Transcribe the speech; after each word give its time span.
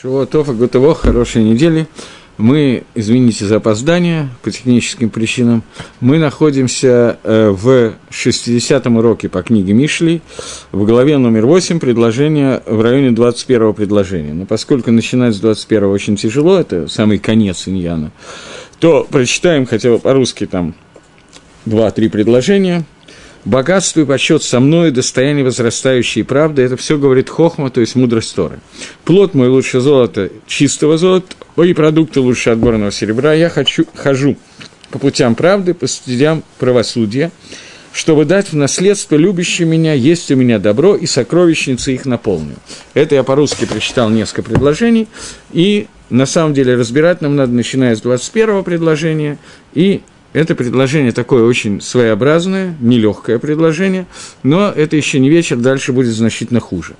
Шивотов 0.00 0.48
и 0.48 0.52
Гутово, 0.52 0.94
хорошей 0.94 1.42
недели. 1.42 1.88
Мы, 2.36 2.84
извините 2.94 3.46
за 3.46 3.56
опоздание 3.56 4.28
по 4.44 4.50
техническим 4.52 5.10
причинам, 5.10 5.64
мы 5.98 6.18
находимся 6.18 7.18
э, 7.24 7.48
в 7.50 7.94
60-м 8.08 8.96
уроке 8.96 9.28
по 9.28 9.42
книге 9.42 9.72
Мишли, 9.72 10.22
в 10.70 10.84
главе 10.86 11.18
номер 11.18 11.46
8, 11.46 11.80
предложение 11.80 12.62
в 12.64 12.80
районе 12.80 13.08
21-го 13.08 13.72
предложения. 13.72 14.34
Но 14.34 14.46
поскольку 14.46 14.92
начинать 14.92 15.34
с 15.34 15.42
21-го 15.42 15.90
очень 15.90 16.14
тяжело, 16.14 16.60
это 16.60 16.86
самый 16.86 17.18
конец 17.18 17.66
иньяна, 17.66 18.12
то 18.78 19.04
прочитаем 19.10 19.66
хотя 19.66 19.90
бы 19.90 19.98
по-русски 19.98 20.46
там 20.46 20.76
2-3 21.66 22.08
предложения– 22.08 22.84
богатство 23.44 24.00
и 24.00 24.04
почет 24.04 24.42
со 24.42 24.60
мной, 24.60 24.90
достояние 24.90 25.44
возрастающей 25.44 26.24
правды, 26.24 26.62
это 26.62 26.76
все 26.76 26.98
говорит 26.98 27.28
Хохма, 27.28 27.70
то 27.70 27.80
есть 27.80 27.94
мудрость 27.94 28.34
Торы. 28.34 28.60
Плод 29.04 29.34
мой 29.34 29.48
лучше 29.48 29.80
золота, 29.80 30.30
чистого 30.46 30.98
золота, 30.98 31.34
и 31.56 31.72
продукты 31.74 32.20
лучше 32.20 32.50
отборного 32.50 32.92
серебра. 32.92 33.34
Я 33.34 33.48
хочу, 33.48 33.84
хожу 33.94 34.36
по 34.90 34.98
путям 34.98 35.34
правды, 35.34 35.74
по 35.74 35.86
студиям 35.86 36.42
правосудия, 36.58 37.30
чтобы 37.92 38.24
дать 38.24 38.52
в 38.52 38.56
наследство 38.56 39.16
любящим 39.16 39.70
меня, 39.70 39.92
есть 39.92 40.30
у 40.30 40.36
меня 40.36 40.58
добро, 40.58 40.94
и 40.94 41.06
сокровищницы 41.06 41.94
их 41.94 42.06
наполню. 42.06 42.54
Это 42.94 43.14
я 43.14 43.22
по-русски 43.22 43.64
прочитал 43.64 44.10
несколько 44.10 44.42
предложений, 44.42 45.08
и 45.52 45.88
на 46.10 46.26
самом 46.26 46.54
деле 46.54 46.74
разбирать 46.74 47.20
нам 47.20 47.36
надо, 47.36 47.52
начиная 47.52 47.96
с 47.96 48.00
21 48.00 48.64
предложения, 48.64 49.38
и 49.74 50.02
это 50.38 50.54
предложение 50.54 51.10
такое 51.10 51.42
очень 51.42 51.80
своеобразное, 51.80 52.76
нелегкое 52.80 53.40
предложение, 53.40 54.06
но 54.44 54.68
это 54.68 54.94
еще 54.94 55.18
не 55.18 55.28
вечер, 55.28 55.56
дальше 55.56 55.92
будет 55.92 56.14
значительно 56.14 56.60
хуже. 56.60 56.94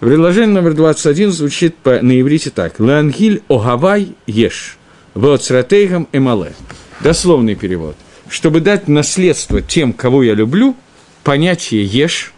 Предложение 0.00 0.52
номер 0.52 0.74
21 0.74 1.30
звучит 1.30 1.76
по, 1.76 2.02
на 2.02 2.20
иврите 2.20 2.50
так. 2.50 2.80
«Леангиль 2.80 3.44
огавай 3.46 4.16
еш, 4.26 4.78
веоцратейгам 5.14 6.08
эмале». 6.12 6.54
Дословный 6.98 7.54
перевод. 7.54 7.94
«Чтобы 8.28 8.60
дать 8.60 8.88
наследство 8.88 9.62
тем, 9.62 9.92
кого 9.92 10.24
я 10.24 10.34
люблю, 10.34 10.74
понятие 11.22 11.84
еш 11.84 12.32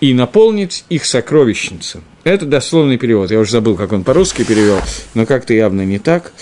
и 0.00 0.14
наполнить 0.14 0.84
их 0.88 1.04
сокровищницу». 1.04 2.02
Это 2.24 2.44
дословный 2.44 2.98
перевод. 2.98 3.30
Я 3.30 3.38
уже 3.38 3.52
забыл, 3.52 3.76
как 3.76 3.92
он 3.92 4.02
по-русски 4.02 4.42
перевел, 4.42 4.80
но 5.14 5.26
как-то 5.26 5.54
явно 5.54 5.84
не 5.84 6.00
так 6.00 6.32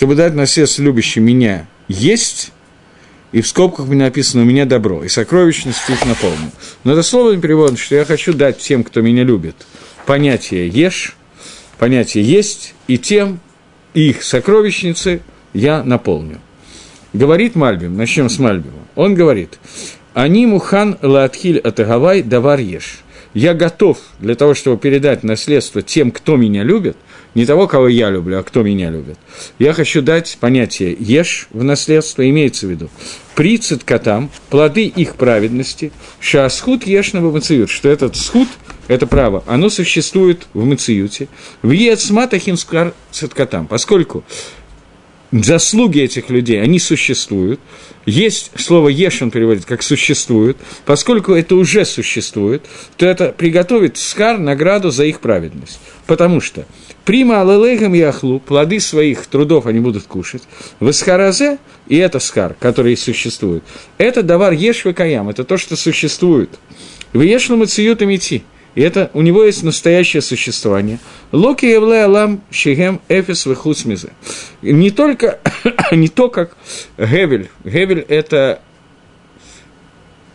чтобы 0.00 0.14
дать 0.14 0.34
наследство 0.34 0.80
любящим 0.80 1.24
меня 1.24 1.66
есть, 1.86 2.52
и 3.32 3.42
в 3.42 3.46
скобках 3.46 3.86
меня 3.86 4.06
написано 4.06 4.44
«у 4.44 4.46
меня 4.46 4.64
добро», 4.64 5.04
и 5.04 5.08
сокровищность 5.08 5.90
их 5.90 6.06
наполню. 6.06 6.50
Но 6.84 6.92
это 6.92 7.02
слово 7.02 7.36
переводом, 7.36 7.76
что 7.76 7.96
я 7.96 8.06
хочу 8.06 8.32
дать 8.32 8.56
тем, 8.56 8.82
кто 8.82 9.02
меня 9.02 9.24
любит, 9.24 9.56
понятие 10.06 10.68
«ешь», 10.68 11.16
понятие 11.78 12.24
«есть», 12.24 12.72
и 12.86 12.96
тем 12.96 13.40
их 13.92 14.22
сокровищницы 14.22 15.20
я 15.52 15.84
наполню. 15.84 16.40
Говорит 17.12 17.54
Мальбим, 17.54 17.94
начнем 17.94 18.30
с 18.30 18.38
Мальбима. 18.38 18.86
Он 18.94 19.14
говорит, 19.14 19.58
«Они 20.14 20.46
мухан 20.46 20.96
лаатхиль 21.02 21.58
атагавай 21.58 22.22
давар 22.22 22.58
ешь». 22.60 23.00
Я 23.34 23.52
готов 23.52 23.98
для 24.18 24.34
того, 24.34 24.54
чтобы 24.54 24.78
передать 24.78 25.24
наследство 25.24 25.82
тем, 25.82 26.10
кто 26.10 26.36
меня 26.36 26.62
любит– 26.62 26.96
не 27.34 27.46
того, 27.46 27.66
кого 27.66 27.88
я 27.88 28.10
люблю, 28.10 28.38
а 28.38 28.42
кто 28.42 28.62
меня 28.62 28.90
любит. 28.90 29.18
Я 29.58 29.72
хочу 29.72 30.02
дать 30.02 30.36
понятие 30.40 30.96
«ешь» 30.98 31.48
в 31.50 31.62
наследство, 31.62 32.28
имеется 32.28 32.66
в 32.66 32.70
виду. 32.70 32.88
При 33.34 33.56
циткотам, 33.58 34.30
плоды 34.50 34.86
их 34.86 35.14
праведности, 35.14 35.92
шасхут 36.18 36.86
ешного 36.86 37.30
мациют, 37.30 37.70
что 37.70 37.88
этот 37.88 38.16
схуд, 38.16 38.48
это 38.88 39.06
право, 39.06 39.44
оно 39.46 39.70
существует 39.70 40.46
в 40.52 40.64
мациюте, 40.64 41.28
в 41.62 41.70
ецматахинскар 41.70 42.92
циткотам, 43.12 43.66
поскольку 43.66 44.24
заслуги 45.32 46.00
этих 46.00 46.30
людей, 46.30 46.60
они 46.62 46.78
существуют. 46.78 47.60
Есть 48.06 48.50
слово 48.56 48.88
«еш» 48.88 49.22
он 49.22 49.30
переводит 49.30 49.64
как 49.64 49.82
«существует». 49.82 50.56
Поскольку 50.86 51.32
это 51.32 51.54
уже 51.54 51.84
существует, 51.84 52.64
то 52.96 53.06
это 53.06 53.34
приготовит 53.36 53.96
скар, 53.96 54.38
награду 54.38 54.90
за 54.90 55.04
их 55.04 55.20
праведность. 55.20 55.78
Потому 56.06 56.40
что 56.40 56.66
Прима 57.04 57.40
алелейхам 57.40 57.94
яхлу, 57.94 58.38
плоды 58.38 58.78
своих 58.78 59.26
трудов 59.26 59.66
они 59.66 59.80
будут 59.80 60.04
кушать. 60.04 60.42
В 60.80 60.90
Исхаразе, 60.90 61.58
и 61.88 61.96
это 61.96 62.20
скар, 62.20 62.54
который 62.60 62.96
существует, 62.96 63.64
это 63.98 64.22
давар 64.22 64.52
еш 64.52 64.84
каям, 64.94 65.28
это 65.28 65.44
то, 65.44 65.56
что 65.56 65.76
существует. 65.76 66.50
В 67.12 67.20
ешлам 67.22 67.66
циют 67.66 68.02
идти. 68.02 68.44
И 68.74 68.82
это 68.82 69.10
у 69.14 69.22
него 69.22 69.44
есть 69.44 69.62
настоящее 69.62 70.22
существование. 70.22 70.98
Локи 71.32 71.66
евле 71.66 72.40
шигем 72.50 73.00
эфис 73.08 73.46
вехусмизе. 73.46 74.10
Не 74.62 74.90
только, 74.90 75.40
не 75.92 76.08
то, 76.08 76.28
как 76.28 76.56
Гевель. 76.96 77.50
Гевель– 77.64 78.04
это... 78.08 78.60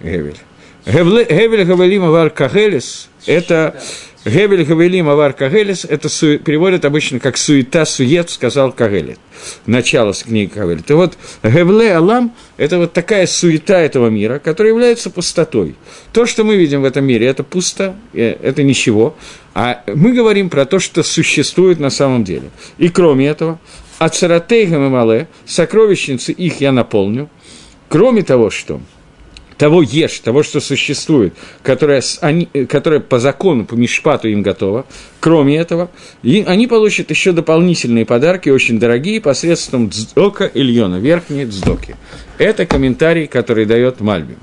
Гевель. 0.01 0.37
Гевель 0.85 1.65
Гавелим 1.65 2.03
Авар 2.03 2.29
Кахелис– 2.29 3.09
это 3.25 3.75
Гевель 4.23 4.65
Гавелим 4.65 5.09
Авар 5.09 5.33
Кагелис, 5.33 5.83
это 5.83 6.09
су, 6.09 6.37
переводят 6.37 6.85
обычно 6.85 7.19
как 7.19 7.37
суета, 7.37 7.85
сует, 7.85 8.29
сказал 8.29 8.71
Кагелит. 8.71 9.17
Начало 9.65 10.13
с 10.13 10.21
книги 10.21 10.49
Кагелит. 10.49 10.89
И 10.91 10.93
вот 10.93 11.17
Гевле 11.43 11.95
Алам– 11.95 12.35
это 12.57 12.77
вот 12.77 12.93
такая 12.93 13.25
суета 13.25 13.79
этого 13.79 14.09
мира, 14.09 14.37
которая 14.37 14.73
является 14.73 15.09
пустотой. 15.09 15.75
То, 16.13 16.27
что 16.27 16.43
мы 16.43 16.55
видим 16.55 16.83
в 16.83 16.85
этом 16.85 17.03
мире, 17.03 17.25
это 17.25 17.43
пусто, 17.43 17.95
э, 18.13 18.35
это 18.41 18.61
ничего. 18.61 19.15
А 19.55 19.83
мы 19.87 20.11
говорим 20.13 20.51
про 20.51 20.65
то, 20.65 20.77
что 20.77 21.01
существует 21.01 21.79
на 21.79 21.89
самом 21.89 22.23
деле. 22.23 22.51
И 22.77 22.89
кроме 22.89 23.27
этого, 23.27 23.59
Ацаратейгам 23.97 24.85
и 24.85 24.89
Мале, 24.89 25.27
сокровищницы 25.45 26.31
их 26.31 26.61
я 26.61 26.71
наполню. 26.71 27.29
Кроме 27.89 28.21
того, 28.21 28.51
что– 28.51 28.81
того 29.57 29.81
ешь, 29.81 30.19
того, 30.19 30.43
что 30.43 30.59
существует, 30.59 31.33
которое, 31.63 32.01
они, 32.21 32.45
которое 32.67 32.99
по 32.99 33.19
закону, 33.19 33.65
по 33.65 33.75
мишпату 33.75 34.27
им 34.27 34.41
готово. 34.41 34.85
Кроме 35.19 35.57
этого, 35.57 35.89
и 36.23 36.43
они 36.45 36.67
получат 36.67 37.09
еще 37.09 37.31
дополнительные 37.31 38.05
подарки, 38.05 38.49
очень 38.49 38.79
дорогие, 38.79 39.21
посредством 39.21 39.89
дздока 39.89 40.49
Ильона, 40.53 40.97
верхние 40.97 41.45
дздоки. 41.45 41.95
Это 42.37 42.65
комментарий, 42.65 43.27
который 43.27 43.65
дает 43.65 44.01
Мальбим. 44.01 44.37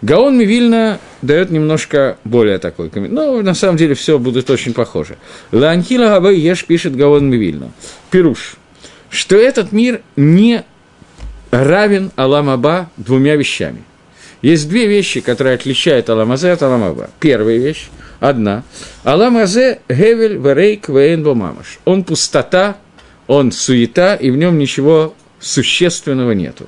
Гаон 0.00 0.38
Мивильна 0.38 1.00
дает 1.22 1.50
немножко 1.50 2.18
более 2.24 2.58
такой 2.58 2.88
комментарий. 2.88 3.32
Но 3.32 3.42
на 3.42 3.54
самом 3.54 3.76
деле 3.76 3.94
все 3.94 4.18
будет 4.18 4.48
очень 4.48 4.72
похоже. 4.72 5.16
Ланхила 5.50 6.08
Габай 6.08 6.36
Еш 6.36 6.64
пишет 6.64 6.94
Гаон 6.94 7.28
Мивильна. 7.28 7.72
Пируш, 8.10 8.56
что 9.10 9.36
этот 9.36 9.72
мир 9.72 10.02
не 10.14 10.64
равен 11.50 12.12
Аламаба 12.14 12.90
двумя 12.96 13.34
вещами. 13.34 13.82
Есть 14.42 14.68
две 14.68 14.86
вещи, 14.86 15.20
которые 15.20 15.54
отличают 15.54 16.08
Аламазе 16.10 16.52
от 16.52 16.62
Аламаба. 16.62 17.10
Первая 17.18 17.58
вещь, 17.58 17.88
одна. 18.20 18.62
Аламазе 19.02 19.80
гевель 19.88 20.36
верейк 20.36 20.88
вейнбо 20.88 21.34
мамаш. 21.34 21.80
Он 21.84 22.04
пустота, 22.04 22.76
он 23.26 23.50
суета, 23.50 24.14
и 24.14 24.30
в 24.30 24.36
нем 24.36 24.58
ничего 24.58 25.14
существенного 25.40 26.32
нету. 26.32 26.66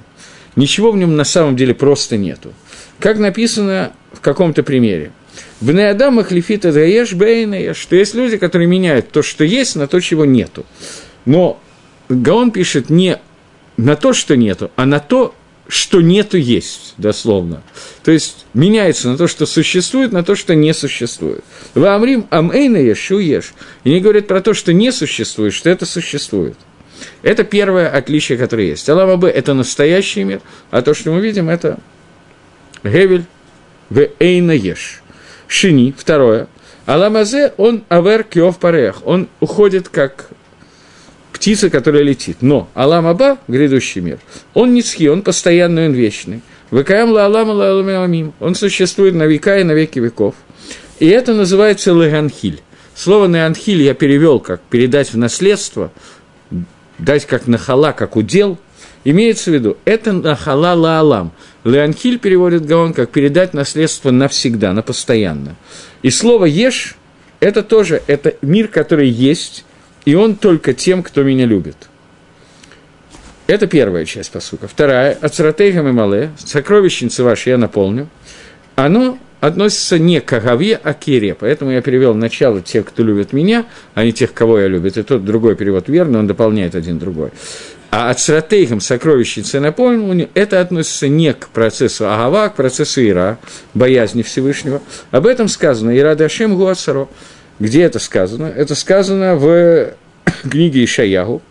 Ничего 0.56 0.90
в 0.90 0.96
нем 0.96 1.16
на 1.16 1.24
самом 1.24 1.56
деле 1.56 1.74
просто 1.74 2.16
нету. 2.16 2.52
Как 2.98 3.18
написано 3.18 3.92
в 4.12 4.20
каком-то 4.20 4.62
примере. 4.62 5.12
В 5.60 5.72
Неадамах 5.72 6.32
лифита 6.32 6.72
даеш 6.72 7.12
бейна, 7.12 7.72
что 7.74 7.94
есть 7.94 8.14
люди, 8.14 8.36
которые 8.36 8.66
меняют 8.66 9.10
то, 9.10 9.22
что 9.22 9.44
есть, 9.44 9.76
на 9.76 9.86
то, 9.86 10.00
чего 10.00 10.24
нету. 10.24 10.66
Но 11.24 11.60
Гаон 12.08 12.50
пишет 12.50 12.90
не 12.90 13.18
на 13.76 13.94
то, 13.94 14.12
что 14.12 14.36
нету, 14.36 14.70
а 14.76 14.86
на 14.86 14.98
то, 14.98 15.34
что 15.70 16.00
нету 16.00 16.36
есть, 16.36 16.94
дословно. 16.98 17.62
То 18.02 18.10
есть 18.10 18.44
меняется 18.54 19.08
на 19.08 19.16
то, 19.16 19.28
что 19.28 19.46
существует, 19.46 20.12
на 20.12 20.24
то, 20.24 20.34
что 20.34 20.54
не 20.54 20.74
существует. 20.74 21.44
В 21.74 21.84
Амрим 21.84 22.26
Амэйна 22.30 22.76
Ешу 22.76 23.18
Еш. 23.18 23.54
И 23.84 23.90
не 23.90 24.00
говорят 24.00 24.26
про 24.26 24.40
то, 24.40 24.52
что 24.52 24.72
не 24.72 24.90
существует, 24.90 25.54
что 25.54 25.70
это 25.70 25.86
существует. 25.86 26.56
Это 27.22 27.44
первое 27.44 27.88
отличие, 27.88 28.36
которое 28.36 28.66
есть. 28.66 28.88
Алама 28.88 29.16
Б– 29.16 29.28
это 29.30 29.54
настоящий 29.54 30.24
мир, 30.24 30.40
а 30.70 30.82
то, 30.82 30.92
что 30.92 31.12
мы 31.12 31.20
видим, 31.20 31.48
это 31.48 31.78
Гевель 32.82 33.24
в 33.88 34.08
Эйна 34.18 34.52
Еш. 34.52 35.02
Шини, 35.46 35.94
второе. 35.96 36.48
Аламазе, 36.86 37.52
он 37.56 37.84
авер 37.88 38.24
киов 38.24 38.58
парех, 38.58 39.06
он 39.06 39.28
уходит 39.38 39.88
как 39.88 40.30
птица, 41.40 41.70
которая 41.70 42.02
летит. 42.02 42.36
Но 42.42 42.68
Алам 42.74 43.06
Аба, 43.06 43.38
грядущий 43.48 44.02
мир, 44.02 44.18
он 44.52 44.74
не 44.74 44.82
цхи, 44.82 45.08
он 45.08 45.22
постоянный, 45.22 45.86
он 45.86 45.94
вечный. 45.94 46.42
Векаям 46.70 47.10
ла 47.10 47.24
Алам 47.24 47.50
Аламим, 47.50 48.34
он 48.40 48.54
существует 48.54 49.14
на 49.14 49.24
века 49.24 49.58
и 49.58 49.64
на 49.64 49.72
веки 49.72 49.98
веков. 49.98 50.34
И 50.98 51.08
это 51.08 51.32
называется 51.32 51.92
Леганхиль. 51.92 52.60
Слово 52.94 53.26
Неанхиль 53.26 53.80
я 53.80 53.94
перевел 53.94 54.38
как 54.38 54.60
передать 54.60 55.14
в 55.14 55.16
наследство, 55.16 55.90
дать 56.98 57.24
как 57.24 57.46
нахала, 57.46 57.92
как 57.92 58.16
удел, 58.16 58.58
имеется 59.04 59.50
в 59.50 59.54
виду, 59.54 59.78
это 59.86 60.12
нахала 60.12 60.74
ла 60.74 60.98
алам. 60.98 61.32
Леанхиль 61.64 62.18
переводит 62.18 62.66
Гаон 62.66 62.92
как 62.92 63.10
передать 63.10 63.54
наследство 63.54 64.10
навсегда, 64.10 64.74
на 64.74 64.82
постоянно. 64.82 65.56
И 66.02 66.10
слово 66.10 66.44
еш 66.44 66.96
это 67.40 67.62
тоже 67.62 68.02
это 68.06 68.34
мир, 68.42 68.68
который 68.68 69.08
есть, 69.08 69.64
и 70.04 70.14
он 70.14 70.36
только 70.36 70.74
тем, 70.74 71.02
кто 71.02 71.22
меня 71.22 71.46
любит. 71.46 71.76
Это 73.46 73.66
первая 73.66 74.04
часть 74.04 74.30
посука. 74.30 74.68
Вторая, 74.68 75.18
Ацратейгам 75.20 75.88
и 75.88 75.92
Мале, 75.92 76.30
сокровищницы 76.38 77.24
ваши 77.24 77.50
я 77.50 77.58
наполню, 77.58 78.08
оно 78.76 79.18
относится 79.40 79.98
не 79.98 80.20
к 80.20 80.32
Агаве, 80.32 80.78
а 80.82 80.94
к 80.94 81.08
Ире. 81.08 81.34
Поэтому 81.34 81.70
я 81.70 81.82
перевел 81.82 82.14
начало 82.14 82.60
тех, 82.60 82.86
кто 82.86 83.02
любит 83.02 83.32
меня, 83.32 83.66
а 83.94 84.04
не 84.04 84.12
тех, 84.12 84.32
кого 84.32 84.60
я 84.60 84.68
любит. 84.68 84.98
И 84.98 85.02
тот 85.02 85.24
другой 85.24 85.56
перевод 85.56 85.88
верный, 85.88 86.18
он 86.18 86.26
дополняет 86.26 86.74
один 86.74 86.98
другой. 86.98 87.30
А 87.90 88.10
от 88.10 88.20
стратегам 88.20 88.80
сокровищницы 88.80 89.58
напомню, 89.58 90.28
это 90.34 90.60
относится 90.60 91.08
не 91.08 91.34
к 91.34 91.48
процессу 91.48 92.08
Агава, 92.08 92.44
а 92.44 92.48
к 92.50 92.54
процессу 92.54 93.04
Ира, 93.04 93.38
боязни 93.74 94.22
Всевышнего. 94.22 94.80
Об 95.10 95.26
этом 95.26 95.48
сказано 95.48 95.96
Ира 95.98 96.14
Дашем 96.14 96.56
Гуацаро. 96.56 97.08
Где 97.60 97.82
это 97.82 97.98
сказано? 97.98 98.46
Это 98.46 98.74
сказано 98.74 99.36
в 99.36 99.94
книге 100.50 100.84
Ишаягу. 100.84 101.42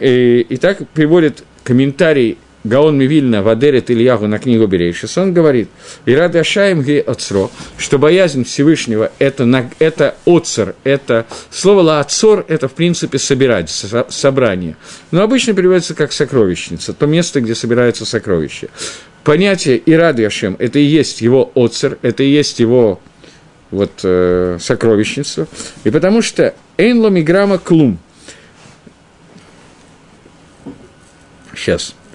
И, 0.00 0.46
и 0.48 0.56
так 0.56 0.88
приводит 0.88 1.44
комментарий 1.62 2.38
Гаон 2.64 2.98
Мивильна 2.98 3.42
Вадерет 3.42 3.90
Ильягу 3.90 4.26
на 4.26 4.38
книгу 4.38 4.66
Берейшис, 4.66 5.16
он 5.18 5.32
говорит, 5.32 5.68
«И 6.04 6.14
рады 6.14 6.40
Ашаем 6.40 6.82
ге 6.82 7.00
отцро», 7.00 7.50
что 7.78 7.98
боязнь 7.98 8.44
Всевышнего– 8.44 9.12
это, 9.20 9.70
это 9.78 10.16
отцер, 10.26 10.74
это 10.82 11.26
слово 11.50 11.82
«лаацор»– 11.82 12.44
это, 12.48 12.66
в 12.66 12.72
принципе, 12.72 13.18
собирать, 13.18 13.70
собрание. 14.08 14.76
Но 15.12 15.22
обычно 15.22 15.54
переводится 15.54 15.94
как 15.94 16.12
«сокровищница», 16.12 16.92
то 16.92 17.06
место, 17.06 17.40
где 17.40 17.54
собираются 17.54 18.04
сокровища. 18.04 18.68
Понятие 19.22 19.80
«ирады 19.86 20.26
Ашем»– 20.26 20.56
это 20.58 20.80
и 20.80 20.84
есть 20.84 21.20
его 21.20 21.52
отцер, 21.54 21.98
это 22.02 22.24
и 22.24 22.30
есть 22.30 22.58
его 22.58 23.00
вот, 23.70 24.00
э, 24.02 24.58
сокровищница. 24.60 25.46
И 25.84 25.90
потому 25.90 26.22
что 26.22 26.54
«эйн 26.76 27.12
миграма 27.12 27.58
клум»– 27.58 27.98
Сейчас– 31.54 31.94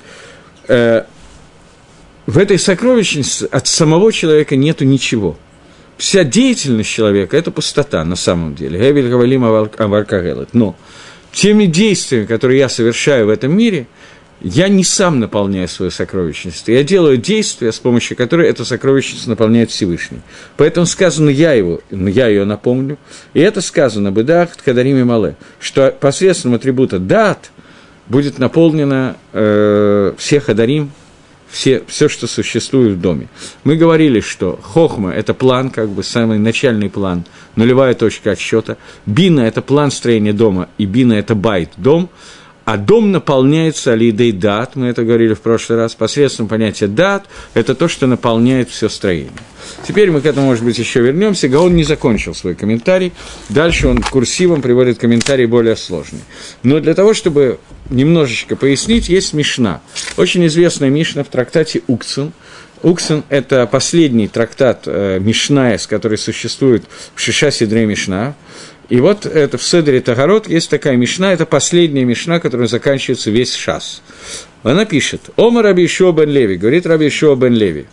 э, 0.67 1.03
в 2.25 2.37
этой 2.37 2.57
сокровищнице 2.57 3.43
от 3.51 3.67
самого 3.67 4.13
человека 4.13 4.55
нету 4.55 4.85
ничего. 4.85 5.37
Вся 5.97 6.23
деятельность 6.23 6.89
человека– 6.89 7.35
это 7.37 7.51
пустота 7.51 8.03
на 8.05 8.15
самом 8.15 8.55
деле. 8.55 8.79
Гевель 8.79 9.09
Гавалим 9.09 9.43
Аваркагелет. 9.45 10.53
Но 10.53 10.75
теми 11.33 11.65
действиями, 11.65 12.25
которые 12.25 12.59
я 12.59 12.69
совершаю 12.69 13.27
в 13.27 13.29
этом 13.29 13.55
мире, 13.55 13.87
я 14.43 14.69
не 14.69 14.83
сам 14.83 15.19
наполняю 15.19 15.67
свою 15.67 15.91
сокровищницу. 15.91 16.71
Я 16.71 16.83
делаю 16.83 17.17
действия, 17.17 17.71
с 17.71 17.79
помощью 17.79 18.17
которых 18.17 18.47
эта 18.47 18.65
сокровищница 18.65 19.29
наполняет 19.29 19.69
Всевышний. 19.69 20.21
Поэтому 20.57 20.85
сказано 20.85 21.29
«я 21.29 21.53
его», 21.53 21.81
я 21.91 22.27
ее 22.27 22.45
напомню. 22.45 22.97
И 23.33 23.39
это 23.39 23.61
сказано 23.61 24.11
«бедах 24.11 24.55
тхадарим 24.55 24.97
и 24.97 25.03
мале», 25.03 25.35
что 25.59 25.91
посредством 25.91 26.55
атрибута 26.55 26.97
«дат» 26.99 27.51
будет 28.07 28.39
наполнено 28.39 29.15
э, 29.31 30.13
всех 30.17 30.49
адарим, 30.49 30.91
все, 31.49 31.83
все, 31.87 32.09
что 32.09 32.27
существует 32.27 32.93
в 32.93 33.01
доме. 33.01 33.27
Мы 33.63 33.75
говорили, 33.75 34.21
что 34.21 34.59
хохма– 34.61 35.11
это 35.15 35.33
план, 35.33 35.69
как 35.69 35.89
бы 35.89 36.01
самый 36.01 36.39
начальный 36.39 36.89
план, 36.89 37.25
нулевая 37.55 37.93
точка 37.93 38.31
отсчета. 38.31 38.77
Бина– 39.05 39.41
это 39.41 39.61
план 39.61 39.91
строения 39.91 40.33
дома, 40.33 40.69
и 40.77 40.85
бина– 40.85 41.13
это 41.13 41.35
байт, 41.35 41.69
дом– 41.77 42.09
а 42.65 42.77
дом 42.77 43.11
наполняется 43.11 43.93
алидей 43.93 44.31
дат, 44.31 44.75
мы 44.75 44.87
это 44.87 45.03
говорили 45.03 45.33
в 45.33 45.41
прошлый 45.41 45.79
раз, 45.79 45.95
посредством 45.95 46.47
понятия 46.47 46.87
дат, 46.87 47.25
это 47.53 47.75
то, 47.75 47.87
что 47.87 48.07
наполняет 48.07 48.69
все 48.69 48.89
строение. 48.89 49.31
Теперь 49.87 50.11
мы 50.11 50.21
к 50.21 50.25
этому, 50.25 50.47
может 50.47 50.63
быть, 50.63 50.77
еще 50.77 51.01
вернемся. 51.01 51.47
Гаон 51.47 51.75
не 51.75 51.83
закончил 51.83 52.35
свой 52.35 52.55
комментарий. 52.55 53.13
Дальше 53.49 53.87
он 53.87 54.01
курсивом 54.01 54.61
приводит 54.61 54.99
комментарий 54.99 55.45
более 55.45 55.75
сложный. 55.75 56.21
Но 56.63 56.79
для 56.79 56.93
того, 56.93 57.13
чтобы 57.13 57.59
немножечко 57.89 58.55
пояснить, 58.55 59.09
есть 59.09 59.33
Мишна. 59.33 59.81
Очень 60.17 60.45
известная 60.47 60.89
Мишна 60.89 61.23
в 61.23 61.27
трактате 61.27 61.81
Укцин. 61.87 62.33
Уксен– 62.83 63.23
это 63.29 63.67
последний 63.67 64.27
трактат 64.27 64.83
э, 64.85 65.19
Мишная, 65.19 65.79
который 65.87 66.17
существует 66.17 66.83
в 67.13 67.21
Шиша 67.21 67.51
Сидре 67.51 67.85
Мишна. 67.85 68.33
И 68.91 68.99
вот 68.99 69.25
это 69.25 69.57
в 69.57 69.63
Седере 69.63 70.01
Тагород 70.01 70.49
есть 70.49 70.69
такая 70.69 70.97
мишна, 70.97 71.31
это 71.31 71.45
последняя 71.45 72.03
мишна, 72.03 72.41
которая 72.41 72.67
заканчивается 72.67 73.31
весь 73.31 73.55
шас. 73.55 74.01
Она 74.63 74.83
пишет, 74.83 75.21
«Ома 75.37 75.61
Раби 75.61 75.87
бен 75.87 76.29
Леви», 76.29 76.57
говорит 76.57 76.85
Раби 76.85 77.07
бен 77.07 77.53
Леви. 77.53 77.85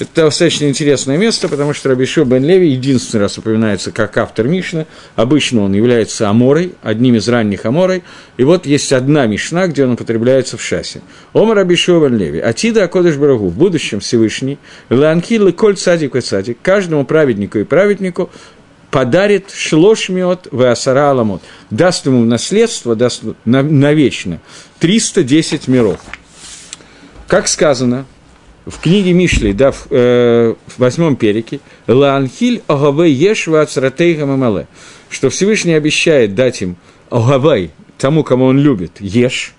Это 0.00 0.24
достаточно 0.24 0.68
интересное 0.68 1.16
место, 1.16 1.48
потому 1.48 1.74
что 1.74 1.90
Раби 1.90 2.06
бен 2.24 2.44
Леви 2.44 2.70
единственный 2.70 3.20
раз 3.20 3.38
упоминается 3.38 3.92
как 3.92 4.16
автор 4.16 4.48
Мишны. 4.48 4.88
Обычно 5.14 5.62
он 5.62 5.74
является 5.74 6.28
Аморой, 6.28 6.72
одним 6.82 7.14
из 7.14 7.28
ранних 7.28 7.64
Аморой. 7.64 8.02
И 8.36 8.42
вот 8.42 8.66
есть 8.66 8.92
одна 8.92 9.26
Мишна, 9.26 9.68
где 9.68 9.84
он 9.84 9.92
употребляется 9.92 10.56
в 10.56 10.62
шасе. 10.62 11.02
Ома 11.34 11.54
Раби 11.54 11.76
бен 11.76 12.16
Леви. 12.16 12.40
Атида 12.40 12.82
Акодыш 12.82 13.14
Барагу. 13.14 13.46
В 13.46 13.56
будущем 13.56 14.00
Всевышний. 14.00 14.58
Ланхил 14.90 15.52
коль 15.52 15.76
цадик 15.76 16.20
цадик. 16.20 16.58
Каждому 16.62 17.04
праведнику 17.04 17.58
и 17.58 17.64
праведнику 17.64 18.28
подарит 18.92 19.50
шлошмиот 19.50 20.48
в 20.52 20.70
асара 20.70 21.16
даст 21.70 22.06
ему 22.06 22.24
наследство, 22.24 22.94
даст 22.94 23.24
навечно 23.44 24.38
310 24.78 25.66
миров. 25.66 25.98
Как 27.26 27.48
сказано 27.48 28.04
в 28.66 28.78
книге 28.78 29.14
Мишли, 29.14 29.54
да, 29.54 29.72
в, 29.72 29.86
э, 29.90 30.54
в 30.66 30.78
восьмом 30.78 31.16
перике, 31.16 31.60
«Лаанхиль 31.88 32.62
огавей 32.66 33.12
еш 33.14 33.46
вацратейга 33.46 34.26
мамале», 34.26 34.68
что 35.08 35.30
Всевышний 35.30 35.72
обещает 35.72 36.34
дать 36.34 36.60
им 36.60 36.76
огавей, 37.08 37.70
тому, 37.96 38.22
кому 38.22 38.44
он 38.44 38.58
любит, 38.58 39.00
еш, 39.00 39.54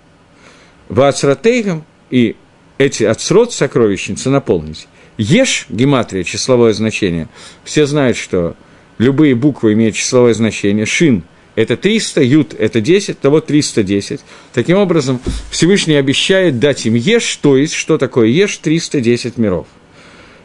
вацратейгам, 0.88 1.84
и 2.08 2.36
эти 2.78 3.02
отсрод 3.02 3.52
сокровищницы 3.52 4.30
наполнить. 4.30 4.86
Еш, 5.18 5.66
гематрия, 5.68 6.22
числовое 6.22 6.72
значение, 6.72 7.28
все 7.64 7.86
знают, 7.86 8.16
что 8.16 8.54
любые 8.98 9.34
буквы 9.34 9.72
имеют 9.72 9.94
числовое 9.94 10.34
значение, 10.34 10.86
шин– 10.86 11.24
это 11.54 11.76
300, 11.76 12.22
ют– 12.22 12.54
это 12.58 12.80
10, 12.80 13.18
того 13.20 13.40
310. 13.40 14.20
Таким 14.52 14.76
образом, 14.78 15.20
Всевышний 15.50 15.94
обещает 15.94 16.58
дать 16.58 16.84
им 16.86 16.94
еш, 16.94 17.36
то 17.36 17.56
есть, 17.56 17.74
что 17.74 17.96
такое 17.96 18.26
еш? 18.26 18.56
310 18.58 19.36
миров. 19.38 19.66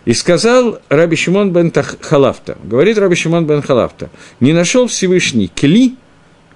И 0.06 0.13
сказал 0.13 0.80
Раби 0.90 1.16
Шимон 1.16 1.51
бен 1.51 1.74
Халафта, 2.01 2.57
говорит 2.63 2.98
Раби 2.98 3.16
Шимон 3.16 3.46
бен 3.46 3.62
Халафта, 3.62 4.10
не 4.40 4.54
нашел 4.54 4.88
Всевышний 4.88 5.51
кли– 5.54 5.96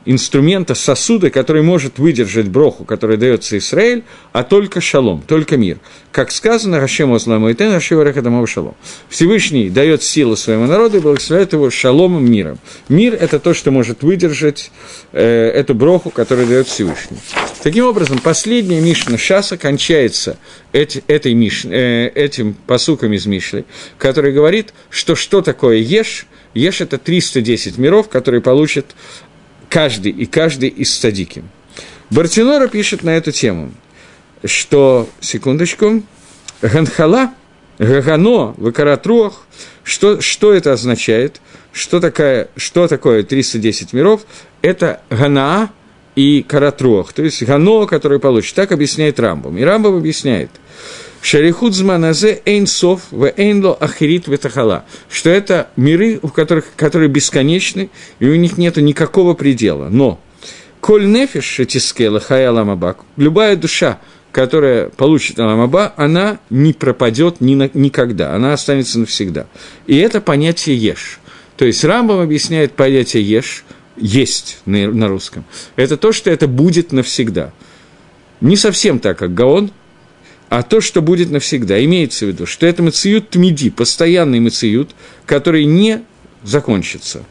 инструмента, 0.05 0.75
сосуда, 0.75 1.29
который 1.29 1.62
может 1.62 2.00
выдержать 2.00 2.48
броху, 2.48 2.83
который 2.86 3.17
дается 3.17 3.57
Израиль, 3.57 4.03
а 4.31 4.43
только 4.43 4.81
шалом, 4.81 5.24
только 5.25 5.57
мир. 5.57 5.77
Как 6.12 6.31
сказано, 6.31 6.79
Хашем 6.79 7.13
Озламу 7.13 7.50
и 7.50 7.53
Тен, 7.55 7.79
Шалом. 7.79 8.75
Всевышний 9.10 9.69
дает 9.69 10.03
силу 10.03 10.36
своему 10.36 10.65
народу 10.67 10.98
и 10.98 11.00
благословляет 11.00 11.53
его 11.53 11.69
шаломом, 11.69 12.29
миром. 12.29 12.60
Мир– 12.89 13.13
это 13.19 13.39
то, 13.39 13.53
что 13.53 13.72
может 13.72 14.03
выдержать 14.03 14.72
э, 15.12 15.50
эту 15.50 15.74
броху, 15.74 16.10
которую 16.10 16.48
дает 16.48 16.67
Всевышний. 16.67 17.17
Таким 17.62 17.86
образом, 17.86 18.19
последняя 18.19 18.81
Мишна 18.81 19.17
Шаса 19.17 19.57
кончается 19.57 20.38
эти, 20.72 21.03
этой 21.07 21.33
Миш, 21.33 21.65
э, 21.65 22.10
этим 22.13 22.55
посуком 22.67 23.13
из 23.13 23.25
Мишли, 23.25 23.65
который 23.98 24.33
говорит, 24.33 24.74
что 24.89 25.15
что 25.15 25.41
такое 25.41 25.77
Еш– 25.77 26.27
Еш– 26.53 26.81
это 26.81 26.98
310 26.98 27.77
миров, 27.77 28.10
которые 28.10 28.41
получат 28.41 28.95
каждый 29.73 30.11
и 30.11 30.27
каждый 30.27 30.69
из 30.69 30.95
садики. 30.95 31.43
Бартинора 32.11 32.67
пишет 32.67 33.01
на 33.01 33.09
эту 33.09 33.31
тему, 33.31 33.71
что, 34.45 35.09
секундочку, 35.19 36.03
Ганхала, 36.61 37.33
Гагано, 37.79 38.53
Вакаратруах, 38.57 39.47
что, 39.83 40.21
что 40.21 40.53
это 40.53 40.73
означает, 40.73 41.41
что, 41.71 41.99
такая, 41.99 42.49
что 42.55 42.87
такое 42.87 43.23
310 43.23 43.93
миров, 43.93 44.27
это 44.61 45.01
Ганаа 45.09 45.71
и 46.15 46.45
Каратруах, 46.47 47.11
то 47.11 47.23
есть 47.23 47.41
Гано, 47.41 47.87
который 47.87 48.19
получит. 48.19 48.53
Так 48.53 48.71
объясняет 48.71 49.19
Рамбам. 49.19 49.57
И 49.57 49.63
Рамбам 49.63 49.97
объясняет, 49.97 50.51
Шарихуд 51.23 51.73
зманазе 51.73 52.41
эйнсов 52.45 53.03
в 53.09 53.31
эйнло 53.37 53.73
ахирит 53.75 54.27
ветахала, 54.27 54.83
что 55.09 55.29
это 55.29 55.69
миры, 55.77 56.19
у 56.21 56.27
которых, 56.27 56.65
которые 56.75 57.07
бесконечны, 57.07 57.89
и 58.19 58.27
у 58.27 58.35
них 58.35 58.57
нет 58.57 58.75
никакого 58.75 59.33
предела. 59.33 59.87
Но 59.87 60.19
коль 60.81 61.07
нефиш 61.07 61.45
шатискела 61.45 62.19
хая 62.19 62.51
ламабак, 62.51 63.05
любая 63.15 63.55
душа, 63.55 63.99
которая 64.33 64.89
получит 64.89 65.39
Аламаба, 65.39 65.93
она 65.95 66.39
не 66.49 66.73
пропадет 66.73 67.39
ни 67.39 67.55
на, 67.55 67.69
никогда, 67.73 68.35
она 68.35 68.51
останется 68.51 68.99
навсегда. 68.99 69.47
И 69.87 69.95
это 69.95 70.19
понятие 70.19 70.75
еш. 70.75 71.21
То 71.55 71.63
есть 71.63 71.85
Рамбам 71.85 72.19
объясняет 72.19 72.73
понятие 72.73 73.23
еш, 73.23 73.63
есть 73.95 74.57
на, 74.65 74.87
на 74.91 75.07
русском. 75.07 75.45
Это 75.77 75.95
то, 75.95 76.11
что 76.11 76.29
это 76.29 76.49
будет 76.49 76.91
навсегда. 76.91 77.53
Не 78.41 78.57
совсем 78.57 78.99
так, 78.99 79.19
как 79.19 79.33
Гаон, 79.33 79.71
а 80.53 80.62
то, 80.62 80.81
что 80.81 81.01
будет 81.01 81.31
навсегда. 81.31 81.83
Имеется 81.83 82.25
в 82.25 82.27
виду, 82.27 82.45
что 82.45 82.67
это 82.67 82.83
мациют 82.83 83.31
тмиди, 83.31 83.72
постоянный 83.72 84.39
мациют, 84.39 84.91
который 85.25 85.65
не 85.65 86.03
закончится. 86.43 87.24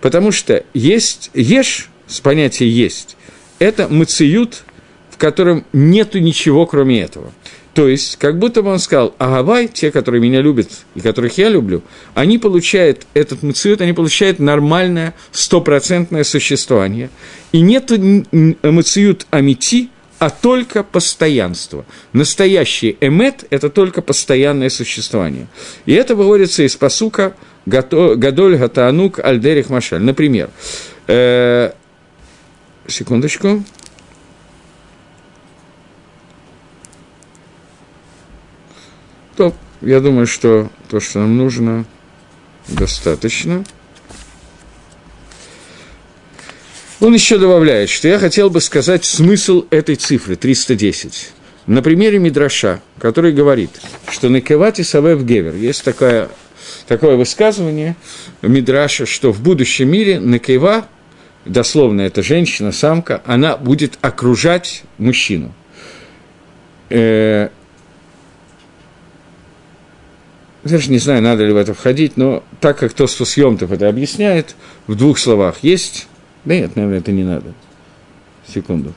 Потому 0.00 0.32
что 0.32 0.64
есть 0.74 1.30
ешь, 1.34 1.88
с 2.08 2.18
понятия 2.18 2.68
есть, 2.68 3.16
это 3.60 3.86
мациют, 3.86 4.64
в 5.08 5.18
котором 5.18 5.64
нету 5.72 6.18
ничего, 6.18 6.66
кроме 6.66 7.00
этого. 7.02 7.30
То 7.74 7.86
есть, 7.86 8.16
как 8.16 8.40
будто 8.40 8.60
бы 8.60 8.70
он 8.70 8.80
сказал, 8.80 9.14
Агавай, 9.18 9.68
те, 9.68 9.92
которые 9.92 10.20
меня 10.20 10.40
любят 10.40 10.68
и 10.96 11.00
которых 11.00 11.38
я 11.38 11.48
люблю, 11.50 11.80
они 12.14 12.38
получают 12.38 13.06
этот 13.14 13.44
мациют, 13.44 13.82
они 13.82 13.92
получают 13.92 14.40
нормальное, 14.40 15.14
стопроцентное 15.30 16.24
существование. 16.24 17.10
И 17.52 17.60
нет 17.60 17.92
мациют 18.62 19.28
амити, 19.30 19.90
а 20.18 20.30
только 20.30 20.82
постоянство. 20.82 21.84
Настоящий 22.12 22.96
эмет– 23.00 23.44
это 23.50 23.70
только 23.70 24.02
постоянное 24.02 24.70
существование. 24.70 25.48
И 25.86 25.92
это 25.92 26.14
выводится 26.14 26.62
из 26.62 26.76
посука 26.76 27.34
Гадоль 27.66 28.56
Гатаанук 28.56 29.18
Альдерих 29.18 29.70
Машаль. 29.70 30.02
Например, 30.02 30.50
э, 31.06 31.72
секундочку. 32.86 33.64
То, 39.36 39.52
я 39.80 40.00
думаю, 40.00 40.26
что 40.26 40.70
то, 40.88 41.00
что 41.00 41.20
нам 41.20 41.36
нужно, 41.36 41.84
достаточно. 42.68 43.64
Он 47.04 47.12
еще 47.12 47.36
добавляет, 47.36 47.90
что 47.90 48.08
я 48.08 48.18
хотел 48.18 48.48
бы 48.48 48.62
сказать 48.62 49.04
смысл 49.04 49.66
этой 49.68 49.94
цифры 49.94 50.36
310. 50.36 51.32
На 51.66 51.82
примере 51.82 52.18
Мидраша, 52.18 52.80
который 52.98 53.34
говорит, 53.34 53.68
что 54.10 54.30
на 54.30 54.40
Кевате 54.40 54.84
Савев 54.84 55.22
Гевер 55.22 55.54
есть 55.54 55.84
такая, 55.84 56.30
такое 56.88 57.16
высказывание 57.16 57.94
Мидраша, 58.40 59.04
что 59.04 59.32
в 59.34 59.42
будущем 59.42 59.90
мире 59.90 60.18
Накева, 60.18 60.88
дословно 61.44 62.00
это 62.00 62.22
женщина, 62.22 62.72
самка, 62.72 63.20
она 63.26 63.58
будет 63.58 63.98
окружать 64.00 64.82
мужчину. 64.96 65.52
Э, 66.88 67.50
даже 70.62 70.90
не 70.90 70.96
знаю, 70.96 71.20
надо 71.20 71.44
ли 71.44 71.52
в 71.52 71.56
это 71.58 71.74
входить, 71.74 72.16
но 72.16 72.42
так 72.62 72.78
как 72.78 72.94
Тостус 72.94 73.36
Йомтов 73.36 73.72
это 73.72 73.90
объясняет, 73.90 74.56
в 74.86 74.94
двух 74.94 75.18
словах 75.18 75.56
есть. 75.60 76.08
Да 76.44 76.54
нет, 76.54 76.76
наверное, 76.76 76.98
это 76.98 77.12
не 77.12 77.24
надо. 77.24 77.52
Секунду. 78.46 78.92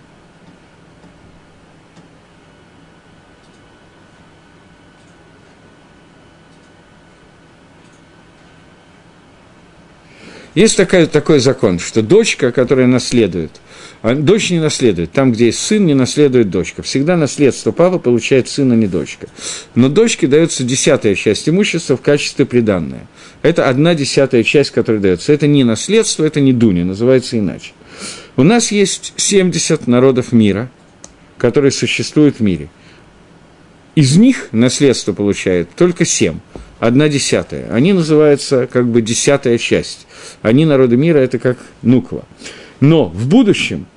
Есть 10.55 10.75
такая, 10.75 11.05
такой 11.05 11.39
закон, 11.39 11.77
что 11.77 12.01
дочка, 12.01 12.51
которая 12.51 12.87
наследует– 12.87 13.51
дочь 14.03 14.51
не 14.51 14.59
наследует. 14.59 15.11
Там, 15.11 15.31
где 15.31 15.47
есть 15.47 15.59
сын, 15.59 15.85
не 15.85 15.93
наследует 15.93 16.49
дочка. 16.49 16.83
Всегда 16.83 17.17
наследство 17.17 17.71
папа 17.71 17.99
получает 17.99 18.47
сын, 18.47 18.71
а 18.71 18.75
не 18.75 18.87
дочка. 18.87 19.27
Но 19.75 19.89
дочке 19.89 20.27
дается 20.27 20.63
десятая 20.63 21.15
часть 21.15 21.49
имущества 21.49 21.97
в 21.97 22.01
качестве 22.01 22.45
приданное. 22.45 23.07
Это 23.41 23.69
одна 23.69 23.95
десятая 23.95 24.43
часть, 24.43 24.71
которая 24.71 25.01
дается. 25.01 25.33
Это 25.33 25.47
не 25.47 25.63
наследство, 25.63 26.23
это 26.23 26.39
не 26.39 26.53
дуня, 26.53 26.85
называется 26.85 27.37
иначе. 27.37 27.71
У 28.35 28.43
нас 28.43 28.71
есть 28.71 29.13
70 29.15 29.87
народов 29.87 30.31
мира, 30.31 30.69
которые 31.37 31.71
существуют 31.71 32.37
в 32.37 32.41
мире. 32.41 32.69
Из 33.95 34.15
них 34.15 34.49
наследство 34.51 35.13
получает 35.13 35.69
только 35.75 36.05
7, 36.05 36.37
одна 36.79 37.09
десятая. 37.09 37.67
Они 37.71 37.93
называются 37.93 38.67
как 38.67 38.87
бы 38.87 39.01
десятая 39.01 39.57
часть. 39.57 40.05
Они, 40.43 40.65
народы 40.65 40.97
мира, 40.97 41.17
это 41.17 41.39
как 41.39 41.57
нуква. 41.81 42.25
Но 42.79 43.05
в 43.05 43.27
будущем 43.27 43.87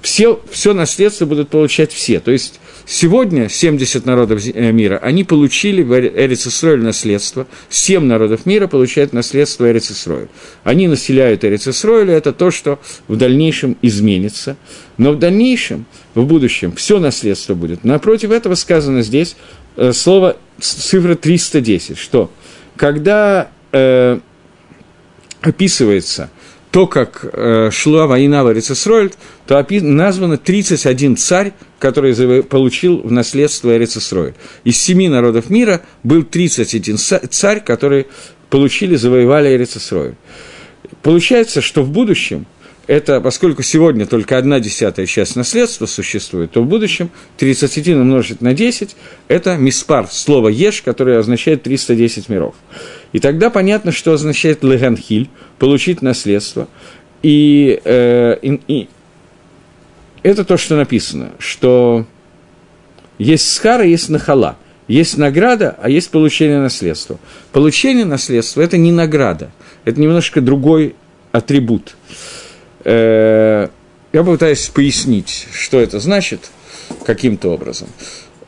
все, 0.00 0.40
все 0.50 0.74
наследство 0.74 1.26
будут 1.26 1.48
получать 1.48 1.92
все. 1.92 2.20
То 2.20 2.30
есть 2.30 2.60
сегодня 2.86 3.48
70 3.48 4.06
народов 4.06 4.42
э, 4.46 4.72
мира, 4.72 4.98
они 5.02 5.24
получили 5.24 5.82
в 5.82 6.76
наследство, 6.76 7.46
7 7.68 8.04
народов 8.04 8.46
мира 8.46 8.68
получают 8.68 9.12
наследство 9.12 9.70
Эрицесройль. 9.70 10.28
Они 10.62 10.86
населяют 10.86 11.44
Эрицесройль, 11.44 12.10
это 12.10 12.32
то, 12.32 12.50
что 12.50 12.78
в 13.08 13.16
дальнейшем 13.16 13.76
изменится. 13.82 14.56
Но 14.98 15.12
в 15.12 15.18
дальнейшем, 15.18 15.84
в 16.14 16.24
будущем, 16.24 16.72
все 16.72 17.00
наследство 17.00 17.54
будет. 17.54 17.84
Напротив 17.84 18.30
этого 18.30 18.54
сказано 18.54 19.02
здесь 19.02 19.36
э, 19.76 19.92
слово 19.92 20.36
цифра 20.60 21.14
310, 21.16 21.98
что 21.98 22.30
когда 22.76 23.50
э, 23.72 24.20
описывается– 25.42 26.30
то, 26.70 26.86
как 26.86 27.24
э, 27.24 27.70
шла 27.72 28.06
война 28.06 28.44
в 28.44 28.52
Эрицесройль, 28.52 29.12
то 29.46 29.58
названо 29.70 30.36
31 30.36 31.16
царь, 31.16 31.52
который 31.78 32.42
получил 32.42 32.98
в 32.98 33.10
наследство 33.10 33.74
Эрицесройль. 33.74 34.34
Из 34.64 34.76
семи 34.76 35.08
народов 35.08 35.50
мира 35.50 35.82
был 36.02 36.24
31 36.24 36.98
царь, 36.98 37.60
которые 37.64 38.06
получили, 38.50 38.96
завоевали 38.96 39.54
Эрицесройль. 39.54 40.14
Получается, 41.02 41.60
что 41.60 41.82
в 41.82 41.90
будущем– 41.90 42.46
это, 42.88 43.20
поскольку 43.20 43.62
сегодня 43.62 44.06
только 44.06 44.38
одна 44.38 44.58
десятая 44.60 45.06
часть 45.06 45.36
наследства 45.36 45.86
существует, 45.86 46.50
то 46.50 46.62
в 46.62 46.66
будущем 46.66 47.10
31 47.36 48.00
умножить 48.00 48.40
на 48.40 48.54
10– 48.54 48.96
это 49.28 49.56
миспар, 49.56 50.08
слово 50.10 50.48
«еш», 50.48 50.82
которое 50.82 51.18
означает 51.18 51.62
310 51.62 52.28
миров. 52.28 52.54
И 53.12 53.20
тогда 53.20 53.50
понятно, 53.50 53.92
что 53.92 54.12
означает 54.12 54.64
леганхиль– 54.64 55.28
получить 55.58 56.02
наследство. 56.02 56.66
И, 57.22 57.80
э, 57.84 58.38
и, 58.42 58.60
и 58.66 58.88
это 60.22 60.44
то, 60.44 60.56
что 60.56 60.74
написано, 60.74 61.32
что 61.38 62.06
есть 63.18 63.52
схара, 63.52 63.84
есть 63.84 64.08
нахала– 64.08 64.56
есть 64.88 65.18
награда, 65.18 65.76
а 65.80 65.90
есть 65.90 66.10
получение 66.10 66.60
наследства. 66.60 67.18
Получение 67.52 68.06
наследства– 68.06 68.62
это 68.62 68.78
не 68.78 68.90
награда, 68.90 69.50
это 69.84 70.00
немножко 70.00 70.40
другой 70.40 70.96
атрибут. 71.30 71.94
Э, 72.84 73.68
я 74.12 74.24
попытаюсь 74.24 74.68
пояснить, 74.68 75.46
что 75.52 75.80
это 75.80 76.00
значит 76.00 76.50
каким-то 77.04 77.50
образом. 77.50 77.88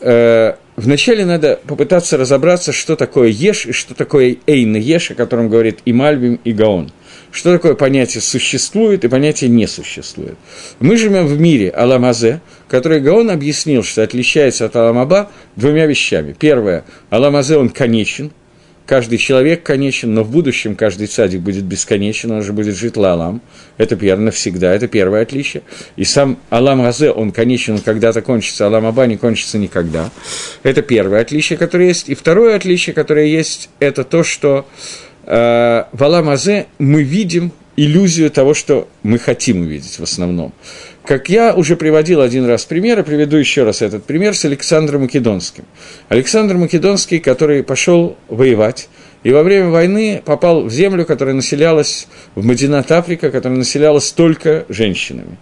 Э, 0.01 0.55
вначале 0.77 1.25
надо 1.25 1.61
попытаться 1.67 2.17
разобраться, 2.17 2.73
что 2.73 2.97
такое 2.97 3.29
еш 3.29 3.67
и 3.67 3.73
что 3.73 3.95
такое 3.95 4.37
эйна 4.47 4.77
еш, 4.77 5.11
о 5.11 5.15
котором 5.15 5.49
говорит 5.49 5.81
и 5.85 5.93
Мальбим, 5.93 6.41
и 6.45 6.53
Гаон. 6.53 6.91
Что 7.31 7.53
такое 7.53 7.75
понятие 7.75 8.23
существует 8.23 9.05
и 9.05 9.09
понятие 9.09 9.51
не 9.51 9.67
существует. 9.69 10.35
Мы 10.81 10.97
живем 10.97 11.27
в 11.27 11.39
мире 11.39 11.71
Аламазе, 11.71 12.41
который 12.67 13.01
Гаон 13.01 13.31
объяснил, 13.31 13.85
что 13.85 14.03
отличается 14.03 14.65
от 14.65 14.75
Аламаба 14.75 15.31
двумя 15.55 15.87
вещами. 15.87 16.35
Первое, 16.37 16.85
Аламазе 17.11 17.57
он 17.57 17.69
конечен, 17.69 18.33
каждый 18.91 19.19
человек 19.19 19.63
конечен, 19.63 20.13
но 20.15 20.25
в 20.25 20.33
будущем 20.33 20.75
каждый 20.75 21.07
цадик 21.07 21.43
будет 21.43 21.63
бесконечен, 21.63 22.33
он 22.33 22.43
же 22.43 22.53
будет 22.53 22.75
жить 22.75 22.97
лалам. 22.97 23.41
Это 23.79 23.95
верно 23.95 24.25
навсегда, 24.25 24.75
это 24.75 24.89
первое 24.89 25.23
отличие. 25.23 25.63
И 25.95 26.03
сам 26.03 26.39
Алам 26.51 26.83
Разе, 26.83 27.13
он 27.13 27.31
конечен, 27.31 27.75
он 27.75 27.79
когда-то 27.83 28.21
кончится, 28.21 28.67
Алам 28.67 28.87
Аба 28.87 29.07
не 29.07 29.17
кончится 29.17 29.59
никогда. 29.59 30.11
Это 30.65 30.83
первое 30.83 31.21
отличие, 31.21 31.57
которое 31.57 31.87
есть. 31.87 32.09
И 32.09 32.17
второе 32.17 32.57
отличие, 32.57 32.93
которое 32.93 33.27
есть, 33.27 33.71
это 33.79 34.03
то, 34.03 34.25
что 34.25 34.67
э, 35.25 35.85
в 35.93 36.03
Алам 36.03 36.29
Азе 36.29 36.67
мы 36.81 37.05
видим 37.05 37.53
иллюзию 37.77 38.29
того, 38.33 38.55
что 38.55 38.89
мы 39.05 39.21
хотим 39.21 39.61
увидеть 39.61 40.01
в 40.01 40.03
основном. 40.03 40.53
Как 41.11 41.29
я 41.29 41.55
уже 41.57 41.75
приводил 41.75 42.21
один 42.21 42.47
раз 42.47 42.65
пример, 42.65 43.01
и 43.01 43.03
приведу 43.03 43.37
еще 43.37 43.65
раз 43.65 43.83
этот 43.83 44.05
пример 44.05 44.37
с 44.37 44.45
Александром 44.45 45.01
Македонским. 45.01 45.65
Александр 46.09 46.55
Македонский, 46.55 47.19
который 47.19 47.65
пошел 47.65 48.17
воевать, 48.29 48.89
и 49.25 49.33
во 49.33 49.43
время 49.43 49.71
войны 49.71 50.23
попал 50.25 50.63
в 50.63 50.71
землю, 50.71 51.05
которая 51.05 51.35
населялась, 51.35 52.07
в 52.37 52.45
Мадинат 52.45 52.93
Африка, 52.93 53.33
которая 53.33 53.59
населялась 53.59 54.13
только 54.13 54.67
женщинами. 54.69 55.37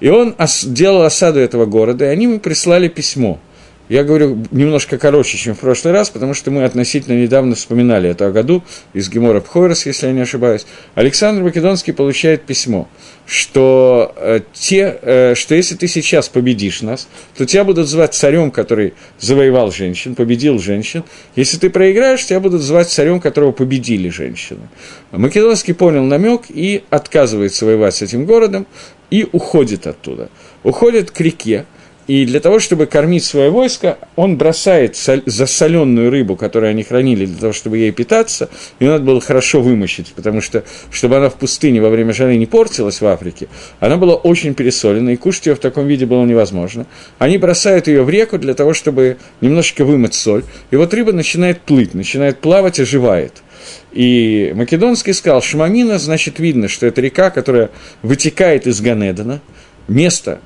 И 0.00 0.10
он 0.10 0.36
делал 0.64 1.00
осаду 1.04 1.40
этого 1.40 1.64
города, 1.64 2.04
и 2.04 2.08
они 2.08 2.24
ему 2.24 2.38
прислали 2.38 2.88
письмо– 2.88 3.40
я 3.88 4.02
говорю 4.02 4.38
немножко 4.50 4.98
короче, 4.98 5.38
чем 5.38 5.54
в 5.54 5.60
прошлый 5.60 5.92
раз, 5.92 6.10
потому 6.10 6.34
что 6.34 6.50
мы 6.50 6.64
относительно 6.64 7.20
недавно 7.20 7.54
вспоминали 7.54 8.10
это 8.10 8.26
о 8.26 8.32
году 8.32 8.64
из 8.92 9.08
Гемора 9.08 9.40
Пхойрос, 9.40 9.86
если 9.86 10.08
я 10.08 10.12
не 10.12 10.22
ошибаюсь. 10.22 10.66
Александр 10.94 11.42
Македонский 11.42 11.92
получает 11.92 12.42
письмо, 12.42 12.88
что, 13.26 14.12
э, 14.16 14.40
те, 14.52 14.98
э, 15.02 15.34
что 15.36 15.54
если 15.54 15.76
ты 15.76 15.86
сейчас 15.86 16.28
победишь 16.28 16.82
нас, 16.82 17.08
то 17.36 17.46
тебя 17.46 17.62
будут 17.64 17.88
звать 17.88 18.14
царем, 18.14 18.50
который 18.50 18.94
завоевал 19.20 19.70
женщин, 19.70 20.14
победил 20.14 20.58
женщин. 20.58 21.04
Если 21.36 21.56
ты 21.56 21.70
проиграешь, 21.70 22.24
тебя 22.24 22.40
будут 22.40 22.62
звать 22.62 22.88
царем, 22.88 23.20
которого 23.20 23.52
победили 23.52 24.08
женщины. 24.08 24.68
Македонский 25.12 25.74
понял 25.74 26.02
намек 26.02 26.42
и 26.48 26.82
отказывается 26.90 27.66
воевать 27.66 27.94
с 27.94 28.02
этим 28.02 28.26
городом 28.26 28.66
и 29.10 29.28
уходит 29.30 29.86
оттуда. 29.86 30.28
Уходит 30.64 31.12
к 31.12 31.20
реке, 31.20 31.66
И 32.06 32.24
для 32.24 32.38
того, 32.38 32.60
чтобы 32.60 32.86
кормить 32.86 33.24
свое 33.24 33.50
войско, 33.50 33.98
он 34.14 34.36
бросает 34.36 34.96
засоленную 34.96 36.10
рыбу, 36.10 36.36
которую 36.36 36.70
они 36.70 36.84
хранили, 36.84 37.26
для 37.26 37.36
того, 37.36 37.52
чтобы 37.52 37.78
ей 37.78 37.90
питаться. 37.90 38.48
Ее 38.78 38.90
надо 38.90 39.04
было 39.04 39.20
хорошо 39.20 39.60
вымочить, 39.60 40.12
потому 40.14 40.40
что, 40.40 40.62
чтобы 40.90 41.16
она 41.16 41.30
в 41.30 41.34
пустыне 41.34 41.80
во 41.80 41.88
время 41.88 42.12
жары 42.12 42.36
не 42.36 42.46
портилась 42.46 43.00
в 43.00 43.06
Африке, 43.06 43.48
она 43.80 43.96
была 43.96 44.14
очень 44.14 44.54
пересолена, 44.54 45.10
и 45.10 45.16
кушать 45.16 45.46
ее 45.46 45.54
в 45.56 45.58
таком 45.58 45.86
виде 45.86 46.06
было 46.06 46.24
невозможно. 46.24 46.86
Они 47.18 47.38
бросают 47.38 47.88
ее 47.88 48.04
в 48.04 48.10
реку 48.10 48.38
для 48.38 48.54
того, 48.54 48.72
чтобы 48.72 49.16
немножечко 49.40 49.84
вымыть 49.84 50.14
соль. 50.14 50.44
И 50.70 50.76
вот 50.76 50.94
рыба 50.94 51.12
начинает 51.12 51.60
плыть, 51.62 51.94
начинает 51.94 52.38
плавать, 52.38 52.78
оживает. 52.78 53.42
И 53.92 54.52
Македонский 54.54 55.12
сказал, 55.12 55.42
Шмамина, 55.42 55.98
значит, 55.98 56.38
видно, 56.38 56.68
что 56.68 56.86
это 56.86 57.00
река, 57.00 57.30
которая 57.30 57.70
вытекает 58.02 58.66
из 58.66 58.80
Ганедана, 58.80 59.40
место, 59.88 60.40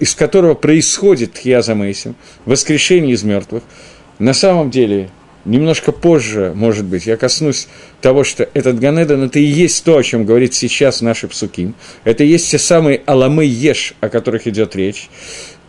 из 0.00 0.14
которого 0.14 0.54
происходит 0.54 1.34
Тхьяза 1.34 1.74
Мейсим, 1.74 2.14
воскрешение 2.44 3.14
из 3.14 3.22
мертвых. 3.22 3.62
На 4.18 4.34
самом 4.34 4.70
деле, 4.70 5.10
немножко 5.44 5.92
позже, 5.92 6.52
может 6.54 6.84
быть, 6.84 7.06
я 7.06 7.16
коснусь 7.16 7.68
того, 8.00 8.24
что 8.24 8.48
этот 8.54 8.78
Ганедан– 8.78 9.22
это 9.24 9.38
и 9.38 9.44
есть 9.44 9.84
то, 9.84 9.96
о 9.96 10.02
чем 10.02 10.24
говорит 10.24 10.54
сейчас 10.54 11.00
наши 11.00 11.28
псуким. 11.28 11.74
Это 12.04 12.24
и 12.24 12.28
есть 12.28 12.50
те 12.50 12.58
самые 12.58 13.02
Аламы 13.06 13.44
Еш, 13.44 13.94
о 14.00 14.08
которых 14.08 14.46
идет 14.46 14.76
речь 14.76 15.08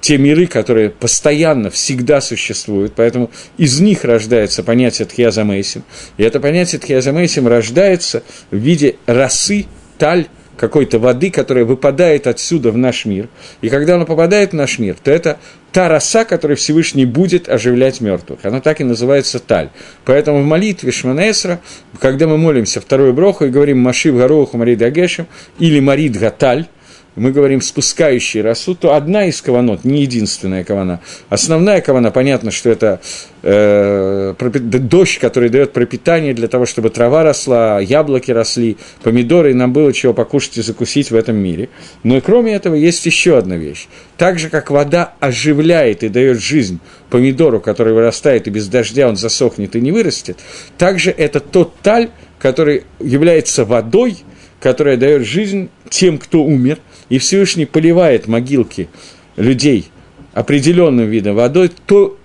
те 0.03 0.17
миры, 0.17 0.47
которые 0.47 0.89
постоянно, 0.89 1.69
всегда 1.69 2.19
существуют, 2.19 2.91
поэтому 2.93 3.31
из 3.57 3.79
них 3.79 4.03
рождается 4.03 4.61
понятие 4.61 5.07
Тхиазамейсим. 5.07 5.83
И 6.17 6.23
это 6.23 6.41
понятие 6.41 6.79
Тхиазамейсим 6.79 7.47
рождается 7.47 8.21
в 8.51 8.57
виде 8.57 8.97
росы, 9.05 9.65
таль, 9.97 10.27
какой-то 10.57 10.99
воды, 10.99 11.31
которая 11.31 11.65
выпадает 11.65 12.27
отсюда 12.27 12.71
в 12.71 12.77
наш 12.77 13.05
мир. 13.05 13.27
И 13.61 13.69
когда 13.69 13.95
она 13.95 14.05
попадает 14.05 14.51
в 14.51 14.55
наш 14.55 14.79
мир, 14.79 14.95
то 15.01 15.11
это 15.11 15.39
та 15.71 15.89
роса, 15.89 16.25
которая 16.25 16.55
Всевышний 16.55 17.05
будет 17.05 17.49
оживлять 17.49 17.99
мертвых. 18.01 18.39
Она 18.43 18.61
так 18.61 18.79
и 18.79 18.83
называется 18.83 19.39
таль. 19.39 19.69
Поэтому 20.05 20.41
в 20.41 20.45
молитве 20.45 20.91
Шманесра, 20.91 21.59
когда 21.99 22.27
мы 22.27 22.37
молимся 22.37 22.79
вторую 22.79 23.13
броху 23.13 23.45
и 23.45 23.49
говорим 23.49 23.79
Машив 23.79 24.15
Гаруху 24.15 24.57
Марид 24.57 24.81
Агешем 24.81 25.27
или 25.57 25.79
Марид 25.79 26.17
Гаталь, 26.17 26.67
мы 27.15 27.31
говорим 27.31 27.61
спускающий 27.61 28.41
росу, 28.41 28.73
то 28.73 28.95
одна 28.95 29.25
из 29.25 29.41
каванот, 29.41 29.83
не 29.83 30.01
единственная 30.01 30.63
кавана. 30.63 30.99
Основная 31.29 31.81
кавана, 31.81 32.09
понятно, 32.09 32.49
что 32.49 32.69
это 32.69 33.01
э, 33.43 34.33
дождь, 34.39 35.19
который 35.19 35.49
дает 35.49 35.73
пропитание 35.73 36.33
для 36.33 36.47
того, 36.47 36.65
чтобы 36.65 36.89
трава 36.89 37.23
росла, 37.23 37.79
яблоки 37.79 38.31
росли, 38.31 38.77
помидоры, 39.03 39.51
и 39.51 39.53
нам 39.53 39.73
было 39.73 39.93
чего 39.93 40.13
покушать 40.13 40.57
и 40.57 40.61
закусить 40.61 41.11
в 41.11 41.15
этом 41.15 41.35
мире. 41.35 41.69
Но 42.03 42.17
и 42.17 42.21
кроме 42.21 42.53
этого 42.53 42.73
есть 42.73 43.05
еще 43.05 43.37
одна 43.37 43.57
вещь. 43.57 43.87
Так 44.17 44.39
же, 44.39 44.49
как 44.49 44.71
вода 44.71 45.13
оживляет 45.19 46.03
и 46.03 46.09
дает 46.09 46.41
жизнь 46.41 46.79
помидору, 47.11 47.59
который 47.59 47.93
вырастает, 47.93 48.47
и 48.47 48.51
без 48.51 48.67
дождя 48.67 49.07
он 49.07 49.17
засохнет 49.17 49.75
и 49.75 49.81
не 49.81 49.91
вырастет, 49.91 50.39
также 50.79 51.11
это 51.11 51.39
тот 51.39 51.75
таль, 51.83 52.09
который 52.39 52.85
является 52.99 53.65
водой, 53.65 54.17
которая 54.59 54.97
дает 54.97 55.27
жизнь 55.27 55.69
тем, 55.89 56.17
кто 56.17 56.43
умер– 56.43 56.79
и 57.13 57.19
Всевышний 57.19 57.67
поливает 57.67 58.27
могилки 58.27 58.89
людей 59.35 59.91
определенным 60.33 61.07
видом 61.07 61.35
водой, 61.35 61.69
то, 61.85 62.17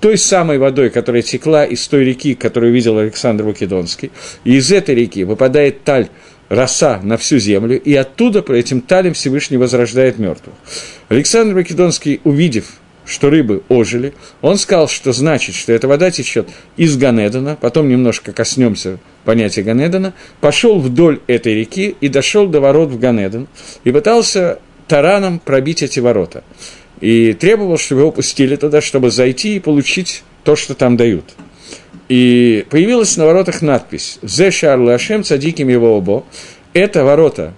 той 0.00 0.18
самой 0.18 0.58
водой, 0.58 0.90
которая 0.90 1.22
текла 1.22 1.64
из 1.64 1.86
той 1.86 2.04
реки, 2.04 2.34
которую 2.34 2.72
видел 2.72 2.98
Александр 2.98 3.44
Македонский, 3.44 4.10
и 4.42 4.56
из 4.56 4.72
этой 4.72 4.96
реки 4.96 5.22
выпадает 5.22 5.84
таль, 5.84 6.08
роса 6.48 6.98
на 7.04 7.18
всю 7.18 7.38
землю, 7.38 7.80
и 7.80 7.94
оттуда 7.94 8.42
по 8.42 8.50
этим 8.50 8.80
талям 8.80 9.14
Всевышний 9.14 9.58
возрождает 9.58 10.18
мертвых. 10.18 10.56
Александр 11.08 11.54
Македонский, 11.54 12.20
увидев 12.24 12.80
что 13.12 13.28
рыбы 13.28 13.62
ожили. 13.68 14.14
Он 14.40 14.56
сказал, 14.56 14.88
что 14.88 15.12
значит, 15.12 15.54
что 15.54 15.72
эта 15.72 15.86
вода 15.86 16.10
течет 16.10 16.48
из 16.78 16.96
Ганедана, 16.96 17.58
потом 17.60 17.88
немножко 17.88 18.32
коснемся 18.32 18.98
понятия 19.24 19.62
Ганедана, 19.62 20.14
пошел 20.40 20.80
вдоль 20.80 21.20
этой 21.26 21.54
реки 21.54 21.94
и 22.00 22.08
дошел 22.08 22.46
до 22.46 22.60
ворот 22.60 22.88
в 22.88 22.98
Ганедан 22.98 23.48
и 23.84 23.92
пытался 23.92 24.60
тараном 24.88 25.38
пробить 25.38 25.82
эти 25.82 26.00
ворота. 26.00 26.42
И 27.02 27.34
требовал, 27.34 27.76
чтобы 27.76 28.00
его 28.00 28.12
пустили 28.12 28.56
туда, 28.56 28.80
чтобы 28.80 29.10
зайти 29.10 29.56
и 29.56 29.60
получить 29.60 30.22
то, 30.42 30.56
что 30.56 30.74
там 30.74 30.96
дают. 30.96 31.24
И 32.08 32.64
появилась 32.70 33.16
на 33.18 33.26
воротах 33.26 33.60
надпись 33.60 34.18
«Зе 34.22 34.50
шар 34.50 34.80
лашем 34.80 35.22
цадиким 35.22 35.68
его 35.68 35.96
обо»– 35.96 36.24
это 36.72 37.04
ворота 37.04 37.52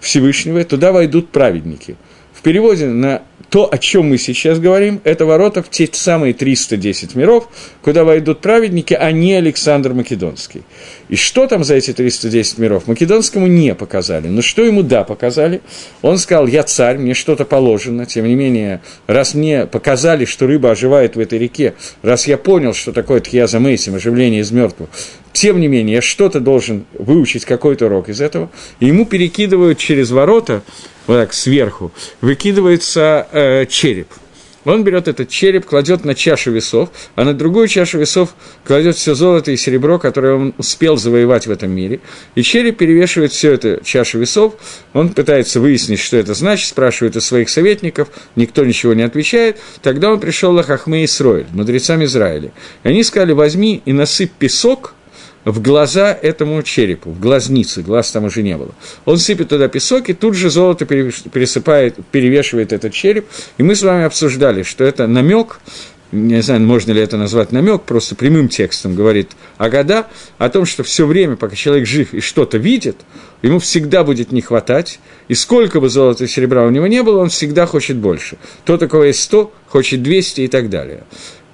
Всевышнего, 0.00 0.62
туда 0.64 0.92
войдут 0.92 1.30
праведники. 1.30 1.96
В 2.32 2.42
переводе 2.42 2.86
на 2.86 3.22
то, 3.52 3.68
о 3.70 3.76
чем 3.76 4.08
мы 4.08 4.16
сейчас 4.16 4.58
говорим, 4.58 5.02
это 5.04 5.26
ворота 5.26 5.62
в 5.62 5.68
те 5.68 5.86
самые 5.92 6.32
310 6.32 7.14
миров, 7.14 7.50
куда 7.82 8.02
войдут 8.02 8.40
праведники, 8.40 8.94
а 8.94 9.12
не 9.12 9.34
Александр 9.34 9.92
Македонский. 9.92 10.62
И 11.10 11.16
что 11.16 11.46
там 11.46 11.62
за 11.62 11.74
эти 11.74 11.92
310 11.92 12.56
миров? 12.56 12.86
Македонскому 12.86 13.46
не 13.46 13.74
показали. 13.74 14.28
Но 14.28 14.40
что 14.40 14.62
ему 14.64 14.82
да 14.82 15.04
показали? 15.04 15.60
Он 16.00 16.16
сказал, 16.16 16.46
я 16.46 16.62
царь, 16.62 16.96
мне 16.96 17.12
что-то 17.12 17.44
положено. 17.44 18.06
Тем 18.06 18.26
не 18.26 18.36
менее, 18.36 18.80
раз 19.06 19.34
мне 19.34 19.66
показали, 19.66 20.24
что 20.24 20.46
рыба 20.46 20.70
оживает 20.70 21.16
в 21.16 21.20
этой 21.20 21.38
реке, 21.38 21.74
раз 22.00 22.26
я 22.26 22.38
понял, 22.38 22.72
что 22.72 22.90
такое 22.94 23.20
тхьяза 23.20 23.58
мейсим, 23.58 23.96
оживление 23.96 24.40
из 24.40 24.50
мертвых, 24.50 24.88
тем 25.32 25.60
не 25.60 25.68
менее, 25.68 25.96
я 25.96 26.02
что-то 26.02 26.40
должен 26.40 26.84
выучить, 26.94 27.44
какой-то 27.44 27.86
урок 27.86 28.08
из 28.08 28.20
этого, 28.20 28.50
и 28.80 28.86
ему 28.86 29.06
перекидывают 29.06 29.78
через 29.78 30.10
ворота, 30.10 30.62
вот 31.06 31.16
так 31.16 31.32
сверху, 31.32 31.92
выкидывается 32.20 33.26
э, 33.32 33.66
череп. 33.66 34.08
Он 34.64 34.84
берет 34.84 35.08
этот 35.08 35.28
череп, 35.28 35.66
кладет 35.66 36.04
на 36.04 36.14
чашу 36.14 36.52
весов, 36.52 36.90
а 37.16 37.24
на 37.24 37.34
другую 37.34 37.66
чашу 37.68 37.98
весов 37.98 38.34
кладет 38.64 38.96
все 38.96 39.14
золото 39.14 39.50
и 39.50 39.56
серебро, 39.56 39.98
которое 39.98 40.34
он 40.34 40.54
успел 40.56 40.96
завоевать 40.96 41.46
в 41.46 41.50
этом 41.50 41.70
мире. 41.70 42.00
И 42.34 42.42
череп 42.42 42.78
перевешивает 42.78 43.32
все 43.32 43.52
это 43.52 43.80
чашу 43.84 44.18
весов. 44.18 44.54
Он 44.92 45.08
пытается 45.08 45.58
выяснить, 45.58 45.98
что 45.98 46.16
это 46.16 46.34
значит, 46.34 46.68
спрашивает 46.68 47.16
у 47.16 47.20
своих 47.20 47.48
советников, 47.48 48.08
никто 48.36 48.64
ничего 48.64 48.94
не 48.94 49.02
отвечает. 49.02 49.58
Тогда 49.82 50.12
он 50.12 50.20
пришел 50.20 50.52
Лахахме 50.52 51.04
Исроэль, 51.04 51.46
мудрецам 51.52 52.04
Израиля. 52.04 52.52
И 52.84 52.88
они 52.88 53.02
сказали, 53.02 53.32
возьми 53.32 53.82
и 53.84 53.92
насыпь 53.92 54.32
песок– 54.32 54.94
в 55.44 55.60
глаза 55.60 56.16
этому 56.20 56.62
черепу, 56.62 57.10
в 57.10 57.20
глазницы, 57.20 57.82
глаз 57.82 58.10
там 58.10 58.24
уже 58.24 58.42
не 58.42 58.56
было. 58.56 58.74
Он 59.04 59.18
сыпет 59.18 59.48
туда 59.48 59.68
песок, 59.68 60.08
и 60.08 60.14
тут 60.14 60.34
же 60.34 60.50
золото 60.50 60.84
пересыпает, 60.84 61.96
перевешивает 62.10 62.72
этот 62.72 62.92
череп. 62.92 63.26
И 63.58 63.62
мы 63.62 63.74
с 63.74 63.82
вами 63.82 64.04
обсуждали, 64.04 64.62
что 64.62 64.84
это 64.84 65.06
намек, 65.06 65.60
не 66.12 66.42
знаю, 66.42 66.60
можно 66.60 66.92
ли 66.92 67.00
это 67.00 67.16
назвать 67.16 67.52
намек, 67.52 67.82
просто 67.82 68.14
прямым 68.14 68.48
текстом 68.48 68.94
говорит 68.94 69.30
Агада 69.56 70.06
о 70.38 70.48
том, 70.50 70.66
что 70.66 70.84
все 70.84 71.06
время, 71.06 71.36
пока 71.36 71.56
человек 71.56 71.86
жив 71.86 72.12
и 72.12 72.20
что-то 72.20 72.58
видит, 72.58 72.96
ему 73.40 73.58
всегда 73.58 74.04
будет 74.04 74.30
не 74.30 74.42
хватать, 74.42 75.00
и 75.28 75.34
сколько 75.34 75.80
бы 75.80 75.88
золота 75.88 76.24
и 76.24 76.28
серебра 76.28 76.64
у 76.64 76.70
него 76.70 76.86
не 76.86 77.02
было, 77.02 77.20
он 77.20 77.30
всегда 77.30 77.66
хочет 77.66 77.96
больше. 77.96 78.36
Тот, 78.64 78.82
у 78.82 78.88
кого 78.88 79.04
есть 79.04 79.22
100, 79.22 79.52
хочет 79.68 80.02
200 80.02 80.42
и 80.42 80.48
так 80.48 80.68
далее 80.68 81.04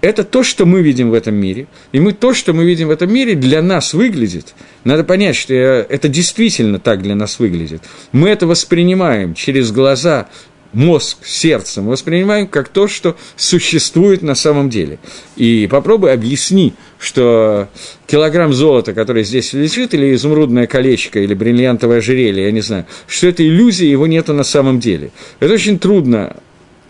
это 0.01 0.25
то, 0.25 0.43
что 0.43 0.65
мы 0.67 0.83
видим 0.83 1.11
в 1.11 1.15
этом 1.15 1.35
мире. 1.35 1.67
И 1.93 2.01
мы 2.01 2.13
то, 2.13 2.35
что 2.35 2.53
мы 2.53 2.65
видим 2.65 2.89
в 2.89 2.91
этом 2.91 3.13
мире, 3.13 3.35
для 3.35 3.63
нас 3.63 3.95
выглядит. 3.95 4.55
Надо 4.85 5.05
понять, 5.05 5.37
что 5.37 5.55
это 5.55 6.09
действительно 6.09 6.79
так 6.79 7.03
для 7.03 7.15
нас 7.15 7.39
выглядит. 7.39 7.83
Мы 8.13 8.29
это 8.29 8.47
воспринимаем 8.47 9.35
через 9.35 9.73
глаза, 9.73 10.29
мозг, 10.73 11.25
сердце. 11.25 11.81
Мы 11.83 11.93
воспринимаем 11.93 12.47
как 12.47 12.69
то, 12.69 12.89
что 12.89 13.17
существует 13.37 14.23
на 14.23 14.35
самом 14.35 14.71
деле. 14.71 14.99
И 15.37 15.67
попробуй 15.71 16.13
объясни, 16.13 16.75
что 16.99 17.69
килограмм 18.07 18.53
золота, 18.53 18.93
который 18.93 19.25
здесь 19.25 19.53
лежит, 19.53 19.95
или 19.95 20.15
изумрудное 20.15 20.67
колечко, 20.67 21.21
или 21.21 21.35
бриллиантовое 21.35 21.99
ожерелье, 21.99 22.45
я 22.45 22.53
не 22.53 22.61
знаю, 22.61 22.87
что 23.07 23.29
это 23.29 23.47
иллюзия, 23.47 23.91
его 23.91 24.07
нету 24.07 24.33
на 24.35 24.45
самом 24.45 24.79
деле. 24.79 25.11
Это 25.41 25.55
очень 25.55 25.79
трудно 25.79 26.37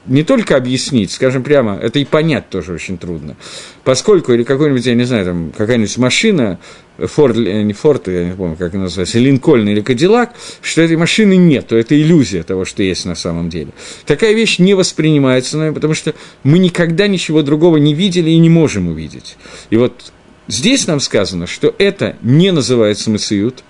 не 0.08 0.22
только 0.22 0.56
объяснить, 0.56 1.12
скажем 1.12 1.42
прямо, 1.42 1.78
это 1.80 1.98
и 1.98 2.04
понять 2.04 2.48
тоже 2.50 2.72
очень 2.72 2.98
трудно. 2.98 3.36
Поскольку, 3.84 4.32
или 4.32 4.42
какой-нибудь, 4.42 4.84
я 4.86 4.94
не 4.94 5.04
знаю, 5.04 5.24
там, 5.24 5.52
какая-нибудь 5.56 5.96
машина, 5.98 6.58
Форд, 6.98 7.36
э, 7.36 7.62
не 7.62 7.72
Форд, 7.72 8.08
я 8.08 8.24
не 8.24 8.34
помню, 8.34 8.56
как 8.56 8.74
она 8.74 8.84
называется, 8.84 9.18
Линкольн 9.18 9.68
или 9.68 9.80
Кадиллак, 9.80 10.32
что 10.62 10.82
этой 10.82 10.96
машины 10.96 11.36
нет, 11.36 11.68
то 11.68 11.76
это 11.76 11.94
иллюзия 12.00 12.42
того, 12.42 12.64
что 12.64 12.82
есть 12.82 13.04
на 13.04 13.14
самом 13.14 13.50
деле. 13.50 13.68
Такая 14.06 14.32
вещь 14.32 14.58
не 14.58 14.74
воспринимается 14.74 15.58
нами, 15.58 15.74
потому 15.74 15.94
что 15.94 16.14
мы 16.42 16.58
никогда 16.58 17.06
ничего 17.06 17.42
другого 17.42 17.76
не 17.76 17.94
видели 17.94 18.30
и 18.30 18.38
не 18.38 18.50
можем 18.50 18.88
увидеть. 18.88 19.36
И 19.70 19.76
вот 19.76 20.12
здесь 20.48 20.86
нам 20.86 21.00
сказано, 21.00 21.46
что 21.46 21.74
это 21.78 22.16
не 22.22 22.50
называется 22.50 23.10
Мациют, 23.10 23.62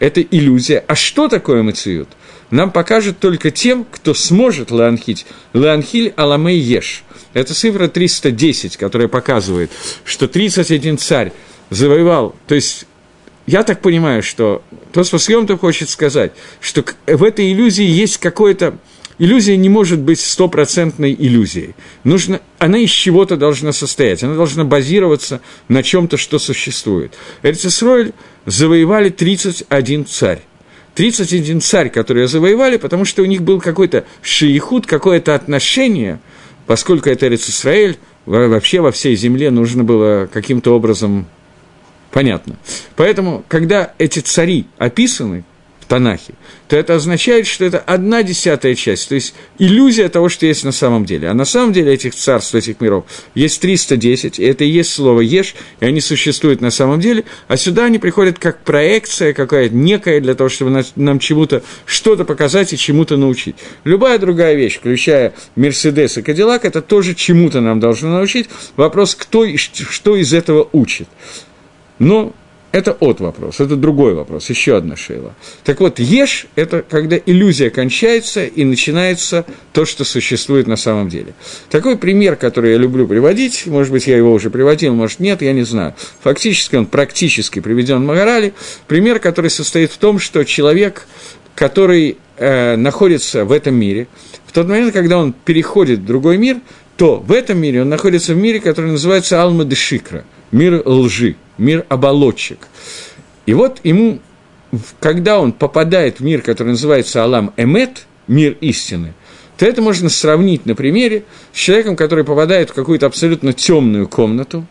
это 0.00 0.20
иллюзия. 0.20 0.84
А 0.86 0.94
что 0.94 1.28
такое 1.28 1.62
Мациют?– 1.62 2.08
нам 2.50 2.70
покажет 2.70 3.18
только 3.18 3.50
тем, 3.50 3.86
кто 3.90 4.14
сможет 4.14 4.70
леанхить. 4.70 5.26
Леанхиль 5.52 6.12
аламей 6.16 6.58
еш. 6.58 7.04
Это 7.32 7.54
цифра 7.54 7.88
310, 7.88 8.76
которая 8.76 9.08
показывает, 9.08 9.70
что 10.04 10.28
31 10.28 10.98
царь 10.98 11.32
завоевал, 11.70 12.34
то 12.46 12.54
есть 12.54 12.86
я 13.46 13.62
так 13.62 13.82
понимаю, 13.82 14.22
что 14.22 14.62
Тосфос 14.92 15.28
Йомтов 15.28 15.60
хочет 15.60 15.90
сказать, 15.90 16.32
что 16.60 16.84
в 17.06 17.22
этой 17.22 17.52
иллюзии 17.52 17.84
есть 17.84 18.18
какое-то 18.18 18.78
иллюзия 19.18 19.56
не 19.56 19.68
может 19.68 20.00
быть 20.00 20.20
стопроцентной 20.20 21.14
иллюзией. 21.18 21.74
Нужно, 22.04 22.40
она 22.58 22.78
из 22.78 22.90
чего-то 22.90 23.36
должна 23.36 23.72
состоять, 23.72 24.22
она 24.22 24.34
должна 24.34 24.64
базироваться 24.64 25.40
на 25.68 25.82
чем-то, 25.82 26.16
что 26.16 26.38
существует. 26.38 27.12
Эрцисройль 27.42 28.12
завоевали 28.46 29.10
31 29.10 30.06
царь. 30.06 30.40
31 30.94 31.60
царь, 31.60 31.90
которые 31.90 32.28
завоевали, 32.28 32.76
потому 32.76 33.04
что 33.04 33.22
у 33.22 33.26
них 33.26 33.42
был 33.42 33.60
какой-то 33.60 34.04
шиихуд, 34.22 34.86
какое-то 34.86 35.34
отношение, 35.34 36.20
поскольку 36.66 37.08
это 37.08 37.26
Эрцисраэль, 37.26 37.98
вообще 38.26 38.80
во 38.80 38.92
всей 38.92 39.16
земле 39.16 39.50
нужно 39.50 39.84
было 39.84 40.28
каким-то 40.32 40.74
образом 40.74 41.26
понятно. 42.10 42.56
Поэтому, 42.96 43.44
когда 43.48 43.92
эти 43.98 44.20
цари 44.20 44.66
описаны, 44.78 45.44
в 45.84 45.88
Танахе, 45.88 46.34
то 46.68 46.76
это 46.76 46.94
означает, 46.94 47.46
что 47.46 47.64
это 47.64 47.78
одна 47.78 48.22
десятая 48.22 48.74
часть, 48.74 49.08
то 49.08 49.14
есть 49.14 49.34
иллюзия 49.58 50.08
того, 50.08 50.28
что 50.28 50.46
есть 50.46 50.64
на 50.64 50.72
самом 50.72 51.04
деле. 51.04 51.28
А 51.28 51.34
на 51.34 51.44
самом 51.44 51.72
деле 51.72 51.92
этих 51.92 52.14
царств, 52.14 52.54
этих 52.54 52.80
миров 52.80 53.04
есть 53.34 53.60
310, 53.60 54.38
и 54.38 54.44
это 54.44 54.64
и 54.64 54.68
есть 54.68 54.92
слово 54.92 55.20
«ешь», 55.20 55.54
и 55.80 55.84
они 55.84 56.00
существуют 56.00 56.60
на 56.60 56.70
самом 56.70 57.00
деле, 57.00 57.24
а 57.48 57.56
сюда 57.56 57.84
они 57.84 57.98
приходят 57.98 58.38
как 58.38 58.64
проекция 58.64 59.34
какая-то, 59.34 59.74
некая 59.74 60.20
для 60.20 60.34
того, 60.34 60.48
чтобы 60.48 60.84
нам 60.96 61.18
чему-то, 61.18 61.62
что-то 61.84 62.24
показать 62.24 62.72
и 62.72 62.78
чему-то 62.78 63.16
научить. 63.16 63.56
Любая 63.84 64.18
другая 64.18 64.54
вещь, 64.54 64.78
включая 64.78 65.34
Мерседес 65.54 66.16
и 66.16 66.22
Кадиллак, 66.22 66.64
это 66.64 66.80
тоже 66.80 67.14
чему-то 67.14 67.60
нам 67.60 67.78
должно 67.78 68.10
научить. 68.10 68.48
Вопрос, 68.76 69.14
кто 69.14 69.44
и 69.44 69.56
что 69.56 70.16
из 70.16 70.32
этого 70.32 70.68
учит. 70.72 71.08
Но 71.98 72.32
это 72.74 72.90
от 72.90 73.20
вопрос, 73.20 73.60
это 73.60 73.76
другой 73.76 74.14
вопрос, 74.14 74.50
еще 74.50 74.76
одна 74.76 74.96
шейла. 74.96 75.32
Так 75.62 75.78
вот, 75.78 76.00
ешь– 76.00 76.48
это 76.56 76.82
когда 76.82 77.16
иллюзия 77.24 77.70
кончается 77.70 78.44
и 78.44 78.64
начинается 78.64 79.46
то, 79.72 79.84
что 79.84 80.02
существует 80.02 80.66
на 80.66 80.74
самом 80.74 81.08
деле. 81.08 81.34
Такой 81.70 81.96
пример, 81.96 82.34
который 82.34 82.72
я 82.72 82.76
люблю 82.76 83.06
приводить, 83.06 83.66
может 83.66 83.92
быть, 83.92 84.08
я 84.08 84.16
его 84.16 84.32
уже 84.32 84.50
приводил, 84.50 84.92
может, 84.92 85.20
нет, 85.20 85.40
я 85.40 85.52
не 85.52 85.62
знаю. 85.62 85.94
Фактически 86.24 86.74
он 86.74 86.86
практически 86.86 87.60
приведен 87.60 88.02
в 88.02 88.06
Магарале. 88.06 88.54
Пример, 88.88 89.20
который 89.20 89.50
состоит 89.50 89.92
в 89.92 89.98
том, 89.98 90.18
что 90.18 90.42
человек, 90.42 91.06
который 91.54 92.18
э, 92.38 92.74
находится 92.74 93.44
в 93.44 93.52
этом 93.52 93.76
мире, 93.76 94.08
в 94.46 94.52
тот 94.52 94.66
момент, 94.66 94.92
когда 94.92 95.18
он 95.18 95.32
переходит 95.32 96.00
в 96.00 96.06
другой 96.06 96.38
мир, 96.38 96.56
то 96.96 97.20
в 97.20 97.30
этом 97.30 97.56
мире 97.56 97.82
он 97.82 97.88
находится 97.88 98.34
в 98.34 98.36
мире, 98.36 98.58
который 98.58 98.90
называется 98.90 99.40
Алма 99.40 99.64
де 99.64 99.76
Шикра, 99.76 100.24
мир 100.50 100.82
лжи 100.84 101.36
мир 101.58 101.84
оболочек. 101.88 102.68
И 103.46 103.54
вот 103.54 103.80
ему, 103.84 104.20
когда 105.00 105.38
он 105.38 105.52
попадает 105.52 106.20
в 106.20 106.24
мир, 106.24 106.42
который 106.42 106.70
называется 106.70 107.22
Алам 107.22 107.52
Эмет, 107.56 108.06
мир 108.26 108.56
истины, 108.60 109.14
то 109.56 109.66
это 109.66 109.82
можно 109.82 110.08
сравнить 110.08 110.66
на 110.66 110.74
примере 110.74 111.24
с 111.52 111.58
человеком, 111.58 111.96
который 111.96 112.24
попадает 112.24 112.70
в 112.70 112.74
какую-то 112.74 113.06
абсолютно 113.06 113.52
темную 113.52 114.08
комнату, 114.08 114.66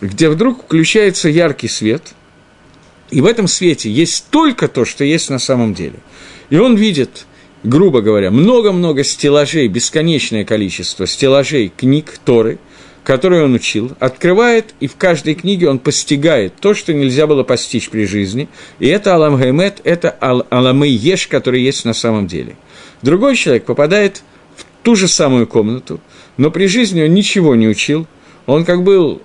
где 0.00 0.28
вдруг 0.28 0.64
включается 0.64 1.28
яркий 1.28 1.68
свет, 1.68 2.14
и 3.10 3.20
в 3.20 3.26
этом 3.26 3.46
свете 3.46 3.90
есть 3.90 4.26
только 4.30 4.66
то, 4.66 4.84
что 4.84 5.04
есть 5.04 5.30
на 5.30 5.38
самом 5.38 5.74
деле. 5.74 6.00
И 6.50 6.56
он 6.56 6.74
видит, 6.74 7.26
грубо 7.62 8.00
говоря, 8.00 8.32
много-много 8.32 9.04
стеллажей, 9.04 9.68
бесконечное 9.68 10.44
количество 10.44 11.06
стеллажей 11.06 11.72
книг 11.76 12.18
Торы– 12.24 12.58
который 13.06 13.44
он 13.44 13.54
учил, 13.54 13.92
открывает, 14.00 14.74
и 14.80 14.88
в 14.88 14.96
каждой 14.96 15.36
книге 15.36 15.70
он 15.70 15.78
постигает 15.78 16.56
то, 16.56 16.74
что 16.74 16.92
нельзя 16.92 17.28
было 17.28 17.44
постичь 17.44 17.88
при 17.88 18.04
жизни. 18.04 18.48
И 18.80 18.88
это 18.88 19.14
Алам 19.14 19.36
Гаймет, 19.36 19.80
это 19.84 20.10
Аламы 20.10 20.88
Еш, 20.88 21.28
который 21.28 21.62
есть 21.62 21.84
на 21.84 21.94
самом 21.94 22.26
деле. 22.26 22.56
Другой 23.02 23.36
человек 23.36 23.64
попадает 23.64 24.24
в 24.56 24.64
ту 24.82 24.96
же 24.96 25.06
самую 25.06 25.46
комнату, 25.46 26.00
но 26.36 26.50
при 26.50 26.66
жизни 26.66 27.00
он 27.00 27.14
ничего 27.14 27.54
не 27.54 27.68
учил, 27.68 28.08
он 28.44 28.64
как 28.64 28.82
был 28.82 29.22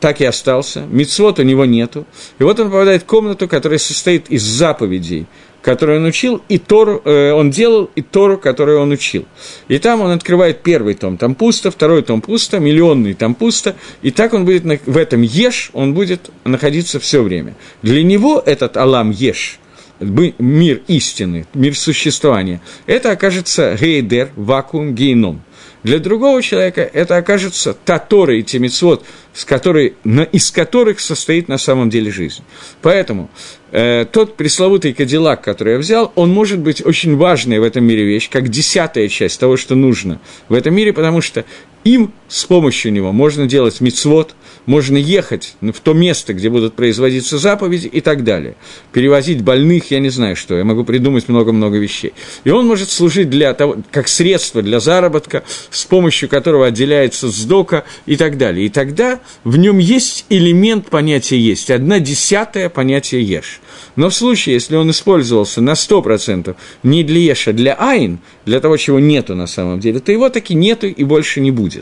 так 0.00 0.20
и 0.20 0.24
остался, 0.24 0.86
мицвод 0.90 1.38
у 1.38 1.42
него 1.42 1.64
нету. 1.64 2.06
И 2.38 2.42
вот 2.42 2.60
он 2.60 2.70
попадает 2.70 3.02
в 3.02 3.06
комнату, 3.06 3.48
которая 3.48 3.78
состоит 3.78 4.30
из 4.30 4.42
заповедей, 4.42 5.26
который 5.66 5.96
он 5.96 6.04
учил, 6.04 6.42
и 6.48 6.58
Тору, 6.58 7.02
э, 7.04 7.32
он 7.32 7.50
делал, 7.50 7.90
и 7.96 8.02
Тору, 8.02 8.38
которую 8.38 8.80
он 8.80 8.92
учил. 8.92 9.24
И 9.66 9.78
там 9.78 10.00
он 10.00 10.12
открывает 10.12 10.62
первый 10.62 10.94
том, 10.94 11.16
там 11.16 11.34
пусто, 11.34 11.72
второй 11.72 12.02
том 12.02 12.20
пусто, 12.20 12.60
миллионный 12.60 13.14
там 13.14 13.34
пусто, 13.34 13.74
и 14.00 14.12
так 14.12 14.32
он 14.32 14.44
будет 14.44 14.64
на, 14.64 14.78
в 14.86 14.96
этом 14.96 15.22
еш, 15.22 15.70
он 15.72 15.92
будет 15.92 16.30
находиться 16.44 17.00
все 17.00 17.20
время. 17.20 17.56
Для 17.82 18.04
него 18.04 18.40
этот 18.46 18.76
Алам 18.76 19.10
еш, 19.10 19.58
мир 19.98 20.82
истины, 20.86 21.46
мир 21.52 21.76
существования, 21.76 22.60
это 22.86 23.10
окажется 23.10 23.76
гейдер, 23.80 24.30
вакуум, 24.36 24.94
гейном. 24.94 25.42
Для 25.86 26.00
другого 26.00 26.42
человека 26.42 26.80
это 26.80 27.16
окажется 27.16 27.72
та 27.72 28.00
Тора 28.00 28.36
и 28.36 28.42
те 28.42 28.58
митцвот, 28.58 29.04
с 29.32 29.44
которой, 29.44 29.94
из 30.32 30.50
которых 30.50 30.98
состоит 30.98 31.46
на 31.46 31.58
самом 31.58 31.90
деле 31.90 32.10
жизнь. 32.10 32.42
Поэтому 32.82 33.30
э, 33.70 34.04
тот 34.10 34.36
пресловутый 34.36 34.94
кадиллак, 34.94 35.42
который 35.42 35.74
я 35.74 35.78
взял, 35.78 36.10
он 36.16 36.32
может 36.32 36.58
быть 36.58 36.84
очень 36.84 37.16
важной 37.16 37.60
в 37.60 37.62
этом 37.62 37.84
мире 37.84 38.04
вещь, 38.04 38.28
как 38.28 38.48
десятая 38.48 39.06
часть 39.06 39.38
того, 39.38 39.56
что 39.56 39.76
нужно 39.76 40.20
в 40.48 40.54
этом 40.54 40.74
мире, 40.74 40.92
потому 40.92 41.20
что 41.20 41.44
им 41.86 42.12
с 42.28 42.44
помощью 42.44 42.92
него 42.92 43.12
можно 43.12 43.46
делать 43.46 43.80
мицвод, 43.80 44.34
можно 44.66 44.96
ехать 44.96 45.54
в 45.60 45.80
то 45.80 45.92
место, 45.92 46.34
где 46.34 46.50
будут 46.50 46.74
производиться 46.74 47.38
заповеди 47.38 47.86
и 47.86 48.00
так 48.00 48.24
далее. 48.24 48.56
Перевозить 48.92 49.42
больных, 49.42 49.92
я 49.92 50.00
не 50.00 50.08
знаю 50.08 50.34
что, 50.34 50.56
я 50.56 50.64
могу 50.64 50.82
придумать 50.84 51.28
много-много 51.28 51.78
вещей. 51.78 52.12
И 52.42 52.50
он 52.50 52.66
может 52.66 52.90
служить 52.90 53.30
для 53.30 53.54
того, 53.54 53.76
как 53.92 54.08
средство 54.08 54.62
для 54.62 54.80
заработка, 54.80 55.44
с 55.70 55.84
помощью 55.84 56.28
которого 56.28 56.66
отделяется 56.66 57.28
сдока 57.28 57.84
и 58.06 58.16
так 58.16 58.38
далее. 58.38 58.66
И 58.66 58.68
тогда 58.68 59.20
в 59.44 59.56
нем 59.56 59.78
есть 59.78 60.26
элемент 60.28 60.90
понятия 60.90 61.38
«есть», 61.38 61.70
одна 61.70 62.00
десятая 62.00 62.68
понятия 62.68 63.22
«ешь». 63.22 63.60
Но 63.94 64.10
в 64.10 64.14
случае, 64.14 64.54
если 64.54 64.76
он 64.76 64.90
использовался 64.90 65.60
на 65.60 65.72
100% 65.72 66.56
не 66.82 67.04
для 67.04 67.20
Еша, 67.20 67.50
а 67.50 67.54
для 67.54 67.74
Айн, 67.74 68.18
для 68.44 68.60
того, 68.60 68.76
чего 68.76 68.98
нету 68.98 69.34
на 69.34 69.46
самом 69.46 69.80
деле, 69.80 70.00
то 70.00 70.12
его 70.12 70.28
таки 70.28 70.54
нету 70.54 70.86
и 70.86 71.04
больше 71.04 71.40
не 71.40 71.50
будет. 71.50 71.75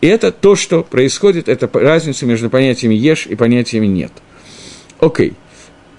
И 0.00 0.06
это 0.06 0.32
то, 0.32 0.54
что 0.56 0.82
происходит, 0.82 1.48
это 1.48 1.70
разница 1.72 2.26
между 2.26 2.50
понятиями 2.50 2.94
«ешь» 2.94 3.26
и 3.26 3.34
понятиями 3.34 3.86
«нет». 3.86 4.12
Окей. 5.00 5.34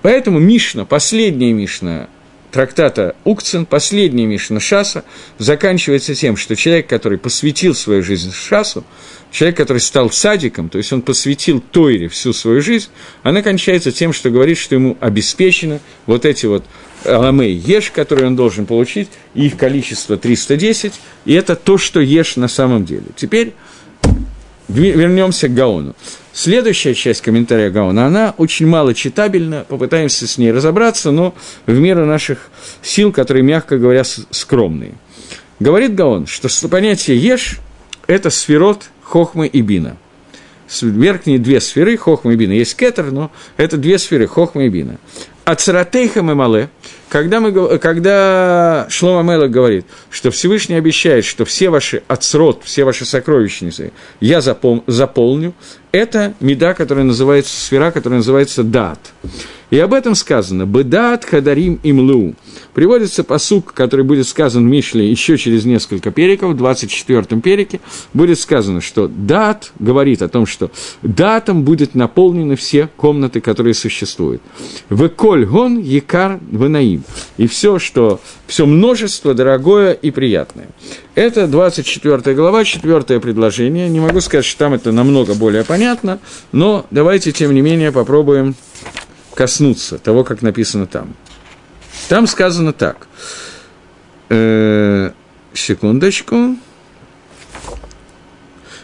Поэтому 0.01 0.39
Мишна, 0.39 0.85
последняя 0.85 1.51
Мишна 1.53 2.09
трактата 2.55 3.17
Укцин, 3.25 3.65
последняя 3.65 4.25
Мишна 4.25 4.61
Шаса, 4.61 5.03
заканчивается 5.39 6.15
тем, 6.15 6.37
что 6.37 6.55
человек, 6.55 6.87
который 6.87 7.17
посвятил 7.17 7.75
свою 7.75 8.01
жизнь 8.01 8.31
Шасу, 8.31 8.85
человек, 9.29 9.57
который 9.57 9.79
стал 9.79 10.09
садиком, 10.09 10.69
то 10.69 10.77
есть 10.77 10.93
он 10.93 11.01
посвятил 11.01 11.59
Тойре 11.59 12.07
всю 12.07 12.31
свою 12.31 12.61
жизнь, 12.61 12.87
она 13.23 13.41
кончается 13.41 13.91
тем, 13.91 14.13
что 14.13 14.29
говорит, 14.29 14.57
что 14.57 14.73
ему 14.73 14.95
обеспечено 15.01 15.81
вот 16.05 16.23
эти 16.23 16.45
вот 16.45 16.63
аламей 17.03 17.51
еш, 17.51 17.91
которые 17.91 18.27
он 18.27 18.37
должен 18.37 18.65
получить, 18.65 19.09
их 19.33 19.57
количество 19.57 20.15
310, 20.15 20.93
и 21.25 21.33
это 21.33 21.57
то, 21.57 21.77
что 21.77 21.99
ешь 21.99 22.37
на 22.37 22.47
самом 22.47 22.85
деле. 22.85 23.07
Теперь 23.17 23.53
вернемся 24.67 25.47
к 25.47 25.53
Гаону. 25.53 25.95
Следующая 26.33 26.93
часть 26.93 27.21
комментария 27.21 27.69
Гаона, 27.69 28.07
она 28.07 28.33
очень 28.37 28.67
мало 28.67 28.93
читабельна, 28.93 29.65
попытаемся 29.67 30.27
с 30.27 30.37
ней 30.37 30.51
разобраться, 30.51 31.11
но 31.11 31.33
в 31.65 31.79
меру 31.79 32.05
наших 32.05 32.49
сил, 32.81 33.13
которые, 33.13 33.43
мягко 33.43 33.77
говоря, 33.77 34.03
скромные. 34.03 34.95
Говорит 35.59 35.95
Гаон, 35.95 36.27
что 36.27 36.49
понятие 36.67 37.17
«ешь»– 37.17 37.59
это 38.07 38.29
сферот 38.29 38.89
Хохмы 39.01 39.47
и 39.47 39.61
Бина. 39.61 39.95
Верхние 40.81 41.39
две 41.39 41.61
сферы 41.61 41.95
Хохмы 41.95 42.33
и 42.33 42.35
Бина. 42.35 42.51
Есть 42.51 42.75
кетер, 42.75 43.11
но 43.11 43.31
это 43.55 43.77
две 43.77 43.97
сферы 43.97 44.27
Хохмы 44.27 44.65
и 44.65 44.69
Бина. 44.69 44.97
Ацаратейхам 45.45 46.31
и 46.31 46.33
Мале, 46.33 46.69
когда, 47.07 47.39
мы, 47.39 47.77
когда 47.77 48.87
Шлома 48.89 49.21
Мелах 49.21 49.51
говорит, 49.51 49.85
что 50.09 50.31
Всевышний 50.31 50.75
обещает, 50.75 51.23
что 51.23 51.45
все 51.45 51.69
ваши 51.69 52.01
отсрод, 52.07 52.61
все 52.63 52.83
ваши 52.83 53.05
сокровищницы 53.05 53.93
я 54.19 54.41
запол, 54.41 54.83
заполню, 54.87 55.53
это 55.91 56.33
меда, 56.39 56.73
которая 56.73 57.05
называется, 57.05 57.55
сфера, 57.55 57.91
которая 57.91 58.17
называется 58.17 58.63
дат. 58.63 58.99
И 59.69 59.79
об 59.79 59.93
этом 59.93 60.15
сказано 60.15 60.65
«Бедат 60.65 61.25
хадарим 61.25 61.79
имлу». 61.83 62.35
Приводится 62.73 63.23
посук, 63.23 63.73
который 63.73 64.05
будет 64.05 64.27
сказан 64.27 64.65
в 64.65 64.69
Мишле 64.69 65.09
еще 65.09 65.37
через 65.37 65.65
несколько 65.65 66.11
периков, 66.11 66.53
в 66.53 66.61
24-м 66.61 67.41
перике, 67.41 67.79
будет 68.13 68.39
сказано, 68.39 68.81
что 68.81 69.07
дат 69.07 69.71
говорит 69.79 70.21
о 70.21 70.27
том, 70.27 70.45
что 70.45 70.71
датом 71.01 71.63
будет 71.63 71.95
наполнены 71.95 72.55
все 72.55 72.89
комнаты, 72.95 73.41
которые 73.41 73.73
существуют. 73.73 74.41
«Веколь 74.89 75.45
гон 75.45 75.79
якар 75.79 76.39
венаим». 76.51 77.03
И 77.37 77.47
все, 77.47 77.79
что, 77.79 78.19
все 78.47 78.65
множество 78.65 79.33
дорогое 79.33 79.93
и 79.93 80.11
приятное. 80.11 80.67
Это 81.15 81.47
24 81.47 82.35
глава, 82.35 82.63
четвертое 82.65 83.19
предложение. 83.19 83.89
Не 83.89 83.99
могу 83.99 84.21
сказать, 84.21 84.45
что 84.45 84.59
там 84.59 84.73
это 84.73 84.91
намного 84.91 85.33
более 85.33 85.63
понятно, 85.63 86.19
но 86.51 86.85
давайте, 86.91 87.31
тем 87.31 87.53
не 87.53 87.61
менее, 87.61 87.91
попробуем 87.91 88.55
коснуться 89.35 89.99
того, 89.99 90.23
как 90.23 90.41
написано 90.41 90.87
там. 90.87 91.13
Там 92.09 92.27
сказано 92.27 92.73
так. 92.73 93.07
Э, 94.29 95.11
секундочку. 95.53 96.55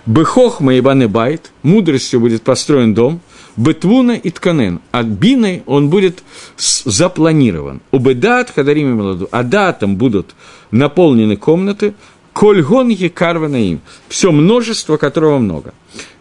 Бехохма 0.05 0.73
и 0.75 0.81
байт, 0.81 1.51
мудростью 1.61 2.19
будет 2.19 2.41
построен 2.41 2.93
дом, 2.93 3.21
Бетвуна 3.57 4.13
и 4.13 4.29
тканен. 4.29 4.79
От 4.91 5.07
бины 5.07 5.63
он 5.65 5.89
будет 5.89 6.23
запланирован. 6.57 7.81
У 7.91 7.99
бедат 7.99 8.49
хадарим 8.49 8.93
и 8.93 8.95
меладу. 8.95 9.27
А 9.31 9.43
датом 9.43 9.97
будут 9.97 10.35
наполнены 10.71 11.35
комнаты, 11.35 11.93
Кольгон 12.33 12.89
Екарвана 12.89 13.57
им. 13.57 13.81
Все 14.07 14.31
множество, 14.31 14.97
которого 14.97 15.37
много. 15.37 15.73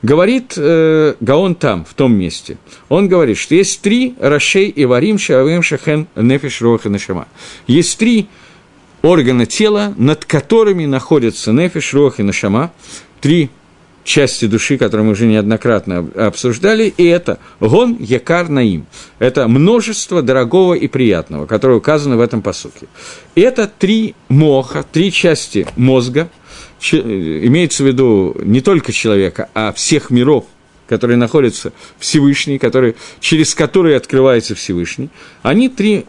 Говорит 0.02 0.54
э, 0.56 1.14
Гаон 1.20 1.54
там, 1.54 1.84
в 1.84 1.94
том 1.94 2.14
месте. 2.14 2.58
Он 2.88 3.08
говорит, 3.08 3.38
что 3.38 3.54
есть 3.54 3.80
три 3.80 4.14
Рашей 4.18 4.68
и 4.68 4.84
Варим 4.84 5.18
Шавем 5.18 5.62
Шахен 5.62 6.08
Нефиш 6.16 6.60
Роха 6.62 6.88
Нашама. 6.88 7.28
Есть 7.66 7.98
три 7.98 8.28
органа 9.02 9.46
тела, 9.46 9.94
над 9.96 10.24
которыми 10.24 10.86
находятся 10.86 11.52
Нефиш 11.52 11.94
Роха 11.94 12.22
Нашама. 12.22 12.72
Три 13.20 13.50
части 14.10 14.46
души, 14.46 14.76
которые 14.76 15.06
мы 15.06 15.12
уже 15.12 15.26
неоднократно 15.26 16.10
обсуждали, 16.16 16.92
и 16.96 17.04
это 17.04 17.38
гон 17.60 17.96
якар 18.00 18.48
наим. 18.48 18.86
Это 19.20 19.46
множество 19.46 20.20
дорогого 20.20 20.74
и 20.74 20.88
приятного, 20.88 21.46
которое 21.46 21.78
указано 21.78 22.16
в 22.16 22.20
этом 22.20 22.42
посуке. 22.42 22.88
Это 23.36 23.68
три 23.68 24.16
моха, 24.28 24.82
три 24.82 25.12
части 25.12 25.66
мозга, 25.76 26.28
имеется 26.92 27.84
в 27.84 27.86
виду 27.86 28.36
не 28.42 28.60
только 28.60 28.92
человека, 28.92 29.48
а 29.54 29.72
всех 29.72 30.10
миров, 30.10 30.44
которые 30.88 31.16
находятся 31.16 31.72
Всевышний, 32.00 32.58
который, 32.58 32.96
через 33.20 33.54
которые 33.54 33.96
открывается 33.96 34.56
Всевышний, 34.56 35.08
они 35.42 35.68
три, 35.68 36.04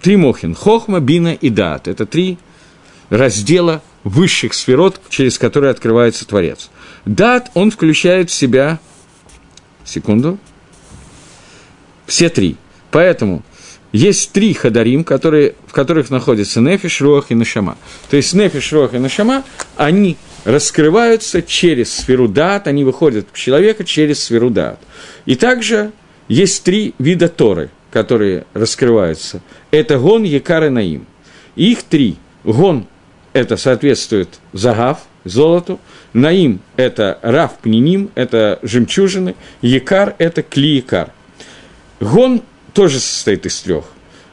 три 0.00 0.16
мохин– 0.16 0.54
хохма, 0.56 1.00
бина 1.00 1.34
и 1.34 1.50
дат. 1.50 1.86
Это 1.86 2.06
три 2.06 2.38
раздела 3.10 3.82
высших 4.04 4.54
сферот, 4.54 5.00
через 5.10 5.38
которые 5.38 5.70
открывается 5.70 6.26
Творец– 6.26 6.70
Дат, 7.04 7.50
он 7.54 7.70
включает 7.70 8.30
в 8.30 8.34
себя, 8.34 8.78
секунду, 9.84 10.38
все 12.06 12.28
три. 12.28 12.56
Поэтому 12.90 13.42
есть 13.92 14.32
три 14.32 14.54
хадарим, 14.54 15.02
которые, 15.02 15.54
в 15.66 15.72
которых 15.72 16.10
находятся 16.10 16.60
нефиш, 16.60 17.00
руах 17.00 17.26
и 17.30 17.34
нашама. 17.34 17.76
То 18.08 18.16
есть 18.16 18.34
нефиш, 18.34 18.72
руах 18.72 18.94
и 18.94 18.98
нашама, 18.98 19.44
они 19.76 20.16
раскрываются 20.44 21.42
через 21.42 21.92
сферу 21.92 22.28
дат, 22.28 22.66
они 22.68 22.84
выходят 22.84 23.26
к 23.32 23.36
человеку 23.36 23.84
через 23.84 24.22
сферу 24.22 24.50
дат. 24.50 24.78
И 25.26 25.34
также 25.34 25.92
есть 26.28 26.62
три 26.62 26.94
вида 26.98 27.28
Торы, 27.28 27.70
которые 27.90 28.46
раскрываются. 28.54 29.42
Это 29.70 29.98
гон, 29.98 30.22
якар 30.22 30.64
и 30.64 30.68
наим. 30.68 31.06
их 31.56 31.82
три. 31.82 32.16
Гон– 32.44 32.86
это 33.32 33.56
соответствует 33.56 34.28
загав, 34.52 35.00
золоту– 35.24 35.80
Наим– 36.12 36.60
это 36.76 37.18
рав 37.22 37.58
пниним, 37.58 38.10
это 38.14 38.58
жемчужины, 38.62 39.34
якар– 39.62 40.14
это 40.18 40.42
клиякар. 40.42 41.10
Гон 42.00 42.42
тоже 42.74 43.00
состоит 43.00 43.46
из 43.46 43.60
трех. 43.60 43.84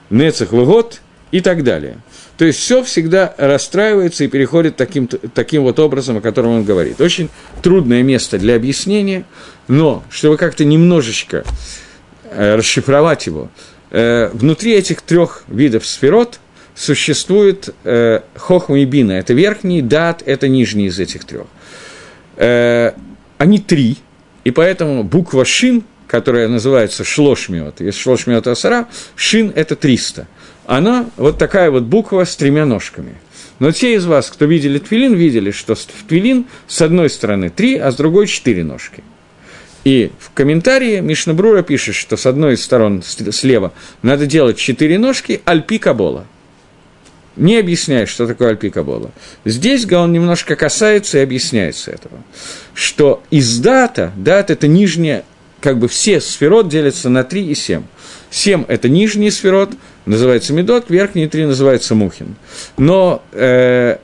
Нецех, 0.09 0.51
Вегот 0.51 1.01
и 1.31 1.39
так 1.39 1.63
далее. 1.63 1.97
То 2.37 2.45
есть 2.45 2.59
все 2.59 2.83
всегда 2.83 3.33
расстраивается 3.37 4.23
и 4.23 4.27
переходит 4.27 4.75
таким, 4.75 5.07
таким 5.07 5.63
вот 5.63 5.79
образом, 5.79 6.17
о 6.17 6.21
котором 6.21 6.51
он 6.51 6.63
говорит. 6.63 6.99
Очень 6.99 7.29
трудное 7.61 8.01
место 8.01 8.37
для 8.37 8.55
объяснения, 8.55 9.25
но 9.67 10.03
чтобы 10.09 10.37
как-то 10.37 10.65
немножечко 10.65 11.43
э, 12.23 12.55
расшифровать 12.55 13.27
его, 13.27 13.49
э, 13.91 14.29
внутри 14.33 14.73
этих 14.73 15.01
трех 15.01 15.43
видов 15.47 15.85
сферот 15.85 16.39
существует 16.75 17.73
э, 17.83 18.21
хохма 18.35 18.79
и 18.79 18.85
бина. 18.85 19.13
Это 19.13 19.33
верхний, 19.33 19.81
дат– 19.81 20.23
это 20.25 20.47
нижний 20.47 20.87
из 20.87 20.99
этих 20.99 21.25
трех 21.25 21.47
э, 22.39 22.93
они 23.37 23.59
три, 23.59 23.97
и 24.43 24.51
поэтому 24.51 25.03
буква 25.03 25.45
«шин», 25.45 25.83
которая 26.07 26.47
называется 26.47 27.03
шлошмиот, 27.03 27.81
есть 27.81 27.99
шлошмиот 27.99 28.47
асара, 28.47 28.87
«шин»– 29.15 29.51
это 29.55 29.75
300. 29.75 30.27
Она 30.65 31.09
вот 31.17 31.37
такая 31.37 31.69
вот 31.69 31.83
буква 31.83 32.23
с 32.25 32.35
тремя 32.35 32.65
ножками. 32.65 33.15
Но 33.59 33.71
те 33.71 33.95
из 33.95 34.05
вас, 34.05 34.29
кто 34.29 34.45
видели 34.45 34.79
твилин, 34.79 35.13
видели, 35.13 35.51
что 35.51 35.75
в 35.75 35.85
твилин 36.07 36.45
с 36.67 36.81
одной 36.81 37.09
стороны 37.09 37.49
три, 37.49 37.77
а 37.77 37.91
с 37.91 37.95
другой 37.95 38.27
четыре 38.27 38.63
ножки. 38.63 39.03
И 39.83 40.11
в 40.19 40.31
комментарии 40.33 40.99
Мишнабрура 40.99 41.61
пишет, 41.61 41.95
что 41.95 42.17
с 42.17 42.25
одной 42.25 42.53
из 42.53 42.63
сторон 42.63 43.03
слева 43.03 43.73
надо 44.01 44.25
делать 44.25 44.57
четыре 44.57 44.97
ножки 44.97 45.41
альпи 45.45 45.77
кабола– 45.77 46.25
не 47.39 47.57
объясняет, 47.57 48.09
что 48.09 48.27
такое 48.27 48.49
альпикабола. 48.49 49.11
Здесь 49.45 49.85
Гаон 49.85 50.11
немножко 50.11 50.55
касается 50.55 51.17
и 51.17 51.21
объясняется 51.21 51.91
этого, 51.91 52.21
что 52.73 53.23
из 53.31 53.59
дата, 53.59 54.11
дат– 54.15 54.49
это 54.51 54.67
нижняя, 54.67 55.23
как 55.61 55.79
бы 55.79 55.87
все 55.87 56.21
сферот 56.21 56.67
делятся 56.67 57.09
на 57.09 57.23
3 57.23 57.47
и 57.49 57.55
7. 57.55 57.83
7– 58.29 58.65
это 58.67 58.89
нижний 58.89 59.31
сферот, 59.31 59.71
называется 60.05 60.53
медот, 60.53 60.89
верхние 60.89 61.27
три 61.27 61.45
называются 61.45 61.95
мухин. 61.95 62.35
Но 62.77 63.23
э, 63.31 63.97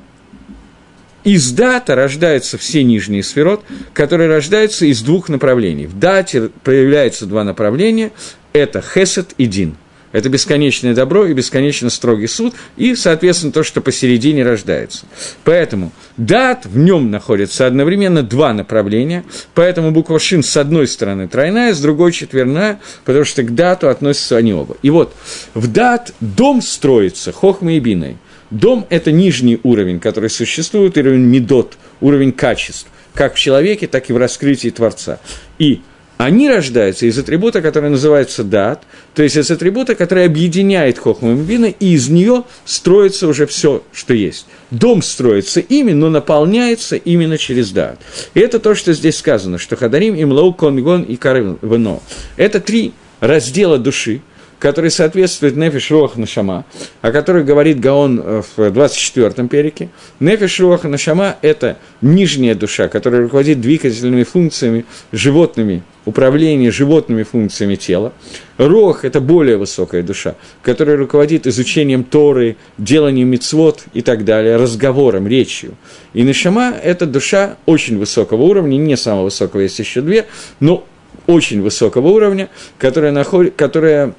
из 1.23 1.51
дата 1.51 1.95
рождаются 1.95 2.57
все 2.57 2.83
нижние 2.83 3.21
сферот, 3.21 3.63
которые 3.93 4.29
рождаются 4.29 4.85
из 4.85 5.01
двух 5.01 5.29
направлений. 5.29 5.87
В 5.87 5.99
дате 5.99 6.49
проявляются 6.63 7.25
два 7.25 7.43
направления– 7.43 8.11
это 8.53 8.81
хесед 8.81 9.33
и 9.37 9.45
дин– 9.45 9.75
это 10.15 10.29
бесконечное 10.29 10.95
добро 10.95 11.25
и 11.25 11.33
бесконечно 11.33 11.89
строгий 11.89 12.27
суд, 12.27 12.55
и, 12.77 12.95
соответственно, 12.95 13.51
то, 13.51 13.63
что 13.63 13.81
посередине 13.81 14.45
рождается. 14.45 15.05
Поэтому 15.43 15.91
дат, 16.15 16.65
в 16.65 16.77
нем 16.77 17.11
находится 17.11 17.67
одновременно 17.67 18.23
два 18.23 18.53
направления, 18.53 19.25
поэтому 19.53 19.91
буква 19.91 20.17
шин 20.17 20.41
с 20.41 20.55
одной 20.55 20.87
стороны 20.87 21.27
тройная, 21.27 21.73
с 21.73 21.81
другой 21.81 22.13
четверная, 22.13 22.79
потому 23.03 23.25
что 23.25 23.43
к 23.43 23.53
дату 23.53 23.89
относятся 23.89 24.37
они 24.37 24.53
оба. 24.53 24.77
И 24.81 24.89
вот 24.89 25.13
в 25.53 25.67
дат 25.67 26.13
дом 26.21 26.61
строится 26.61 27.33
хохмой 27.33 27.75
и 27.75 27.79
биной. 27.81 28.15
Дом– 28.51 28.87
это 28.89 29.11
нижний 29.11 29.59
уровень, 29.63 29.99
который 29.99 30.29
существует, 30.29 30.97
уровень 30.97 31.25
медот, 31.25 31.77
уровень 31.99 32.31
качеств, 32.31 32.87
как 33.13 33.35
в 33.35 33.37
человеке, 33.37 33.87
так 33.87 34.09
и 34.09 34.13
в 34.13 34.17
раскрытии 34.17 34.69
Творца. 34.69 35.19
И 35.59 35.81
они 36.17 36.49
рождаются 36.49 37.05
из 37.05 37.17
атрибута, 37.17 37.61
который 37.61 37.89
называется 37.89 38.43
дат, 38.43 38.83
то 39.13 39.23
есть 39.23 39.35
из 39.35 39.51
атрибута, 39.51 39.95
который 39.95 40.25
объединяет 40.25 40.97
хохму 40.97 41.31
и 41.31 41.35
мбина, 41.35 41.65
и 41.65 41.93
из 41.93 42.09
нее 42.09 42.43
строится 42.63 43.27
уже 43.27 43.45
все, 43.45 43.83
что 43.91 44.13
есть. 44.13 44.45
Дом 44.71 45.01
строится 45.01 45.59
ими, 45.59 45.91
но 45.91 46.09
наполняется 46.09 46.95
именно 46.95 47.37
через 47.37 47.71
дат. 47.71 47.99
И 48.33 48.39
это 48.39 48.59
то, 48.59 48.75
что 48.75 48.93
здесь 48.93 49.17
сказано, 49.17 49.57
что 49.57 49.75
хадарим, 49.75 50.15
имлоу, 50.15 50.53
конгон 50.53 51.03
и 51.03 51.17
карвено. 51.17 52.01
Это 52.37 52.59
три 52.61 52.93
раздела 53.19 53.77
души, 53.77 54.21
который 54.65 54.89
соответствует 54.89 55.55
Нефиш 55.55 55.91
Руах 55.91 56.17
Нашама, 56.17 56.65
о 57.03 57.11
которой 57.11 57.43
говорит 57.43 57.79
Гаон 57.79 58.19
э, 58.19 58.41
в 58.41 58.59
24-м 58.59 59.47
перике. 59.47 59.89
Нефиш 60.19 60.59
Руах 60.59 60.85
Нашама– 60.85 61.35
это 61.43 61.77
нижняя 62.01 62.55
душа, 62.55 62.87
которая 62.87 63.21
руководит 63.21 63.61
двигательными 63.61 64.23
функциями, 64.23 64.85
животными, 65.11 65.83
управление 66.05 66.71
животными 66.71 67.21
функциями 67.21 67.75
тела. 67.75 68.11
Рох– 68.57 69.03
это 69.05 69.21
более 69.21 69.57
высокая 69.57 70.01
душа, 70.01 70.33
которая 70.63 70.97
руководит 70.97 71.45
изучением 71.45 72.03
Торы, 72.03 72.57
деланием 72.79 73.27
мицвод 73.27 73.83
и 73.93 74.01
так 74.01 74.25
далее, 74.25 74.55
разговором, 74.55 75.27
речью. 75.27 75.75
И 76.15 76.23
Нашама– 76.23 76.73
это 76.83 77.05
душа 77.05 77.57
очень 77.67 77.99
высокого 77.99 78.41
уровня, 78.41 78.77
не 78.77 78.97
самого 78.97 79.25
высокого, 79.25 79.61
есть 79.61 79.77
еще 79.77 80.01
две, 80.01 80.25
но 80.59 80.87
очень 81.27 81.61
высокого 81.61 82.07
уровня, 82.07 82.49
которая, 82.79 83.11
наход... 83.11 83.53
которая 83.55 84.15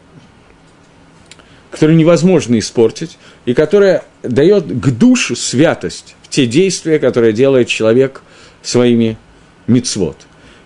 которую 1.77 1.99
невозможно 1.99 2.59
испортить, 2.59 3.19
и 3.45 3.53
которая 3.53 4.03
дает 4.23 4.65
к 4.65 4.89
душу 4.93 5.37
святость 5.37 6.17
в 6.23 6.31
те 6.31 6.47
действия, 6.47 6.99
которые 6.99 7.35
делает 7.35 7.69
человек 7.69 8.23
своими 8.63 9.19
мицвод. 9.67 10.17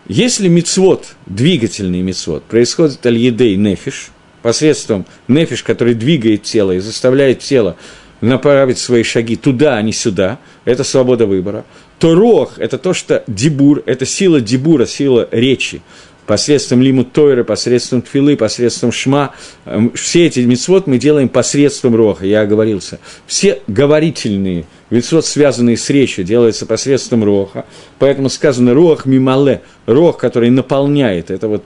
Если 0.06 0.46
мицвод, 0.46 1.08
двигательный 1.26 2.02
мицвод, 2.02 2.44
происходит 2.44 3.04
аль-едей 3.04 3.56
нефиш, 3.56 4.12
посредством 4.40 5.04
нефиш, 5.26 5.64
который 5.64 5.94
двигает 5.94 6.44
тело 6.44 6.70
и 6.70 6.78
заставляет 6.78 7.40
тело 7.40 7.76
направить 8.20 8.78
свои 8.78 9.02
шаги 9.02 9.34
туда, 9.34 9.78
а 9.78 9.82
не 9.82 9.92
сюда, 9.92 10.38
это 10.64 10.84
свобода 10.84 11.26
выбора, 11.26 11.64
то 11.98 12.14
рох– 12.14 12.54
это 12.58 12.78
то, 12.78 12.94
что 12.94 13.24
дебур, 13.26 13.82
это 13.84 14.06
сила 14.06 14.40
дебура, 14.40 14.86
сила 14.86 15.28
речи, 15.32 15.82
посредством 16.30 16.80
лимут 16.80 17.12
Тойры, 17.12 17.42
посредством 17.42 18.02
Тфилы, 18.02 18.36
посредством 18.36 18.92
Шма. 18.92 19.34
Эм, 19.64 19.90
все 19.94 20.26
эти 20.26 20.38
мецвод 20.38 20.86
мы 20.86 20.96
делаем 20.96 21.28
посредством 21.28 21.96
Роха, 21.96 22.24
я 22.24 22.42
оговорился. 22.42 23.00
Все 23.26 23.58
говорительные 23.66 24.64
мецвод, 24.90 25.26
связанные 25.26 25.76
с 25.76 25.90
речью, 25.90 26.24
делаются 26.24 26.66
посредством 26.66 27.24
Роха. 27.24 27.64
Поэтому 27.98 28.28
сказано 28.28 28.74
Рох 28.74 29.06
Мимале, 29.06 29.62
Рох, 29.86 30.18
который 30.18 30.50
наполняет. 30.50 31.32
Это 31.32 31.48
вот 31.48 31.64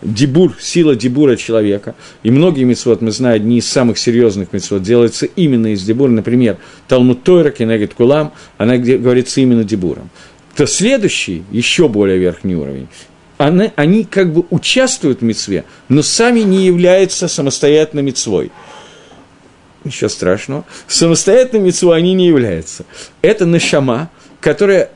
дебур, 0.00 0.56
сила 0.58 0.96
дебура 0.96 1.36
человека. 1.36 1.94
И 2.22 2.30
многие 2.30 2.64
мецвод, 2.64 3.02
мы 3.02 3.10
знаем, 3.10 3.42
одни 3.42 3.58
из 3.58 3.68
самых 3.68 3.98
серьезных 3.98 4.50
мецвод 4.50 4.82
делаются 4.82 5.26
именно 5.26 5.74
из 5.74 5.84
дебура. 5.84 6.08
Например, 6.08 6.56
Талмуд 6.88 7.22
Тойра, 7.22 7.50
Кенегет 7.50 7.92
Кулам, 7.92 8.32
она 8.56 8.78
говорится 8.78 9.42
именно 9.42 9.62
дебуром. 9.62 10.08
То 10.56 10.66
следующий, 10.66 11.42
еще 11.52 11.86
более 11.86 12.16
верхний 12.16 12.56
уровень, 12.56 12.88
они, 13.38 13.72
они 13.76 14.04
как 14.04 14.32
бы 14.32 14.44
участвуют 14.50 15.20
в 15.20 15.24
мецве, 15.24 15.64
но 15.88 16.02
сами 16.02 16.40
не 16.40 16.66
являются 16.66 17.28
самостоятельной 17.28 18.02
мецвой. 18.02 18.50
Ничего 19.84 20.08
страшного. 20.08 20.64
Самостоятельной 20.88 21.66
мецвой 21.66 21.98
они 21.98 22.14
не 22.14 22.26
являются. 22.26 22.84
Это 23.22 23.46
нашама, 23.46 24.10
которая 24.40 24.90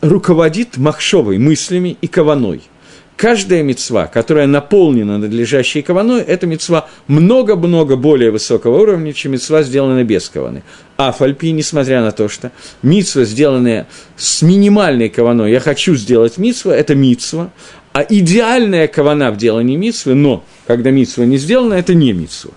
руководит 0.00 0.76
махшовой, 0.76 1.38
мыслями 1.38 1.96
и 2.00 2.06
каваной– 2.06 2.62
каждая 3.16 3.62
мецва, 3.62 4.06
которая 4.06 4.46
наполнена 4.46 5.18
надлежащей 5.18 5.82
каваной, 5.82 6.22
это 6.22 6.46
мецва 6.46 6.88
много-много 7.06 7.96
более 7.96 8.30
высокого 8.30 8.80
уровня, 8.80 9.12
чем 9.12 9.32
мецва, 9.32 9.62
сделанная 9.62 10.04
без 10.04 10.28
каваны. 10.28 10.62
А 10.96 11.12
фальпи, 11.12 11.52
несмотря 11.52 12.02
на 12.02 12.12
то, 12.12 12.28
что 12.28 12.52
мицва, 12.82 13.24
сделанная 13.24 13.86
с 14.16 14.42
минимальной 14.42 15.08
каваной, 15.08 15.52
я 15.52 15.60
хочу 15.60 15.94
сделать 15.94 16.38
мицва, 16.38 16.74
это 16.74 16.94
мицва, 16.94 17.50
а 17.92 18.04
идеальная 18.08 18.88
кавана 18.88 19.30
в 19.30 19.36
делании 19.36 19.76
мицвы, 19.76 20.14
но 20.14 20.44
когда 20.66 20.90
мицва 20.90 21.24
не 21.24 21.38
сделана, 21.38 21.74
это 21.74 21.94
не 21.94 22.12
мицва. 22.12 22.52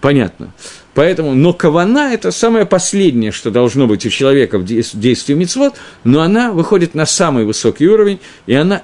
Понятно. 0.00 0.52
Поэтому, 0.94 1.34
но 1.34 1.52
кавана– 1.52 2.12
это 2.14 2.30
самое 2.30 2.64
последнее, 2.64 3.32
что 3.32 3.50
должно 3.50 3.86
быть 3.86 4.06
у 4.06 4.08
человека 4.08 4.58
в 4.58 4.64
действии 4.64 5.34
мицвод, 5.34 5.74
но 6.04 6.22
она 6.22 6.52
выходит 6.52 6.94
на 6.94 7.04
самый 7.04 7.44
высокий 7.44 7.86
уровень, 7.86 8.20
и 8.46 8.54
она 8.54 8.82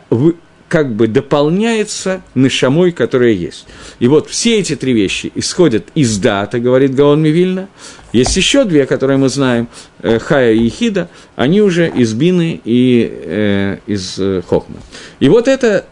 как 0.72 0.94
бы 0.94 1.06
дополняется 1.06 2.22
нашамой, 2.34 2.92
которая 2.92 3.32
есть. 3.32 3.66
И 3.98 4.08
вот 4.08 4.30
все 4.30 4.58
эти 4.58 4.74
три 4.74 4.94
вещи 4.94 5.30
исходят 5.34 5.84
из 5.94 6.16
дата, 6.16 6.60
говорит 6.60 6.94
Гаон 6.94 7.20
Мивильна. 7.20 7.68
Есть 8.14 8.34
еще 8.38 8.64
две, 8.64 8.86
которые 8.86 9.18
мы 9.18 9.28
знаем, 9.28 9.68
э, 10.00 10.18
Хая 10.18 10.54
и 10.54 10.66
Хида, 10.70 11.10
они 11.36 11.60
уже 11.60 11.90
из 11.90 12.14
Бины 12.14 12.58
и 12.64 13.06
э, 13.12 13.78
из 13.86 14.18
э, 14.18 14.40
Хохма. 14.48 14.76
И 15.20 15.28
вот 15.28 15.46
это 15.46 15.84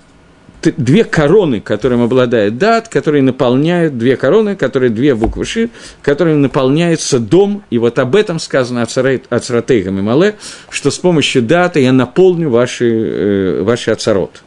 две 0.62 1.05
короны, 1.05 1.61
которым 1.61 2.03
обладает 2.03 2.59
дат, 2.59 2.88
которые 2.88 3.23
наполняют, 3.23 3.96
две 3.96 4.16
короны, 4.16 4.57
которые 4.57 4.90
две 4.90 5.14
буквы 5.14 5.44
Ши, 5.44 5.70
которые 6.03 6.37
наполняется 6.37 7.18
дом, 7.18 7.64
и 7.70 7.79
вот 7.79 7.99
об 7.99 8.14
этом 8.16 8.38
сказано 8.38 8.83
Ацратейгам 8.83 9.99
и 9.99 10.03
Мале, 10.03 10.37
что 10.68 10.90
с 10.90 10.99
помощью 10.99 11.42
даты 11.42 11.81
я 11.81 11.92
наполню 11.92 12.51
ваши, 12.51 12.90
э, 12.90 13.62
ваши 13.62 13.90
ацарот. 13.90 14.42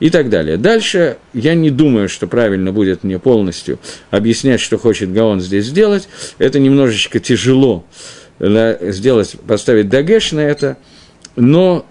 И 0.00 0.08
так 0.08 0.30
далее. 0.30 0.56
Дальше 0.56 1.18
я 1.34 1.54
не 1.54 1.70
думаю, 1.70 2.08
что 2.08 2.26
правильно 2.26 2.72
будет 2.72 3.04
мне 3.04 3.18
полностью 3.18 3.78
объяснять, 4.10 4.60
что 4.60 4.78
хочет 4.78 5.12
Гаон 5.12 5.40
здесь 5.40 5.66
сделать. 5.66 6.08
Это 6.38 6.58
немножечко 6.58 7.20
тяжело 7.20 7.84
сделать, 8.40 9.36
поставить 9.46 9.88
дагеш 9.88 10.32
на 10.32 10.40
это, 10.40 10.78
но 11.36 11.84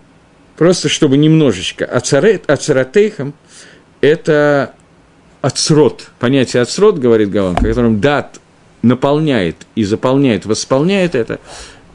просто 0.58 0.90
чтобы 0.90 1.18
немножечко 1.18 1.86
ацаратейхам– 1.86 3.34
это 4.02 4.74
отсрот, 5.42 6.10
понятие 6.20 6.62
отсрот, 6.62 6.98
говорит 6.98 7.30
Гаван, 7.30 7.56
которым 7.56 8.00
дат 8.00 8.40
наполняет 8.82 9.56
и 9.76 9.84
заполняет, 9.84 10.46
восполняет 10.46 11.16
это, 11.16 11.40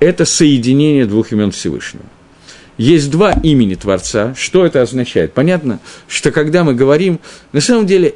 это 0.01 0.25
соединение 0.25 1.07
двух 1.07 1.33
имен 1.33 1.51
Всевышнего. 1.51 2.05
Есть 2.79 3.11
два 3.11 3.33
имени 3.33 3.75
Творца. 3.75 4.35
Что 4.35 4.65
это 4.65 4.83
означает? 4.83 5.35
Понятно, 5.35 5.79
что 6.09 6.31
когда 6.33 6.65
мы 6.65 6.75
говорим, 6.75 7.21
на 7.53 7.61
самом 7.61 7.87
деле 7.87 8.15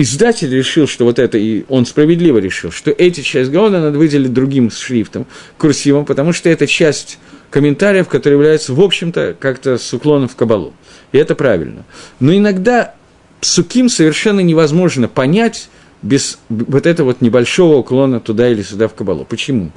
издатель 0.00 0.54
решил, 0.54 0.86
что 0.86 1.04
вот 1.04 1.18
это, 1.18 1.38
и 1.38 1.64
он 1.68 1.86
справедливо 1.86 2.38
решил, 2.38 2.70
что 2.70 2.90
эти 2.90 3.20
часть 3.20 3.50
Гаона 3.50 3.80
надо 3.80 3.98
выделить 3.98 4.32
другим 4.32 4.70
шрифтом, 4.70 5.26
курсивом, 5.58 6.04
потому 6.04 6.32
что 6.32 6.48
это 6.48 6.66
часть 6.66 7.18
комментариев, 7.50 8.08
которые 8.08 8.38
являются, 8.38 8.72
в 8.72 8.80
общем-то, 8.80 9.36
как-то 9.38 9.78
с 9.78 9.92
уклоном 9.92 10.28
в 10.28 10.36
Кабалу. 10.36 10.72
И 11.12 11.18
это 11.18 11.34
правильно. 11.34 11.84
Но 12.20 12.34
иногда 12.34 12.94
псуким 13.40 13.88
совершенно 13.88 14.40
невозможно 14.40 15.08
понять 15.08 15.68
без 16.02 16.38
вот 16.48 16.86
этого 16.86 17.08
вот 17.08 17.20
небольшого 17.20 17.76
уклона 17.76 18.20
туда 18.20 18.48
или 18.48 18.62
сюда 18.62 18.88
в 18.88 18.94
Кабалу. 18.94 19.24
Почему? 19.24 19.70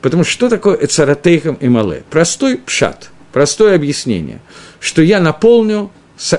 Потому 0.00 0.24
что 0.24 0.32
что 0.32 0.48
такое 0.48 0.76
Эцаратейхам 0.76 1.56
и 1.56 1.68
Мале? 1.68 2.04
Простой 2.10 2.58
пшат, 2.58 3.10
простое 3.32 3.74
объяснение, 3.74 4.40
что 4.80 5.02
я 5.02 5.20
наполню 5.20 5.90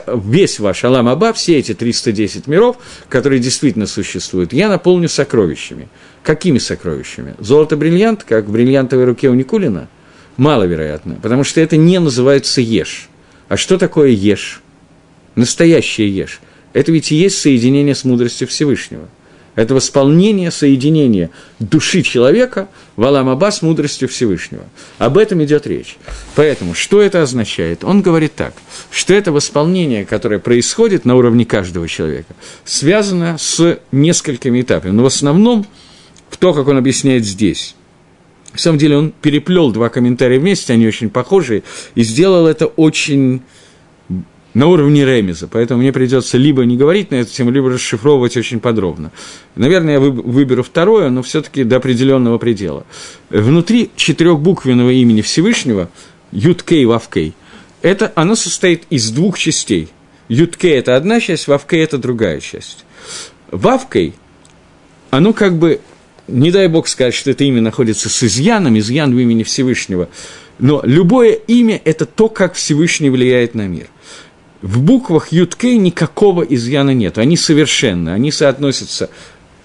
весь 0.07 0.59
ваш 0.59 0.83
Алам 0.83 1.07
Аба, 1.07 1.33
все 1.33 1.57
эти 1.57 1.73
310 1.73 2.47
миров, 2.47 2.77
которые 3.09 3.39
действительно 3.39 3.85
существуют, 3.85 4.53
я 4.53 4.69
наполню 4.69 5.09
сокровищами. 5.09 5.89
Какими 6.23 6.57
сокровищами? 6.57 7.35
Золото-бриллиант, 7.39 8.23
как 8.23 8.45
в 8.45 8.51
бриллиантовой 8.51 9.05
руке 9.05 9.29
у 9.29 9.33
Никулина? 9.33 9.87
Маловероятно, 10.37 11.15
потому 11.21 11.43
что 11.43 11.61
это 11.61 11.77
не 11.77 11.99
называется 11.99 12.61
ешь. 12.61 13.09
А 13.47 13.57
что 13.57 13.77
такое 13.77 14.09
ешь? 14.09 14.61
Настоящее 15.35 16.15
ешь. 16.15 16.41
Это 16.73 16.91
ведь 16.91 17.11
и 17.11 17.15
есть 17.15 17.37
соединение 17.37 17.95
с 17.95 18.03
мудростью 18.03 18.47
Всевышнего. 18.47 19.07
Это 19.57 19.73
восполнение 19.73 20.51
соединения 20.51 21.31
души 21.59 22.03
человека 22.03 22.69
в 22.95 23.03
Аламаба 23.03 23.49
с 23.51 23.63
мудростью 23.63 24.07
Всевышнего. 24.07 24.63
Об 24.99 25.17
этом 25.17 25.43
идет 25.43 25.65
речь. 25.65 25.97
Поэтому, 26.35 26.75
что 26.75 27.01
это 27.01 27.23
означает? 27.23 27.83
Он 27.83 28.03
говорит 28.03 28.35
так, 28.35 28.53
что 28.91 29.15
это 29.15 29.31
восполнение, 29.31 30.05
которое 30.05 30.37
происходит 30.37 31.05
на 31.05 31.15
уровне 31.15 31.43
каждого 31.43 31.87
человека, 31.87 32.35
связано 32.65 33.37
с 33.39 33.79
несколькими 33.91 34.61
этапами. 34.61 34.91
Но 34.91 35.01
в 35.01 35.07
основном, 35.07 35.65
в 36.29 36.37
то, 36.37 36.53
как 36.53 36.67
он 36.67 36.77
объясняет 36.77 37.25
здесь, 37.25 37.75
на 38.53 38.59
самом 38.59 38.77
деле 38.77 38.97
он 38.97 39.11
переплел 39.11 39.71
два 39.71 39.89
комментария 39.89 40.39
вместе, 40.39 40.71
они 40.73 40.85
очень 40.85 41.09
похожие, 41.09 41.63
и 41.95 42.03
сделал 42.03 42.45
это 42.45 42.67
очень 42.67 43.41
на 44.57 44.65
уровне 44.65 45.05
ремеза, 45.05 45.47
поэтому 45.47 45.81
мне 45.81 45.93
придется 45.93 46.35
либо 46.39 46.65
не 46.65 46.77
говорить 46.77 47.11
на 47.11 47.15
эту 47.15 47.31
тему, 47.31 47.51
либо 47.51 47.69
расшифровывать 47.69 48.37
очень 48.37 48.59
подробно. 48.59 49.11
Наверное, 49.55 49.93
я 49.93 49.99
выберу 49.99 50.63
второе, 50.63 51.11
но 51.11 51.21
все-таки 51.21 51.63
до 51.63 51.75
определенного 51.75 52.39
предела. 52.39 52.83
Внутри 53.29 53.91
четырехбуквенного 53.95 54.89
имени 54.89 55.21
Всевышнего, 55.21 55.91
Юткей 56.31 56.85
Вавкей, 56.85 57.35
это, 57.83 58.11
оно 58.15 58.33
состоит 58.33 58.85
из 58.89 59.11
двух 59.11 59.37
частей. 59.37 59.89
Юткей– 60.27 60.71
это 60.79 60.95
одна 60.95 61.19
часть, 61.19 61.47
Вавкей– 61.47 61.83
это 61.83 61.99
другая 61.99 62.39
часть. 62.39 62.83
Вавкей, 63.51 64.15
оно 65.11 65.33
как 65.33 65.55
бы 65.59 65.81
не 66.27 66.49
дай 66.49 66.67
бог 66.67 66.87
сказать, 66.87 67.13
что 67.13 67.29
это 67.29 67.43
имя 67.43 67.61
находится 67.61 68.09
с 68.09 68.23
изъяном, 68.23 68.75
изъян 68.79 69.13
в 69.15 69.19
имени 69.19 69.43
Всевышнего, 69.43 70.09
но 70.57 70.81
любое 70.83 71.33
имя– 71.33 71.79
это 71.85 72.07
то, 72.07 72.27
как 72.27 72.55
Всевышний 72.55 73.11
влияет 73.11 73.53
на 73.53 73.67
мир. 73.67 73.85
В 74.61 74.81
буквах 74.81 75.31
Юткей 75.31 75.77
никакого 75.77 76.41
изъяна 76.41 76.91
нет, 76.91 77.17
они 77.17 77.37
совершенны, 77.37 78.09
они 78.09 78.31
соотносятся, 78.31 79.09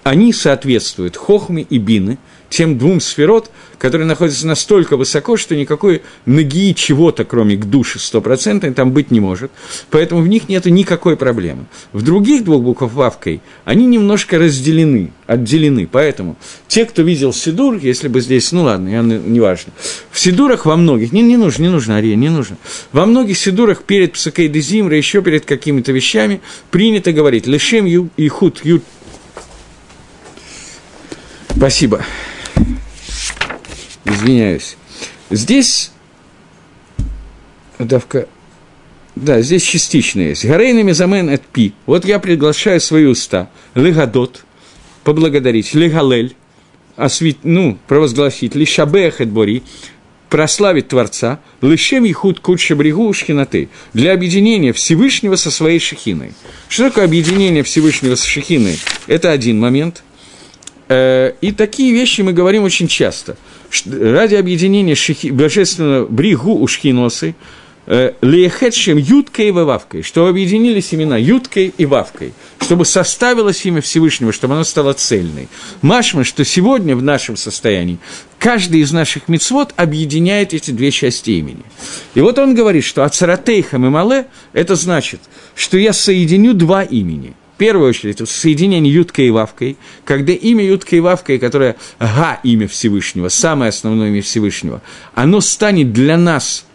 они 0.03 0.33
соответствуют 0.33 1.17
Хохме 1.17 1.65
и 1.69 1.77
Бины, 1.77 2.17
тем 2.53 2.77
двум 2.77 3.01
сферот, 3.01 3.49
которые 3.79 4.05
находятся 4.05 4.45
настолько 4.45 4.95
высоко, 4.95 5.37
что 5.37 5.55
никакой 5.55 6.03
ноги 6.27 6.75
чего-то, 6.75 7.25
кроме 7.25 7.55
к 7.55 7.65
душе 7.65 7.97
стопроцентной, 7.97 8.73
там 8.73 8.91
быть 8.91 9.09
не 9.09 9.19
может. 9.19 9.51
Поэтому 9.89 10.21
в 10.21 10.27
них 10.27 10.49
нет 10.49 10.65
никакой 10.67 11.17
проблемы. 11.17 11.65
В 11.93 12.03
других 12.03 12.43
двух 12.43 12.61
буквах 12.61 12.93
вавкой 12.93 13.41
они 13.65 13.87
немножко 13.87 14.37
разделены, 14.37 15.11
отделены. 15.25 15.87
Поэтому 15.91 16.37
те, 16.67 16.85
кто 16.85 17.01
видел 17.01 17.33
Сидур, 17.33 17.79
если 17.81 18.07
бы 18.07 18.21
здесь, 18.21 18.51
ну 18.51 18.63
ладно, 18.63 18.89
я, 18.89 19.01
неважно. 19.01 19.73
В 20.11 20.19
Сидурах 20.19 20.67
во 20.67 20.75
многих, 20.75 21.11
не, 21.11 21.23
не 21.23 21.37
нужно, 21.37 21.63
не 21.63 21.69
нужно, 21.69 21.97
Ария, 21.97 22.15
не 22.15 22.29
нужно. 22.29 22.57
Во 22.91 23.07
многих 23.07 23.39
Сидурах 23.39 23.81
перед 23.81 24.13
Псакей 24.13 24.47
Дезимра, 24.47 24.95
еще 24.95 25.23
перед 25.23 25.45
какими-то 25.45 25.91
вещами 25.91 26.39
принято 26.69 27.11
говорить 27.11 27.47
«Лешем 27.47 27.87
и 28.15 28.27
худ 28.27 28.63
ю». 28.63 28.81
Спасибо 31.63 32.03
извиняюсь. 34.03 34.75
Здесь 35.29 35.91
давка, 37.79 38.27
да, 39.15 39.41
здесь 39.41 39.63
частично 39.63 40.19
есть. 40.19 40.43
Гарейна 40.43 40.83
мезамен 40.83 41.29
от 41.29 41.41
пи. 41.45 41.71
Вот 41.85 42.03
я 42.03 42.19
приглашаю 42.19 42.81
свои 42.81 43.05
уста. 43.05 43.49
Легадот, 43.75 44.43
поблагодарить. 45.05 45.73
Легалель, 45.73 46.35
освет, 46.97 47.37
ну, 47.43 47.77
провозгласить. 47.87 48.55
Лишабех 48.55 49.25
бори, 49.25 49.63
прославить 50.29 50.89
Творца. 50.89 51.39
Лишем 51.61 52.03
ехуд 52.03 52.41
кут 52.41 52.59
шабригу 52.59 53.13
шхинаты. 53.13 53.69
Для 53.93 54.11
объединения 54.11 54.73
Всевышнего 54.73 55.37
со 55.37 55.49
своей 55.49 55.79
шахиной. 55.79 56.33
Что 56.67 56.89
такое 56.89 57.05
объединение 57.05 57.63
Всевышнего 57.63 58.15
с 58.15 58.23
шахиной? 58.25 58.77
Это 59.07 59.31
один 59.31 59.61
момент. 59.61 60.03
Э, 60.93 61.33
и 61.41 61.51
такие 61.51 61.91
вещи 61.91 62.21
мы 62.21 62.33
говорим 62.33 62.63
очень 62.63 62.87
часто– 62.87 63.35
ради 63.85 64.35
объединения 64.35 64.93
шихи, 64.93 65.31
божественного 65.31 66.05
бригу 66.05 66.53
у 66.53 66.67
шхиносы, 66.67 67.35
э, 67.87 68.13
Леехетшем 68.21 68.97
Юткой 68.97 69.47
и 69.47 69.51
Вавкой, 69.51 70.03
что 70.03 70.27
объединились 70.27 70.93
имена 70.93 71.17
Юткой 71.17 71.73
и 71.75 71.85
Вавкой, 71.85 72.33
чтобы 72.61 72.85
составилось 72.85 73.65
имя 73.65 73.81
Всевышнего, 73.81 74.31
чтобы 74.31 74.53
оно 74.53 74.63
стало 74.63 74.93
цельной. 74.93 75.49
Машма, 75.81 76.23
что 76.23 76.45
сегодня 76.45 76.95
в 76.95 77.01
нашем 77.01 77.37
состоянии 77.37 77.97
каждый 78.37 78.81
из 78.81 78.91
наших 78.91 79.27
мецвод 79.27 79.73
объединяет 79.75 80.53
эти 80.53 80.69
две 80.69 80.91
части 80.91 81.31
имени. 81.31 81.63
И 82.13 82.21
вот 82.21 82.37
он 82.37 82.53
говорит, 82.53 82.83
что 82.83 83.03
Ацаратейхам 83.03 83.85
и 83.87 83.89
Мале– 83.89 84.27
это 84.53 84.75
значит, 84.75 85.21
что 85.55 85.77
я 85.77 85.91
соединю 85.91 86.53
два 86.53 86.83
имени– 86.83 87.33
в 87.53 87.57
первую 87.57 87.89
очередь, 87.89 88.15
это 88.15 88.25
соединение 88.25 88.91
Юткой 88.91 89.27
и 89.27 89.31
Вавкой, 89.31 89.77
когда 90.05 90.33
имя 90.33 90.65
Юткой 90.65 90.97
и 90.97 91.01
Вавкой, 91.01 91.37
которое 91.37 91.75
Га 91.99 92.39
имя 92.43 92.67
Всевышнего, 92.67 93.29
самое 93.29 93.69
основное 93.69 94.09
имя 94.09 94.21
Всевышнего, 94.21 94.81
оно 95.13 95.39
станет 95.39 95.93
для 95.93 96.17
нас 96.17 96.65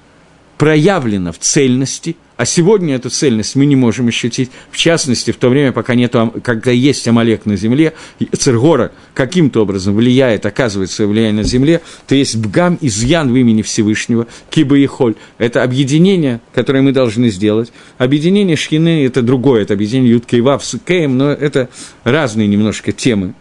проявлено 0.57 1.33
в 1.33 1.39
цельности, 1.39 2.17
а 2.39 2.47
сегодня 2.47 2.95
эту 2.95 3.11
цельность 3.11 3.57
мы 3.57 3.67
не 3.67 3.75
можем 3.75 4.07
ощутить, 4.07 4.53
в 4.71 4.77
частности, 4.77 5.33
в 5.33 5.37
то 5.39 5.49
время, 5.49 5.73
пока 5.73 5.97
нету, 5.97 6.33
когда 6.45 6.71
есть 6.71 7.07
Амалек 7.09 7.47
на 7.47 7.57
земле, 7.57 7.95
Цергора 8.33 8.93
каким-то 9.13 9.63
образом 9.63 9.97
влияет, 9.97 10.47
оказывает 10.47 10.93
свое 10.93 11.11
влияние 11.11 11.43
на 11.43 11.43
земле, 11.43 11.81
то 12.07 12.15
есть 12.15 12.37
Бгам 12.37 12.79
изъян 12.81 13.33
в 13.33 13.37
имени 13.37 13.63
Всевышнего, 13.63 14.29
Киба 14.51 14.79
и 14.79 14.87
Холь. 14.87 15.17
Это 15.39 15.65
объединение, 15.65 16.41
которое 16.55 16.81
мы 16.81 16.93
должны 16.93 17.29
сделать. 17.31 17.73
Объединение 17.99 18.55
Шхины– 18.55 19.05
это 19.07 19.21
другое, 19.21 19.63
это 19.63 19.75
объединение 19.75 20.13
Ютка 20.13 20.37
и 20.37 20.41
Вав 20.41 20.65
с 20.65 20.79
Кеем, 20.79 21.19
но 21.19 21.33
это 21.33 21.69
разные 22.05 22.47
немножко 22.47 22.93
темы. 22.93 23.35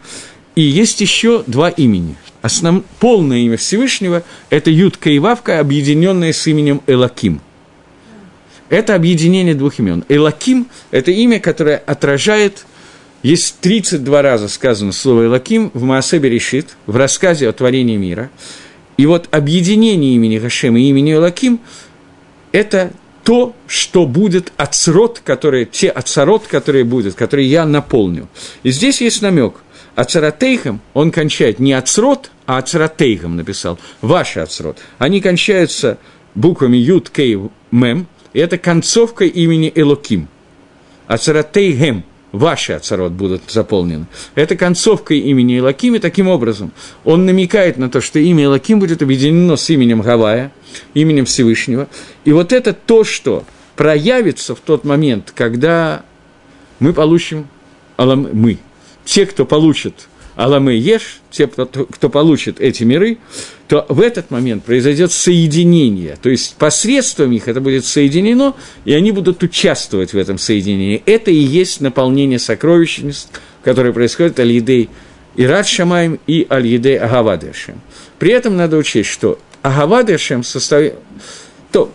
И 0.55 0.61
есть 0.63 1.01
еще 1.01 1.43
два 1.45 1.69
имени– 1.69 2.15
Основ... 2.41 2.83
Полное 2.99 3.39
имя 3.39 3.57
Всевышнего– 3.57 4.23
это 4.49 4.71
Ютка 4.71 5.09
и 5.09 5.19
Вавка, 5.19 5.59
объединенные 5.59 6.33
с 6.33 6.47
именем 6.47 6.81
Элаким. 6.87 7.41
Это 8.69 8.95
объединение 8.95 9.55
двух 9.55 9.79
имен. 9.79 10.03
Элаким– 10.09 10.67
это 10.91 11.11
имя, 11.11 11.39
которое 11.39 11.77
отражает 11.77 12.65
есть 13.23 13.59
32 13.61 14.21
раза 14.21 14.47
сказано 14.47 14.91
слово 14.91 15.25
«Элаким» 15.25 15.71
в 15.73 15.83
Маасебе 15.83 16.29
решит, 16.29 16.77
в 16.85 16.95
рассказе 16.95 17.49
о 17.49 17.53
творении 17.53 17.97
мира. 17.97 18.29
И 18.95 19.05
вот 19.05 19.27
объединение 19.31 20.15
имени 20.15 20.37
Хашем 20.37 20.77
и 20.77 20.81
имени 20.81 21.13
Элаким– 21.13 21.59
это 22.51 22.91
то, 23.23 23.55
что 23.65 24.05
будет 24.05 24.53
отсрот, 24.57 25.21
которые, 25.23 25.65
те 25.65 25.89
отсорот, 25.89 26.47
которые 26.47 26.83
будут, 26.83 27.15
которые 27.15 27.49
я 27.49 27.65
наполню. 27.65 28.29
И 28.63 28.71
здесь 28.71 29.01
есть 29.01 29.21
намек– 29.21 29.55
Ацаратейхам 29.97 30.79
он 30.93 31.09
кончает 31.09 31.57
не 31.57 31.73
ацрот, 31.73 32.29
а 32.45 32.59
ацаратейхам 32.59 33.35
написал, 33.35 33.79
ваши 34.01 34.39
ацрот. 34.39 34.77
Они 34.99 35.21
кончаются 35.21 35.97
буквами 36.35 36.77
Ют, 36.77 37.09
Кей, 37.09 37.39
Мем, 37.71 38.05
это 38.39 38.57
концовка 38.57 39.25
имени 39.25 39.71
Элоким. 39.73 40.27
Ацаратейхем, 41.07 42.03
ваши 42.31 42.73
ацарот 42.73 43.13
будут 43.13 43.41
заполнены. 43.49 44.05
Это 44.35 44.55
концовка 44.55 45.13
имени 45.13 45.59
Элоким, 45.59 45.95
и 45.95 45.99
таким 45.99 46.27
образом 46.27 46.71
он 47.03 47.25
намекает 47.25 47.77
на 47.77 47.89
то, 47.89 48.01
что 48.01 48.19
имя 48.19 48.45
Элоким 48.45 48.79
будет 48.79 49.01
объединено 49.01 49.55
с 49.55 49.69
именем 49.69 50.01
Гавая, 50.01 50.51
именем 50.93 51.25
Всевышнего. 51.25 51.87
И 52.25 52.31
вот 52.31 52.53
это 52.53 52.73
то, 52.73 53.03
что 53.03 53.43
проявится 53.75 54.55
в 54.55 54.59
тот 54.59 54.83
момент, 54.83 55.31
когда 55.33 56.03
мы 56.79 56.93
получим, 56.93 57.47
мы, 57.97 58.57
те, 59.05 59.25
кто 59.25 59.45
получит 59.45 60.09
Аламы 60.37 60.73
Еш, 60.73 61.19
те, 61.31 61.47
кто, 61.47 62.09
получит 62.09 62.61
эти 62.61 62.83
миры, 62.83 63.17
то 63.67 63.87
в 63.89 63.99
этот 63.99 64.29
момент 64.29 64.63
произойдет 64.63 65.11
соединение. 65.11 66.15
То 66.21 66.29
есть 66.29 66.55
посредством 66.57 67.31
их 67.31 67.47
это 67.47 67.59
будет 67.59 67.85
соединено, 67.85 68.55
и 68.85 68.93
они 68.93 69.11
будут 69.11 69.41
участвовать 69.41 70.13
в 70.13 70.17
этом 70.17 70.37
соединении. 70.37 71.01
Это 71.07 71.31
и 71.31 71.37
есть 71.39 71.81
наполнение 71.81 72.37
сокровищниц, 72.37 73.29
которое 73.63 73.91
происходит 73.93 74.39
Аль-Едей 74.39 74.89
Ират 75.37 75.67
Шамаем 75.67 76.19
и 76.27 76.45
Аль-Едей 76.47 76.99
Агавадешем. 76.99 77.81
При 78.19 78.31
этом 78.31 78.55
надо 78.55 78.77
учесть, 78.77 79.09
что 79.09 79.39
Агавадешем 79.63 80.43
составит... 80.43 80.93
То, 81.71 81.91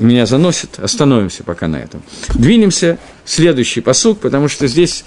меня 0.00 0.26
заносит, 0.26 0.80
остановимся 0.80 1.44
пока 1.44 1.68
на 1.68 1.76
этом. 1.76 2.02
Двинемся 2.34 2.98
следующий 3.24 3.80
посук, 3.80 4.18
потому 4.18 4.48
что 4.48 4.66
здесь 4.66 5.04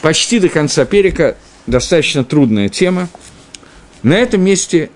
почти 0.00 0.38
до 0.38 0.48
конца 0.48 0.84
перика, 0.84 1.36
достаточно 1.66 2.24
трудная 2.24 2.68
тема. 2.68 3.08
На 4.02 4.14
этом 4.14 4.42
месте 4.42 4.90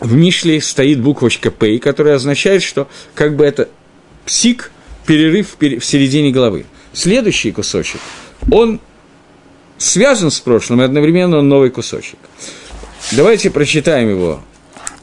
в 0.00 0.14
Мишле 0.14 0.60
стоит 0.60 1.00
буквочка 1.00 1.50
«П», 1.50 1.78
которая 1.78 2.16
означает, 2.16 2.62
что 2.62 2.88
как 3.14 3.36
бы 3.36 3.44
это 3.44 3.68
псик, 4.24 4.72
перерыв 5.06 5.56
в 5.58 5.84
середине 5.84 6.30
головы. 6.30 6.66
Следующий 6.92 7.52
кусочек, 7.52 8.00
он 8.50 8.80
связан 9.78 10.30
с 10.30 10.40
прошлым, 10.40 10.82
и 10.82 10.84
одновременно 10.84 11.38
он 11.38 11.48
новый 11.48 11.70
кусочек. 11.70 12.18
Давайте 13.12 13.50
прочитаем 13.50 14.10
его 14.10 14.42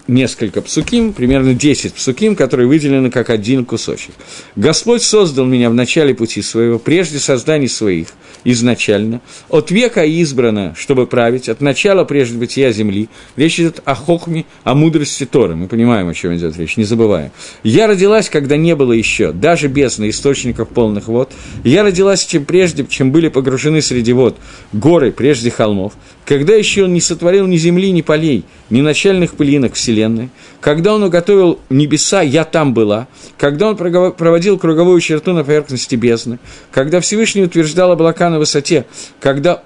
несколько 0.09 0.61
псуким, 0.61 1.13
примерно 1.13 1.53
10 1.53 1.93
псуким, 1.93 2.35
которые 2.35 2.67
выделены 2.67 3.09
как 3.09 3.29
один 3.29 3.63
кусочек. 3.63 4.13
«Господь 4.55 5.03
создал 5.03 5.45
меня 5.45 5.69
в 5.69 5.73
начале 5.73 6.13
пути 6.13 6.41
своего, 6.41 6.79
прежде 6.79 7.19
созданий 7.19 7.69
своих, 7.69 8.07
изначально, 8.43 9.21
от 9.49 9.71
века 9.71 10.03
избрано, 10.03 10.73
чтобы 10.77 11.07
править, 11.07 11.49
от 11.49 11.61
начала 11.61 12.03
прежде 12.03 12.37
бытия 12.37 12.71
земли. 12.71 13.09
Речь 13.35 13.59
идет 13.59 13.81
о 13.85 13.95
хохме, 13.95 14.45
о 14.63 14.75
мудрости 14.75 15.25
Торы. 15.25 15.55
Мы 15.55 15.67
понимаем, 15.67 16.09
о 16.09 16.13
чем 16.13 16.35
идет 16.35 16.57
речь, 16.57 16.77
не 16.77 16.83
забываем. 16.83 17.31
Я 17.63 17.87
родилась, 17.87 18.29
когда 18.29 18.57
не 18.57 18.75
было 18.75 18.93
еще, 18.93 19.31
даже 19.31 19.67
без 19.67 19.99
источников 19.99 20.69
полных 20.69 21.07
вод. 21.07 21.31
Я 21.63 21.83
родилась, 21.83 22.25
чем 22.25 22.45
прежде, 22.45 22.85
чем 22.87 23.11
были 23.11 23.27
погружены 23.27 23.81
среди 23.81 24.13
вод 24.13 24.37
горы, 24.73 25.11
прежде 25.11 25.51
холмов. 25.51 25.93
Когда 26.29 26.53
еще 26.53 26.83
он 26.83 26.93
не 26.93 27.01
сотворил 27.01 27.47
ни 27.47 27.57
земли, 27.57 27.91
ни 27.91 28.01
полей, 28.03 28.45
ни 28.69 28.81
начальных 28.81 29.33
пылинок 29.33 29.73
вселенной. 29.73 30.29
Когда 30.61 30.93
он 30.93 31.01
уготовил 31.01 31.59
небеса, 31.71 32.21
я 32.21 32.43
там 32.43 32.75
была. 32.75 33.07
Когда 33.39 33.69
он 33.69 33.75
проводил 33.75 34.59
круговую 34.59 35.01
черту 35.01 35.33
на 35.33 35.43
поверхности 35.43 35.95
бездны. 35.95 36.37
Когда 36.71 36.99
Всевышний 36.99 37.41
утверждал 37.41 37.93
облака 37.93 38.29
на 38.29 38.37
высоте, 38.37 38.85
когда 39.19 39.63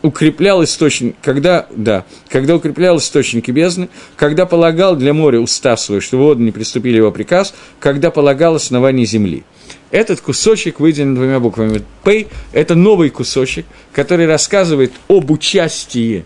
укреплял 0.00 0.64
источник, 0.64 1.16
когда, 1.20 1.66
да, 1.76 2.06
когда 2.30 2.56
укреплял 2.56 2.96
источники 2.96 3.50
бездны, 3.50 3.90
когда 4.16 4.46
полагал 4.46 4.96
для 4.96 5.12
моря 5.12 5.40
устав 5.40 5.78
свой, 5.78 6.00
что 6.00 6.16
воды 6.16 6.42
не 6.42 6.52
приступили 6.52 6.96
его 6.96 7.12
приказ, 7.12 7.52
когда 7.80 8.10
полагал 8.10 8.54
основание 8.54 9.04
земли. 9.04 9.44
Этот 9.90 10.20
кусочек 10.20 10.80
выделен 10.80 11.14
двумя 11.14 11.40
буквами 11.40 11.82
«П»– 12.04 12.26
это 12.52 12.74
новый 12.74 13.10
кусочек, 13.10 13.66
который 13.92 14.26
рассказывает 14.26 14.92
об 15.08 15.30
участии. 15.30 16.24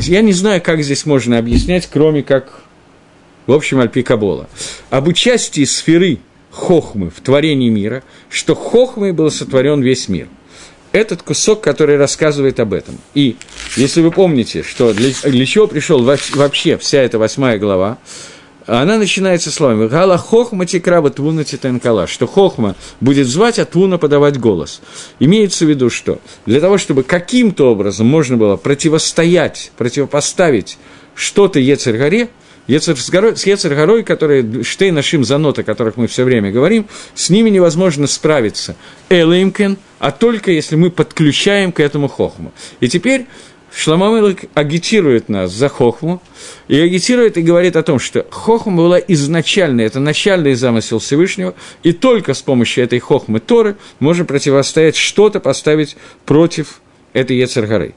Я 0.00 0.22
не 0.22 0.32
знаю, 0.32 0.62
как 0.62 0.82
здесь 0.82 1.06
можно 1.06 1.38
объяснять, 1.38 1.88
кроме 1.92 2.22
как, 2.22 2.62
в 3.46 3.52
общем, 3.52 3.80
Альпикабола. 3.80 4.48
Об 4.90 5.08
участии 5.08 5.64
сферы 5.64 6.18
Хохмы 6.50 7.10
в 7.10 7.20
творении 7.20 7.68
мира, 7.68 8.02
что 8.30 8.54
Хохмой 8.54 9.12
был 9.12 9.30
сотворен 9.30 9.82
весь 9.82 10.08
мир. 10.08 10.28
Этот 10.90 11.22
кусок, 11.22 11.60
который 11.60 11.98
рассказывает 11.98 12.58
об 12.60 12.72
этом. 12.72 12.98
И 13.14 13.36
если 13.76 14.00
вы 14.00 14.10
помните, 14.10 14.62
что 14.62 14.94
для, 14.94 15.10
для 15.22 15.46
чего 15.46 15.66
пришел 15.66 16.02
вообще 16.02 16.78
вся 16.78 17.02
эта 17.02 17.18
восьмая 17.18 17.58
глава, 17.58 17.98
она 18.68 18.98
начинается 18.98 19.50
словами 19.50 19.88
«Гала 19.88 20.18
хохма 20.18 20.66
тикраба 20.66 21.08
твуна 21.08 21.42
титенкала», 21.42 22.06
что 22.06 22.26
хохма 22.26 22.76
будет 23.00 23.26
звать, 23.26 23.58
а 23.58 23.64
твуна 23.64 23.96
подавать 23.96 24.38
голос. 24.38 24.82
Имеется 25.18 25.64
в 25.64 25.70
виду, 25.70 25.88
что 25.88 26.20
для 26.44 26.60
того, 26.60 26.76
чтобы 26.76 27.02
каким-то 27.02 27.72
образом 27.72 28.06
можно 28.06 28.36
было 28.36 28.56
противостоять, 28.56 29.72
противопоставить 29.78 30.76
что-то 31.14 31.58
Ецергаре, 31.58 32.28
с 32.68 33.46
Ецергорой, 33.46 34.04
которые 34.04 34.62
Штей 34.62 34.90
нашим 34.90 35.24
занот, 35.24 35.58
о 35.58 35.62
которых 35.62 35.96
мы 35.96 36.06
все 36.06 36.24
время 36.24 36.50
говорим, 36.52 36.86
с 37.14 37.30
ними 37.30 37.48
невозможно 37.48 38.06
справиться. 38.06 38.76
Элеймкен, 39.08 39.78
а 39.98 40.10
только 40.10 40.52
если 40.52 40.76
мы 40.76 40.90
подключаем 40.90 41.72
к 41.72 41.80
этому 41.80 42.08
хохму. 42.08 42.52
И 42.80 42.88
теперь 42.88 43.26
Шламамелык 43.74 44.44
агитирует 44.54 45.28
нас 45.28 45.52
за 45.52 45.68
хохму, 45.68 46.22
и 46.68 46.78
агитирует 46.78 47.36
и 47.36 47.42
говорит 47.42 47.76
о 47.76 47.82
том, 47.82 47.98
что 47.98 48.26
хохма 48.30 48.76
была 48.76 48.98
изначально, 48.98 49.82
это 49.82 50.00
начальный 50.00 50.54
замысел 50.54 50.98
Всевышнего, 50.98 51.54
и 51.82 51.92
только 51.92 52.34
с 52.34 52.42
помощью 52.42 52.84
этой 52.84 52.98
хохмы 52.98 53.40
Торы 53.40 53.76
можно 54.00 54.24
противостоять 54.24 54.96
что-то, 54.96 55.40
поставить 55.40 55.96
против 56.24 56.80
этой 57.12 57.36
Ецергоры. 57.36 57.94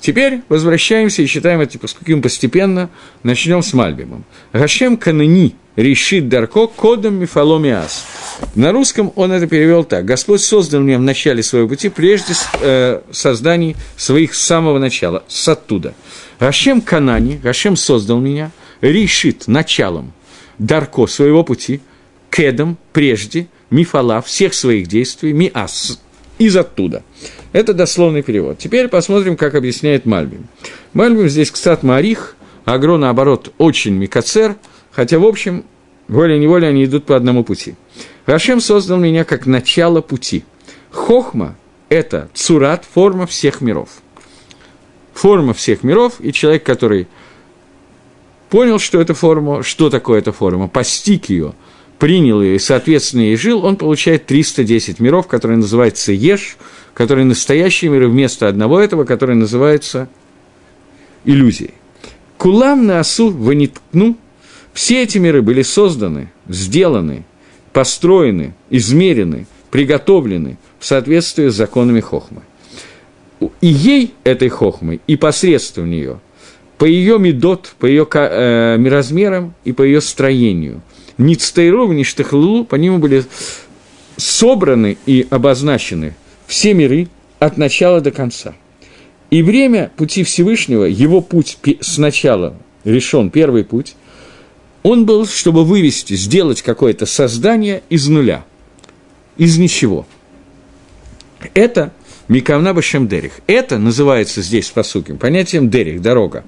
Теперь 0.00 0.42
возвращаемся 0.48 1.22
и 1.22 1.26
читаем 1.26 1.60
эти 1.60 1.76
паскуким 1.76 2.22
постепенно. 2.22 2.90
Начнем 3.22 3.62
с 3.62 3.72
Мальбимом. 3.72 4.24
Гашем 4.52 4.96
Канани 4.96 5.56
решит 5.76 6.28
Дарко 6.28 6.66
кодом 6.66 7.14
мифаломиас. 7.14 8.06
На 8.54 8.72
русском 8.72 9.12
он 9.16 9.32
это 9.32 9.46
перевел 9.46 9.84
так. 9.84 10.04
Господь 10.04 10.40
создал 10.40 10.80
меня 10.80 10.98
в 10.98 11.02
начале 11.02 11.42
своего 11.42 11.68
пути, 11.68 11.88
прежде 11.88 12.34
э, 12.60 13.00
созданий 13.10 13.76
своих 13.96 14.34
с 14.34 14.40
самого 14.40 14.78
начала, 14.78 15.24
с 15.28 15.48
оттуда. 15.48 15.94
Гашем 16.40 16.80
Канани, 16.80 17.40
Гашем 17.42 17.76
создал 17.76 18.20
меня, 18.20 18.50
решит 18.80 19.48
началом. 19.48 20.12
Дарко, 20.58 21.06
своего 21.06 21.44
пути, 21.44 21.80
Кедом, 22.30 22.76
прежде, 22.92 23.48
Мифала, 23.70 24.22
всех 24.22 24.54
своих 24.54 24.86
действий, 24.88 25.32
Миас, 25.32 26.00
из 26.38 26.56
оттуда. 26.56 27.02
Это 27.52 27.72
дословный 27.72 28.22
перевод. 28.22 28.58
Теперь 28.58 28.88
посмотрим, 28.88 29.36
как 29.36 29.54
объясняет 29.54 30.04
Мальбим. 30.04 30.48
Мальбим 30.92 31.28
здесь, 31.28 31.50
кстати, 31.50 31.84
Марих, 31.84 32.36
Агро, 32.64 32.96
наоборот, 32.96 33.52
очень 33.58 33.94
Микацер, 33.94 34.56
хотя, 34.90 35.18
в 35.18 35.24
общем, 35.24 35.64
волей-неволей 36.08 36.68
они 36.68 36.84
идут 36.84 37.06
по 37.06 37.16
одному 37.16 37.44
пути. 37.44 37.74
Рашем 38.26 38.60
создал 38.60 38.98
меня 38.98 39.24
как 39.24 39.46
начало 39.46 40.02
пути. 40.02 40.44
Хохма– 40.90 41.56
это 41.88 42.28
цурат, 42.34 42.84
форма 42.84 43.26
всех 43.26 43.62
миров. 43.62 43.88
Форма 45.14 45.54
всех 45.54 45.82
миров, 45.82 46.16
и 46.20 46.32
человек, 46.32 46.64
который 46.64 47.08
понял, 48.50 48.78
что 48.78 49.00
это 49.00 49.14
форма, 49.14 49.62
что 49.62 49.88
такое 49.88 50.18
эта 50.18 50.32
форма, 50.32 50.68
постиг 50.68 51.30
ее, 51.30 51.54
принял 51.98 52.42
ее 52.42 52.56
и, 52.56 52.58
соответственно, 52.58 53.22
ей 53.22 53.36
жил, 53.36 53.64
он 53.64 53.76
получает 53.76 54.26
310 54.26 55.00
миров, 55.00 55.26
которые 55.26 55.58
называются 55.58 56.12
Еш, 56.12 56.56
которые 56.94 57.24
настоящие 57.24 57.90
миры 57.90 58.08
вместо 58.08 58.48
одного 58.48 58.80
этого, 58.80 59.04
который 59.04 59.36
называется 59.36 60.08
иллюзией. 61.24 61.74
Кулам 62.36 62.86
на 62.86 63.00
осу 63.00 63.30
ваниткну, 63.30 64.16
все 64.72 65.02
эти 65.02 65.18
миры 65.18 65.42
были 65.42 65.62
созданы, 65.62 66.30
сделаны, 66.46 67.24
построены, 67.72 68.54
измерены, 68.70 69.46
приготовлены 69.70 70.56
в 70.78 70.86
соответствии 70.86 71.48
с 71.48 71.54
законами 71.54 72.00
Хохмы. 72.00 72.42
И 73.60 73.66
ей, 73.66 74.14
этой 74.24 74.48
Хохмой, 74.48 75.00
и 75.06 75.16
посредством 75.16 75.90
нее, 75.90 76.20
по 76.76 76.84
ее 76.84 77.18
медот, 77.18 77.74
по 77.78 77.86
ее 77.86 78.06
э, 78.12 78.88
размерам 78.88 79.54
и 79.64 79.72
по 79.72 79.82
ее 79.82 80.00
строению, 80.00 80.80
ни 81.18 81.34
цтейру, 81.34 81.92
ни 81.92 82.04
штахлулу, 82.04 82.64
по 82.64 82.76
нему 82.76 82.98
были 82.98 83.24
собраны 84.16 84.96
и 85.06 85.26
обозначены 85.30 86.14
все 86.46 86.74
миры 86.74 87.08
от 87.38 87.58
начала 87.58 88.00
до 88.00 88.10
конца. 88.10 88.54
И 89.30 89.42
время 89.42 89.90
пути 89.96 90.24
Всевышнего, 90.24 90.84
его 90.84 91.20
путь 91.20 91.58
сначала 91.80 92.56
решен, 92.84 93.30
первый 93.30 93.64
путь, 93.64 93.94
он 94.82 95.04
был, 95.04 95.26
чтобы 95.26 95.64
вывести, 95.64 96.14
сделать 96.14 96.62
какое-то 96.62 97.04
создание 97.04 97.82
из 97.90 98.08
нуля, 98.08 98.44
из 99.36 99.58
ничего. 99.58 100.06
Это 101.52 101.92
Микавна 102.28 102.74
Башем 102.74 103.08
Дерих. 103.08 103.40
Это 103.46 103.78
называется 103.78 104.42
здесь 104.42 104.68
по 104.70 104.82
сути 104.82 105.12
понятием 105.12 105.68
Дерих, 105.68 106.00
дорога. 106.00 106.44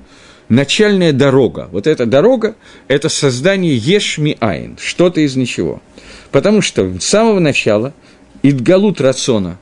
Начальная 0.50 1.12
дорога. 1.12 1.68
Вот 1.70 1.86
эта 1.86 2.06
дорога– 2.06 2.56
это 2.88 3.08
создание 3.08 3.76
Ешми 3.76 4.36
Айн, 4.40 4.76
что-то 4.80 5.20
из 5.20 5.36
ничего. 5.36 5.80
Потому 6.32 6.60
что 6.60 6.98
с 6.98 7.04
самого 7.04 7.38
начала 7.38 7.94
Идгалут 8.42 9.00
Рацона, 9.00 9.58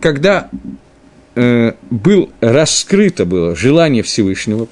когда 0.00 0.48
э, 1.34 1.72
был 1.90 2.30
раскрыто 2.40 3.26
было 3.26 3.54
желание 3.54 4.02
Всевышнего, 4.02 4.66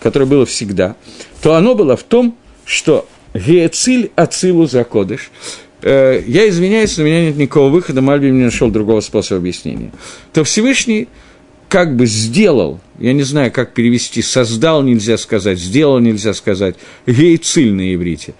которое 0.00 0.24
было 0.24 0.46
всегда, 0.46 0.96
то 1.42 1.54
оно 1.54 1.74
было 1.74 1.94
в 1.94 2.02
том, 2.02 2.34
что 2.64 3.06
Геециль 3.34 4.10
Ацилу 4.16 4.66
Закодыш. 4.66 5.30
Э, 5.82 6.22
я 6.26 6.48
извиняюсь, 6.48 6.96
но 6.96 7.04
у 7.04 7.06
меня 7.06 7.26
нет 7.26 7.36
никакого 7.36 7.68
выхода, 7.68 8.00
Мальби 8.00 8.30
не 8.30 8.44
нашел 8.44 8.70
другого 8.70 9.00
способа 9.00 9.40
объяснения. 9.40 9.92
То 10.32 10.44
Всевышний 10.44 11.08
как 11.72 11.96
бы 11.96 12.04
сделал, 12.04 12.80
я 12.98 13.14
не 13.14 13.22
знаю, 13.22 13.50
как 13.50 13.72
перевести, 13.72 14.20
создал, 14.20 14.82
нельзя 14.82 15.16
сказать, 15.16 15.58
сделал, 15.58 16.00
нельзя 16.00 16.34
сказать, 16.34 16.74
гейциль 17.06 17.72
на 17.72 17.94
иврите, 17.94 18.34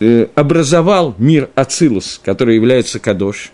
э, 0.00 0.28
образовал 0.34 1.14
мир 1.18 1.50
Ацилус, 1.54 2.18
который 2.24 2.54
является 2.54 2.98
Кадош, 2.98 3.52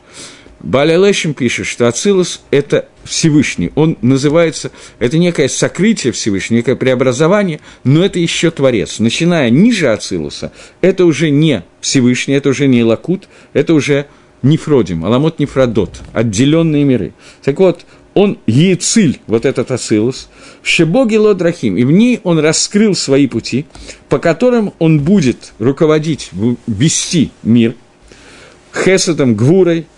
Баля 0.60 0.96
Лешем 0.96 1.34
пишет, 1.34 1.66
что 1.66 1.88
Ацилус– 1.88 2.42
это 2.52 2.88
Всевышний. 3.02 3.72
Он 3.74 3.98
называется, 4.02 4.70
это 5.00 5.18
некое 5.18 5.48
сокрытие 5.48 6.12
Всевышнего, 6.12 6.58
некое 6.58 6.76
преобразование, 6.76 7.58
но 7.82 8.04
это 8.04 8.20
еще 8.20 8.52
Творец. 8.52 9.00
Начиная 9.00 9.50
ниже 9.50 9.88
Ацилуса, 9.88 10.52
это 10.80 11.04
уже 11.04 11.30
не 11.30 11.64
Всевышний, 11.80 12.34
это 12.34 12.50
уже 12.50 12.68
не 12.68 12.84
Лакут, 12.84 13.28
это 13.52 13.74
уже 13.74 14.06
Нефродим, 14.42 15.04
Аламот 15.04 15.40
Нефродот, 15.40 16.00
отделенные 16.12 16.84
миры. 16.84 17.12
Так 17.42 17.58
вот, 17.58 17.84
он 18.18 18.38
Ециль, 18.46 19.20
вот 19.28 19.44
этот 19.44 19.70
Ацилус, 19.70 20.28
в 20.62 20.68
Шебоге 20.68 21.20
Лодрахим, 21.20 21.76
и 21.76 21.84
в 21.84 21.92
ней 21.92 22.20
он 22.24 22.40
раскрыл 22.40 22.96
свои 22.96 23.28
пути, 23.28 23.66
по 24.08 24.18
которым 24.18 24.72
он 24.80 25.00
будет 25.00 25.52
руководить, 25.60 26.30
вести 26.66 27.30
мир, 27.44 27.74
Хесетом, 28.74 29.34
Гвурой– 29.36 29.86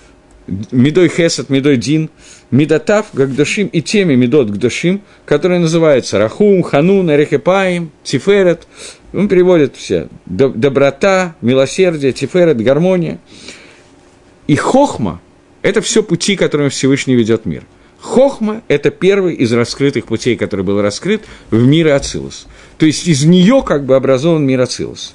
Медой 0.70 1.08
Хесед, 1.08 1.48
Медой 1.48 1.76
Дин, 1.76 2.10
Медотав, 2.50 3.06
Гагдашим 3.12 3.68
и 3.68 3.80
теми 3.80 4.16
Медот 4.16 4.50
Гдашим, 4.50 5.00
которые 5.24 5.60
называются 5.60 6.18
Рахум, 6.18 6.62
Ханун, 6.62 7.10
Эрехепаим, 7.10 7.90
Тиферет. 8.02 8.66
Он 9.12 9.28
переводит 9.28 9.76
все. 9.76 10.08
Доброта, 10.26 11.36
милосердие, 11.40 12.12
Тиферет, 12.12 12.60
гармония. 12.60 13.18
И 14.46 14.56
Хохма– 14.56 15.20
это 15.62 15.80
все 15.80 16.02
пути, 16.02 16.36
которыми 16.36 16.68
Всевышний 16.68 17.14
ведет 17.14 17.46
мир. 17.46 17.62
Хохма– 18.00 18.62
это 18.68 18.90
первый 18.90 19.34
из 19.34 19.52
раскрытых 19.52 20.06
путей, 20.06 20.36
который 20.36 20.64
был 20.64 20.80
раскрыт 20.80 21.22
в 21.50 21.64
мире 21.66 21.94
Ацилус. 21.94 22.46
То 22.78 22.86
есть 22.86 23.06
из 23.06 23.24
нее 23.24 23.62
как 23.66 23.84
бы 23.84 23.94
образован 23.94 24.44
мир 24.44 24.60
Ацилус. 24.60 25.14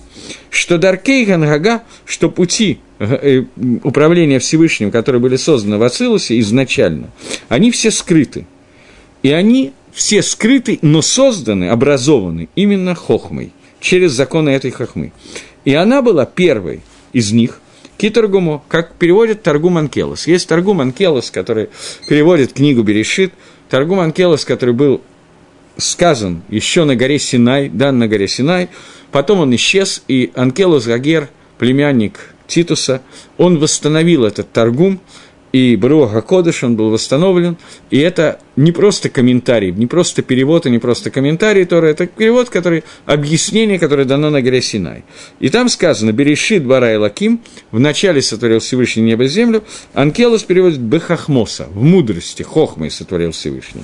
Что 0.49 0.77
Даркей 0.77 1.25
Гангага, 1.25 1.83
что 2.05 2.29
пути 2.29 2.79
Э, 2.97 3.43
управления 3.83 4.39
Всевышним, 4.39 4.89
которые 4.89 5.21
были 5.21 5.35
созданы 5.35 5.77
в 5.77 5.83
Ацилусе 5.83 6.39
изначально, 6.39 7.09
они 7.49 7.69
все 7.69 7.91
скрыты. 7.91 8.45
И 9.21 9.31
они 9.31 9.73
все 9.91 10.23
скрыты, 10.23 10.79
но 10.81 11.01
созданы, 11.01 11.69
образованы 11.69 12.47
именно 12.55 12.95
хохмой, 12.95 13.51
через 13.81 14.13
законы 14.13 14.51
этой 14.51 14.71
хохмы. 14.71 15.11
И 15.65 15.73
она 15.73 16.01
была 16.01 16.25
первой 16.25 16.81
из 17.11 17.33
них, 17.33 17.59
Китаргуму, 17.97 18.63
как 18.67 18.93
переводит 18.95 19.43
Таргум 19.43 19.77
Анкелос. 19.77 20.27
Есть 20.27 20.47
Таргум 20.47 20.81
Анкелос, 20.81 21.31
который 21.31 21.69
переводит 22.07 22.53
книгу 22.53 22.83
Берешит, 22.83 23.33
Таргум 23.69 23.99
Анкелос, 23.99 24.45
который 24.45 24.73
был 24.73 25.01
сказан 25.77 26.41
еще 26.49 26.83
на 26.85 26.95
горе 26.95 27.19
Синай, 27.19 27.69
дан 27.69 27.99
на 27.99 28.07
горе 28.07 28.27
Синай, 28.27 28.69
потом 29.11 29.39
он 29.39 29.55
исчез, 29.55 30.03
и 30.07 30.31
Анкелос 30.35 30.85
Гагер, 30.85 31.29
племянник 31.57 32.33
Титуса, 32.47 33.01
он 33.37 33.57
восстановил 33.59 34.25
этот 34.25 34.51
торгум, 34.51 34.99
и 35.51 35.75
Баруха 35.75 36.21
Кодыш, 36.21 36.63
он 36.63 36.75
был 36.75 36.89
восстановлен, 36.89 37.57
и 37.89 37.97
это 37.99 38.39
не 38.55 38.71
просто 38.71 39.09
комментарий, 39.09 39.71
не 39.71 39.87
просто 39.87 40.21
перевод 40.21 40.65
и 40.65 40.69
не 40.69 40.79
просто 40.79 41.11
комментарий 41.11 41.65
Тора, 41.65 41.87
это 41.87 42.07
перевод, 42.07 42.49
который, 42.49 42.83
объяснение, 43.05 43.79
которое 43.79 44.05
дано 44.05 44.29
на 44.29 44.41
горе 44.41 44.61
Синай. 44.61 45.03
И 45.39 45.49
там 45.49 45.69
сказано, 45.69 46.11
«Берешит 46.11 46.65
бара 46.65 46.93
и 46.93 46.97
лаким», 46.97 47.41
«Вначале 47.71 48.21
сотворил 48.21 48.59
Всевышний 48.59 49.03
небо 49.03 49.23
и 49.23 49.27
землю», 49.27 49.63
Анкелос 49.93 50.43
переводит 50.43 50.79
«Бехахмоса», 50.79 51.67
«В 51.71 51.81
мудрости», 51.83 52.43
«Хохмой 52.43 52.91
сотворил 52.91 53.31
Всевышний». 53.31 53.83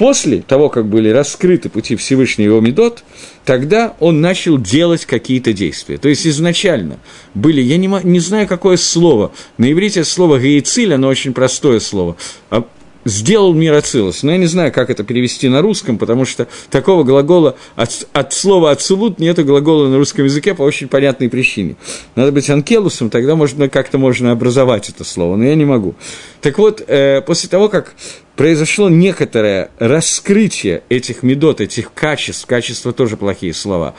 После 0.00 0.40
того, 0.40 0.70
как 0.70 0.86
были 0.86 1.10
раскрыты 1.10 1.68
пути 1.68 1.94
Всевышнего 1.94 2.52
его 2.52 2.60
Медот, 2.60 3.04
тогда 3.44 3.96
он 4.00 4.22
начал 4.22 4.56
делать 4.56 5.04
какие-то 5.04 5.52
действия. 5.52 5.98
То 5.98 6.08
есть 6.08 6.26
изначально 6.26 6.98
были, 7.34 7.60
я 7.60 7.76
не, 7.76 7.86
не 8.04 8.18
знаю, 8.18 8.48
какое 8.48 8.78
слово, 8.78 9.30
на 9.58 9.70
иврите 9.70 10.04
слово 10.04 10.38
«гейциль», 10.38 10.94
оно 10.94 11.06
очень 11.08 11.34
простое 11.34 11.80
слово, 11.80 12.16
а 12.48 12.64
сделал 13.10 13.52
мир 13.52 13.74
Ацилус. 13.74 14.22
Но 14.22 14.32
я 14.32 14.38
не 14.38 14.46
знаю, 14.46 14.72
как 14.72 14.88
это 14.88 15.04
перевести 15.04 15.48
на 15.48 15.60
русском, 15.60 15.98
потому 15.98 16.24
что 16.24 16.46
такого 16.70 17.02
глагола 17.02 17.56
от, 17.76 18.06
от 18.12 18.32
слова 18.32 18.70
«ацилут» 18.70 19.18
нет 19.18 19.44
глагола 19.44 19.88
на 19.88 19.98
русском 19.98 20.24
языке 20.24 20.54
по 20.54 20.62
очень 20.62 20.88
понятной 20.88 21.28
причине. 21.28 21.76
Надо 22.14 22.32
быть 22.32 22.48
анкелусом, 22.48 23.10
тогда 23.10 23.36
можно, 23.36 23.68
как-то 23.68 23.98
можно 23.98 24.32
образовать 24.32 24.88
это 24.88 25.04
слово, 25.04 25.36
но 25.36 25.44
я 25.44 25.54
не 25.54 25.64
могу. 25.64 25.94
Так 26.40 26.58
вот, 26.58 26.82
э, 26.86 27.20
после 27.22 27.48
того, 27.48 27.68
как 27.68 27.94
произошло 28.36 28.88
некоторое 28.88 29.70
раскрытие 29.78 30.82
этих 30.88 31.22
медот, 31.22 31.60
этих 31.60 31.92
качеств, 31.92 32.46
качества 32.46 32.92
тоже 32.92 33.16
плохие 33.16 33.52
слова, 33.52 33.94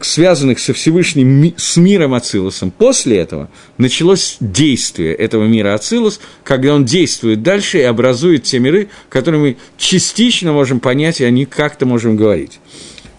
связанных 0.00 0.58
со 0.58 0.72
Всевышним, 0.72 1.52
с 1.56 1.76
миром 1.76 2.14
Ацилусом. 2.14 2.70
После 2.70 3.18
этого 3.18 3.50
началось 3.76 4.38
действие 4.40 5.14
этого 5.14 5.44
мира 5.44 5.74
Ацилус, 5.74 6.20
когда 6.44 6.74
он 6.74 6.84
действует 6.84 7.42
дальше 7.42 7.78
и 7.78 7.82
образует 7.82 8.44
те 8.44 8.58
миры, 8.58 8.88
которые 9.08 9.40
мы 9.40 9.56
частично 9.76 10.52
можем 10.52 10.80
понять, 10.80 11.20
и 11.20 11.24
они 11.24 11.44
как-то 11.44 11.84
можем 11.84 12.16
говорить. 12.16 12.58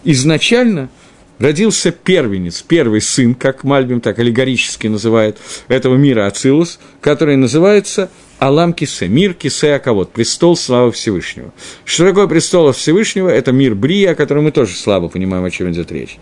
Изначально 0.04 0.90
родился 1.38 1.92
первенец, 1.92 2.62
первый 2.62 3.00
сын, 3.00 3.34
как 3.34 3.62
Мальбим 3.62 4.00
так 4.00 4.18
аллегорически 4.18 4.88
называет, 4.88 5.38
этого 5.68 5.96
мира 5.96 6.26
Ацилус, 6.26 6.80
который 7.00 7.36
называется 7.36 8.10
Алам 8.42 8.72
Кисе, 8.72 9.06
мир 9.06 9.34
Кисе 9.34 9.74
Аковод, 9.74 10.10
престол 10.10 10.56
славы 10.56 10.90
Всевышнего. 10.90 11.52
Что 11.84 12.08
такое 12.08 12.26
престол 12.26 12.72
Всевышнего? 12.72 13.28
Это 13.28 13.52
мир 13.52 13.76
Брия, 13.76 14.10
о 14.10 14.14
котором 14.16 14.42
мы 14.42 14.50
тоже 14.50 14.74
слабо 14.74 15.08
понимаем, 15.08 15.44
о 15.44 15.50
чем 15.50 15.70
идет 15.70 15.92
речь. 15.92 16.18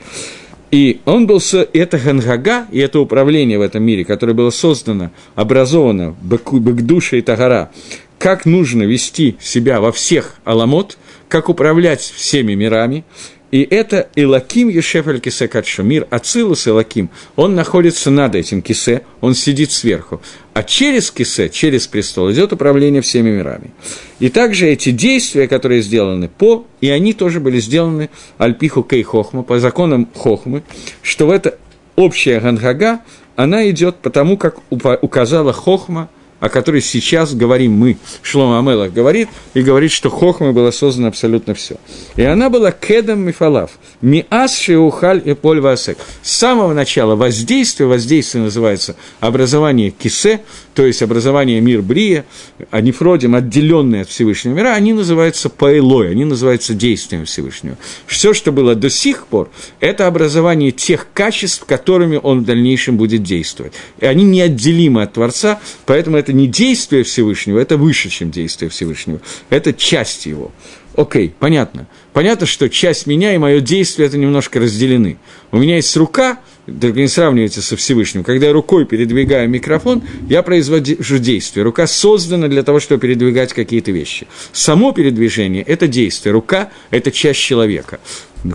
И 0.70 1.00
он 1.06 1.26
был, 1.26 1.40
это 1.72 1.98
Гангага, 1.98 2.66
и 2.70 2.78
это 2.78 3.00
управление 3.00 3.58
в 3.58 3.62
этом 3.62 3.82
мире, 3.82 4.04
которое 4.04 4.34
было 4.34 4.50
создано, 4.50 5.12
образовано 5.34 6.14
Бекдуша 6.20 7.16
и 7.16 7.22
Тагара, 7.22 7.70
как 8.18 8.44
нужно 8.44 8.82
вести 8.82 9.38
себя 9.40 9.80
во 9.80 9.90
всех 9.90 10.34
аламот, 10.44 10.98
как 11.30 11.48
управлять 11.48 12.02
всеми 12.02 12.52
мирами, 12.52 13.02
и 13.50 13.62
это 13.62 14.08
Илаким 14.14 14.68
Ешефель 14.68 15.20
Кисе 15.20 15.48
Кадшу, 15.48 15.82
мир 15.82 16.06
Ацилус 16.10 16.68
Илаким, 16.68 17.10
он 17.36 17.54
находится 17.54 18.10
над 18.10 18.34
этим 18.34 18.62
Кисе, 18.62 19.02
он 19.20 19.34
сидит 19.34 19.72
сверху. 19.72 20.20
А 20.54 20.62
через 20.62 21.10
Кисе, 21.10 21.48
через 21.48 21.86
престол, 21.86 22.30
идет 22.30 22.52
управление 22.52 23.02
всеми 23.02 23.30
мирами. 23.30 23.72
И 24.20 24.28
также 24.28 24.68
эти 24.68 24.90
действия, 24.90 25.48
которые 25.48 25.82
сделаны 25.82 26.28
по, 26.28 26.66
и 26.80 26.90
они 26.90 27.12
тоже 27.12 27.40
были 27.40 27.58
сделаны 27.58 28.10
Альпиху 28.38 28.82
Кей 28.82 29.02
Хохма, 29.02 29.42
по 29.42 29.58
законам 29.58 30.08
Хохмы, 30.14 30.62
что 31.02 31.26
в 31.26 31.30
это 31.30 31.58
общая 31.96 32.40
Гангага, 32.40 33.00
она 33.36 33.68
идет 33.70 33.96
потому, 33.96 34.36
как 34.36 34.58
указала 34.70 35.52
Хохма– 35.52 36.08
о 36.40 36.48
которой 36.48 36.80
сейчас 36.80 37.34
говорим 37.34 37.72
мы, 37.72 37.98
Шлома 38.22 38.58
Амелах 38.58 38.92
говорит, 38.92 39.28
и 39.54 39.62
говорит, 39.62 39.92
что 39.92 40.10
Хохма 40.10 40.52
было 40.52 40.70
создано 40.70 41.08
абсолютно 41.08 41.54
все. 41.54 41.76
И 42.16 42.22
она 42.22 42.50
была 42.50 42.72
кедом 42.72 43.20
мифалав, 43.20 43.70
миас 44.00 44.56
шеухаль 44.56 45.22
и 45.24 45.34
поль 45.34 45.60
васек. 45.60 45.98
С 46.22 46.32
самого 46.32 46.72
начала 46.72 47.14
воздействие, 47.14 47.88
воздействие 47.88 48.44
называется 48.44 48.96
образование 49.20 49.90
кисе, 49.90 50.40
то 50.74 50.86
есть 50.86 51.02
образование 51.02 51.60
мир 51.60 51.82
Брия, 51.82 52.24
а 52.70 52.80
нефродим, 52.80 53.34
отделенные 53.34 54.02
от 54.02 54.08
Всевышнего 54.08 54.54
мира, 54.54 54.68
они 54.68 54.92
называются 54.92 55.50
паэлой, 55.50 56.10
они 56.10 56.24
называются 56.24 56.74
действием 56.74 57.26
Всевышнего. 57.26 57.76
Все, 58.06 58.32
что 58.32 58.50
было 58.52 58.74
до 58.74 58.88
сих 58.88 59.26
пор, 59.26 59.50
это 59.80 60.06
образование 60.06 60.70
тех 60.70 61.08
качеств, 61.12 61.64
которыми 61.66 62.18
он 62.22 62.40
в 62.40 62.44
дальнейшем 62.44 62.96
будет 62.96 63.22
действовать. 63.22 63.74
И 63.98 64.06
они 64.06 64.24
неотделимы 64.24 65.02
от 65.02 65.12
Творца, 65.12 65.60
поэтому 65.84 66.16
это 66.16 66.29
не 66.32 66.46
действие 66.46 67.02
Всевышнего, 67.04 67.58
это 67.58 67.76
выше, 67.76 68.08
чем 68.08 68.30
действие 68.30 68.70
Всевышнего. 68.70 69.20
Это 69.48 69.72
часть 69.72 70.26
его. 70.26 70.50
Окей, 70.96 71.32
понятно. 71.38 71.86
Понятно, 72.12 72.46
что 72.46 72.68
часть 72.68 73.06
меня 73.06 73.34
и 73.34 73.38
мое 73.38 73.60
действие 73.60 74.08
это 74.08 74.18
немножко 74.18 74.58
разделены. 74.58 75.18
У 75.52 75.58
меня 75.58 75.76
есть 75.76 75.96
рука, 75.96 76.40
только 76.66 76.98
не 77.00 77.08
сравнивайте 77.08 77.60
со 77.60 77.76
Всевышним. 77.76 78.24
Когда 78.24 78.48
я 78.48 78.52
рукой 78.52 78.84
передвигаю 78.84 79.48
микрофон, 79.48 80.02
я 80.28 80.42
произвожу 80.42 81.18
действие. 81.18 81.64
Рука 81.64 81.86
создана 81.86 82.48
для 82.48 82.62
того, 82.62 82.80
чтобы 82.80 83.00
передвигать 83.00 83.52
какие-то 83.52 83.92
вещи. 83.92 84.26
Само 84.52 84.92
передвижение– 84.92 85.62
это 85.66 85.86
действие. 85.86 86.32
Рука– 86.32 86.70
это 86.90 87.12
часть 87.12 87.40
человека. 87.40 88.00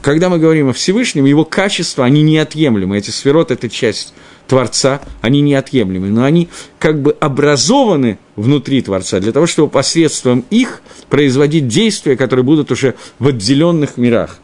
Когда 0.01 0.29
мы 0.29 0.37
говорим 0.37 0.69
о 0.69 0.73
Всевышнем, 0.73 1.25
его 1.25 1.45
качества, 1.45 2.05
они 2.05 2.21
неотъемлемы. 2.21 2.97
Эти 2.97 3.11
сферот– 3.11 3.51
это 3.51 3.69
часть 3.69 4.13
Творца, 4.47 5.01
они 5.21 5.41
неотъемлемы, 5.41 6.09
но 6.09 6.23
они 6.23 6.49
как 6.79 7.01
бы 7.01 7.15
образованы 7.19 8.19
внутри 8.35 8.81
Творца 8.81 9.19
для 9.19 9.31
того, 9.31 9.47
чтобы 9.47 9.69
посредством 9.69 10.45
их 10.49 10.81
производить 11.09 11.67
действия, 11.67 12.15
которые 12.15 12.43
будут 12.43 12.71
уже 12.71 12.95
в 13.19 13.27
отделенных 13.27 13.97
мирах. 13.97 14.39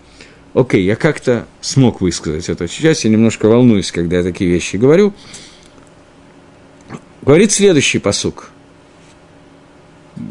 Окей, 0.54 0.84
я 0.84 0.96
как-то 0.96 1.46
смог 1.62 2.02
высказать 2.02 2.50
это. 2.50 2.68
Сейчас 2.68 3.06
я 3.06 3.10
немножко 3.10 3.48
волнуюсь, 3.48 3.92
когда 3.92 4.18
я 4.18 4.24
такие 4.24 4.50
вещи 4.50 4.76
говорю. 4.76 5.14
Говорит 7.22 7.52
следующий 7.52 8.00
посук. 8.00 8.50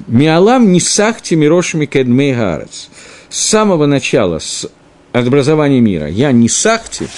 Миалам 0.06 0.72
не 0.72 0.80
сахти 0.80 1.34
мирошами 1.34 1.86
кедмей 1.86 2.34
гарец. 2.34 2.90
С 3.28 3.38
самого 3.38 3.86
начала, 3.86 4.40
с 4.40 4.68
образования 5.12 5.80
мира, 5.80 6.08
я 6.08 6.32
не 6.32 6.48
сахти, 6.48 7.08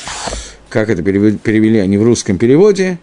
как 0.72 0.88
это 0.88 1.02
перевели 1.02 1.78
они 1.78 1.98
в 1.98 2.02
русском 2.02 2.38
переводе, 2.38 2.98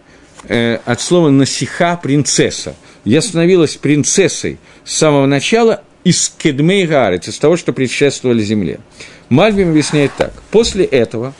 э, 0.48 0.78
от 0.84 1.00
слова 1.00 1.30
«насиха»– 1.30 1.98
принцесса. 2.02 2.74
Я 3.04 3.22
становилась 3.22 3.76
принцессой 3.76 4.58
с 4.84 4.96
самого 4.96 5.26
начала 5.26 5.84
из 6.02 6.34
кедмей 6.36 6.86
гарец, 6.86 7.28
из 7.28 7.38
того, 7.38 7.56
что 7.56 7.72
предшествовали 7.72 8.42
земле. 8.42 8.80
Мальбим 9.28 9.70
объясняет 9.70 10.10
так. 10.18 10.32
После 10.50 10.84
этого, 10.84 11.32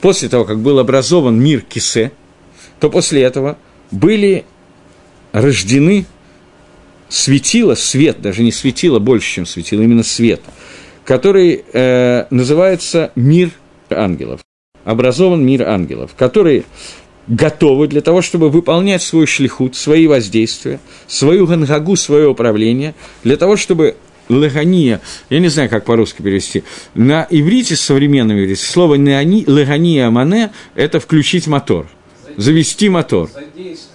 после 0.00 0.28
того, 0.28 0.44
как 0.44 0.58
был 0.58 0.80
образован 0.80 1.40
мир 1.40 1.60
Кисе, 1.60 2.10
то 2.80 2.90
после 2.90 3.22
этого 3.22 3.56
были 3.92 4.44
рождены 5.30 6.04
светило, 7.08 7.76
свет, 7.76 8.20
даже 8.20 8.42
не 8.42 8.50
светило 8.50 8.98
больше, 8.98 9.34
чем 9.34 9.46
светило, 9.46 9.82
именно 9.82 10.02
свет, 10.02 10.40
который 11.04 11.64
э, 11.72 12.26
называется 12.30 13.12
мир 13.14 13.52
ангелов 13.88 14.40
образован 14.86 15.44
мир 15.44 15.68
ангелов, 15.68 16.12
которые 16.16 16.64
готовы 17.26 17.88
для 17.88 18.00
того, 18.00 18.22
чтобы 18.22 18.48
выполнять 18.48 19.02
свой 19.02 19.26
шлихут, 19.26 19.74
свои 19.76 20.06
воздействия, 20.06 20.80
свою 21.08 21.46
гангагу, 21.46 21.96
свое 21.96 22.28
управление, 22.28 22.94
для 23.24 23.36
того, 23.36 23.56
чтобы 23.56 23.96
лагания, 24.28 25.00
я 25.28 25.40
не 25.40 25.48
знаю, 25.48 25.68
как 25.68 25.84
по-русски 25.84 26.22
перевести, 26.22 26.62
на 26.94 27.26
иврите, 27.28 27.74
современном 27.74 28.38
иврите, 28.38 28.62
слово 28.62 28.94
лагания 28.94 30.08
мане– 30.08 30.52
это 30.76 31.00
включить 31.00 31.48
мотор, 31.48 31.88
завести 32.36 32.88
мотор, 32.88 33.28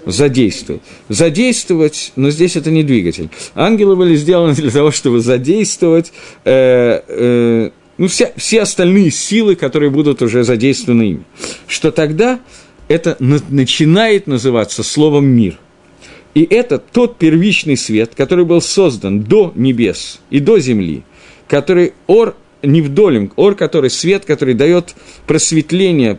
задействовать. 0.05 0.81
Задействовать, 1.07 2.11
но 2.17 2.31
здесь 2.31 2.57
это 2.57 2.69
не 2.69 2.83
двигатель. 2.83 3.29
Ангелы 3.55 3.95
были 3.95 4.15
сделаны 4.17 4.55
для 4.55 4.71
того, 4.71 4.91
чтобы 4.91 5.21
задействовать 5.21 6.11
э, 6.43 7.01
э, 7.07 7.69
ну, 8.01 8.07
все, 8.07 8.33
все 8.35 8.63
остальные 8.63 9.11
силы, 9.11 9.55
которые 9.55 9.91
будут 9.91 10.23
уже 10.23 10.43
задействованы 10.43 11.03
ими, 11.03 11.23
что 11.67 11.91
тогда 11.91 12.39
это 12.87 13.15
начинает 13.19 14.25
называться 14.25 14.81
словом 14.81 15.27
«мир». 15.27 15.59
И 16.33 16.41
это 16.49 16.79
тот 16.79 17.19
первичный 17.19 17.77
свет, 17.77 18.13
который 18.15 18.43
был 18.43 18.59
создан 18.59 19.21
до 19.21 19.53
небес 19.53 20.19
и 20.31 20.39
до 20.39 20.57
земли, 20.57 21.03
который 21.47 21.93
ор 22.07 22.35
не 22.63 22.81
вдолем, 22.81 23.31
ор, 23.35 23.53
который 23.53 23.91
свет, 23.91 24.25
который 24.25 24.55
дает 24.55 24.95
просветление, 25.27 26.17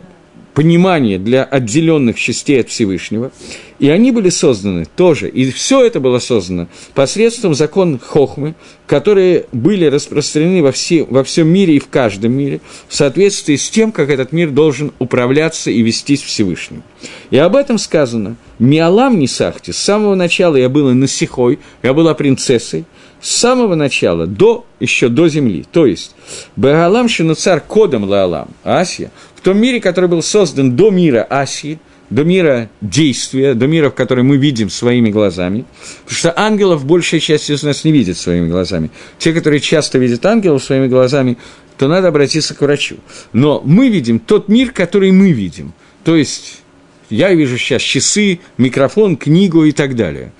понимание 0.53 1.17
для 1.17 1.43
отделенных 1.43 2.17
частей 2.17 2.61
от 2.61 2.69
Всевышнего. 2.69 3.31
И 3.79 3.89
они 3.89 4.11
были 4.11 4.29
созданы 4.29 4.85
тоже, 4.95 5.27
и 5.27 5.51
все 5.51 5.83
это 5.83 5.99
было 5.99 6.19
создано 6.19 6.67
посредством 6.93 7.53
закон 7.53 7.99
Хохмы, 7.99 8.55
которые 8.87 9.47
были 9.51 9.85
распространены 9.85 10.61
во, 10.61 10.71
все, 10.71 11.03
во 11.03 11.23
всем 11.23 11.49
мире 11.49 11.75
и 11.75 11.79
в 11.79 11.89
каждом 11.89 12.33
мире, 12.33 12.61
в 12.87 12.95
соответствии 12.95 13.55
с 13.55 13.69
тем, 13.69 13.91
как 13.91 14.09
этот 14.09 14.31
мир 14.31 14.51
должен 14.51 14.93
управляться 14.99 15.71
и 15.71 15.81
вестись 15.81 16.21
Всевышним. 16.21 16.83
И 17.31 17.37
об 17.37 17.55
этом 17.55 17.77
сказано 17.77 18.35
«Миалам 18.59 19.19
не 19.19 19.27
сахти». 19.27 19.71
С 19.71 19.77
самого 19.79 20.15
начала 20.15 20.55
я 20.55 20.69
была 20.69 20.93
насихой, 20.93 21.59
я 21.81 21.93
была 21.93 22.13
принцессой, 22.13 22.85
с 23.23 23.37
самого 23.37 23.73
начала, 23.73 24.27
до, 24.27 24.65
еще 24.79 25.09
до 25.09 25.27
земли. 25.29 25.65
То 25.71 25.87
есть, 25.87 26.15
Бегалам 26.55 27.09
Шинуцар 27.09 27.61
кодом 27.61 28.03
Лаалам, 28.03 28.49
Асия, 28.63 29.11
в 29.35 29.41
том 29.41 29.57
мире, 29.57 29.79
который 29.79 30.09
был 30.09 30.21
создан 30.21 30.75
до 30.75 30.91
мира 30.91 31.25
Асии– 31.27 31.79
до 32.13 32.23
мира 32.23 32.69
действия, 32.81 33.55
до 33.55 33.65
мира, 33.65 33.89
в 33.89 33.95
который 33.95 34.23
мы 34.23 34.37
видим 34.37 34.69
своими 34.69 35.09
глазами. 35.09 35.65
Потому 36.03 36.17
что 36.17 36.39
ангелов 36.39 36.85
большая 36.85 37.19
часть 37.19 37.49
из 37.49 37.63
нас 37.63 37.83
не 37.83 37.91
видит 37.91 38.17
своими 38.17 38.47
глазами. 38.47 38.91
Те, 39.17 39.33
которые 39.33 39.59
часто 39.59 39.97
видят 39.97 40.25
ангелов 40.25 40.63
своими 40.63 40.87
глазами, 40.87 41.37
то 41.77 41.87
надо 41.87 42.09
обратиться 42.09 42.53
к 42.53 42.61
врачу. 42.61 42.97
Но 43.31 43.61
мы 43.65 43.89
видим 43.89 44.19
тот 44.19 44.47
мир, 44.47 44.71
который 44.71 45.11
мы 45.11 45.31
видим. 45.31 45.73
То 46.03 46.15
есть 46.15 46.61
я 47.09 47.33
вижу 47.33 47.57
сейчас 47.57 47.81
часы, 47.81 48.39
микрофон, 48.57 49.17
книгу 49.17 49.63
и 49.63 49.71
так 49.71 49.95
далее. 49.95 50.33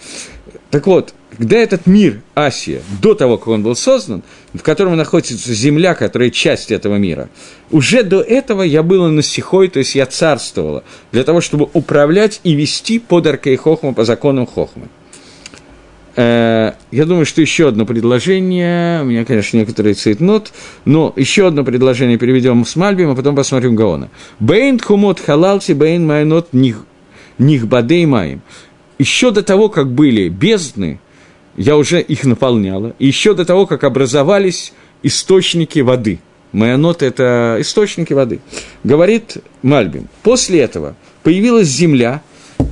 Так 0.70 0.86
вот, 0.86 1.14
когда 1.38 1.58
этот 1.58 1.88
мир, 1.88 2.22
Асия, 2.36 2.82
до 3.02 3.14
того, 3.14 3.38
как 3.38 3.48
он 3.48 3.64
был 3.64 3.76
создан, 3.76 4.24
в 4.54 4.62
котором 4.62 4.96
находится 4.96 5.54
земля, 5.54 5.96
которая 5.96 6.30
часть 6.30 6.72
этого 6.72 6.98
мира, 6.98 7.30
уже 7.72 8.04
до 8.04 8.22
этого 8.22 8.62
я 8.62 8.84
была 8.84 9.10
насихой, 9.10 9.68
то 9.68 9.80
есть 9.80 9.96
я 9.96 10.06
царствовала, 10.06 10.84
для 11.12 11.24
того, 11.24 11.42
чтобы 11.42 11.70
управлять 11.74 12.40
и 12.44 12.54
вести 12.54 13.00
под 13.00 13.28
Аркей 13.28 13.56
Хохма 13.56 13.94
по 13.94 14.06
законам 14.06 14.46
Хохмы. 14.46 14.90
Э, 16.16 16.74
я 16.92 17.06
думаю, 17.06 17.26
что 17.26 17.42
еще 17.42 17.70
одно 17.70 17.86
предложение, 17.86 19.02
у 19.02 19.06
меня, 19.06 19.26
конечно, 19.26 19.58
некоторые 19.58 19.96
цейтнот, 19.96 20.54
но 20.86 21.14
еще 21.16 21.48
одно 21.48 21.64
предложение 21.64 22.18
переведем 22.18 22.66
с 22.66 22.76
Мальбим, 22.76 23.10
а 23.10 23.16
потом 23.16 23.36
посмотрим 23.36 23.76
Гаона. 23.76 24.10
Бейн 24.40 24.80
хумот 24.80 25.20
халалти, 25.20 25.72
бейн 25.72 26.06
майнот 26.06 26.54
них 26.54 26.86
бадей 27.40 28.06
маем. 28.06 28.42
Еще 29.00 29.32
до 29.32 29.42
того, 29.42 29.70
как 29.70 29.92
были 29.92 30.30
бездны, 30.30 31.00
я 31.56 31.78
уже 31.78 32.01
их 32.01 32.26
наполняла, 32.26 32.95
еще 32.99 33.34
до 33.34 33.45
того, 33.45 33.68
как 33.68 33.84
образовались 33.84 34.74
источники 35.04 35.80
воды. 35.80 36.20
Нота– 36.51 37.06
это 37.08 37.58
источники 37.60 38.14
воды. 38.14 38.39
Говорит 38.84 39.38
Мальбим. 39.64 40.08
После 40.22 40.60
этого 40.60 40.95
появилась 41.24 41.68
земля 41.68 42.22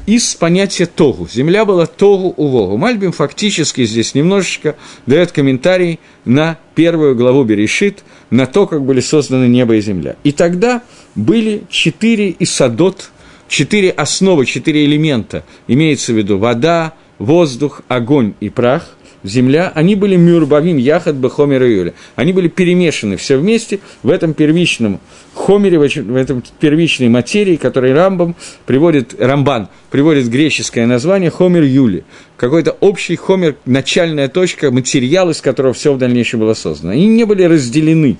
из 0.06 0.36
понятия 0.36 0.86
тогу. 0.86 1.28
Земля 1.28 1.66
была 1.66 1.86
тогу 1.86 2.34
увогу. 2.38 2.78
Мальбим 2.78 3.12
фактически 3.12 3.86
здесь 3.86 4.14
немножечко 4.14 4.76
дает 5.06 5.32
комментарий 5.32 6.00
на 6.26 6.58
первую 6.76 7.16
главу 7.16 7.44
Берешит, 7.44 8.04
на 8.30 8.46
то, 8.46 8.68
как 8.68 8.84
были 8.84 9.00
созданы 9.00 9.48
небо 9.48 9.76
и 9.76 9.82
земля. 9.82 10.16
И 10.24 10.32
тогда 10.32 10.84
были 11.16 11.64
четыре 11.70 12.36
исадот, 12.40 13.10
четыре 13.48 13.90
основы, 13.90 14.46
четыре 14.46 14.86
элемента. 14.86 15.44
Имеется 15.68 16.14
в 16.14 16.18
виду 16.18 16.38
вода, 16.38 16.94
воздух, 17.22 17.82
огонь 17.88 18.34
и 18.40 18.50
прах– 18.50 18.90
земля, 19.24 19.72
они 19.76 19.96
были 19.96 20.16
мюрбавим, 20.16 20.78
яхат, 20.78 21.16
бехомер 21.16 21.64
и 21.64 21.76
юля. 21.76 21.94
Они 22.16 22.34
были 22.34 22.48
перемешаны 22.48 23.18
все 23.18 23.38
вместе 23.38 23.80
в 24.04 24.10
этом 24.10 24.34
первичном 24.34 25.00
хомере, 25.34 25.80
в 25.80 26.16
этом 26.16 26.44
первичной 26.60 27.10
материи, 27.10 27.56
который 27.56 27.94
Рамбам 27.94 28.36
приводит, 28.66 29.16
Рамбан 29.20 29.70
приводит 29.90 30.28
греческое 30.28 30.86
название 30.88 31.30
хомер 31.30 31.64
юли. 31.64 32.04
Какой-то 32.38 32.72
общий 32.80 33.16
хомер, 33.16 33.56
начальная 33.66 34.28
точка, 34.28 34.72
материал, 34.72 35.30
из 35.30 35.42
которого 35.42 35.74
все 35.74 35.94
в 35.94 35.98
дальнейшем 35.98 36.40
было 36.40 36.54
создано. 36.54 36.94
Они 36.94 37.08
не 37.08 37.26
были 37.26 37.44
разделены. 37.44 38.18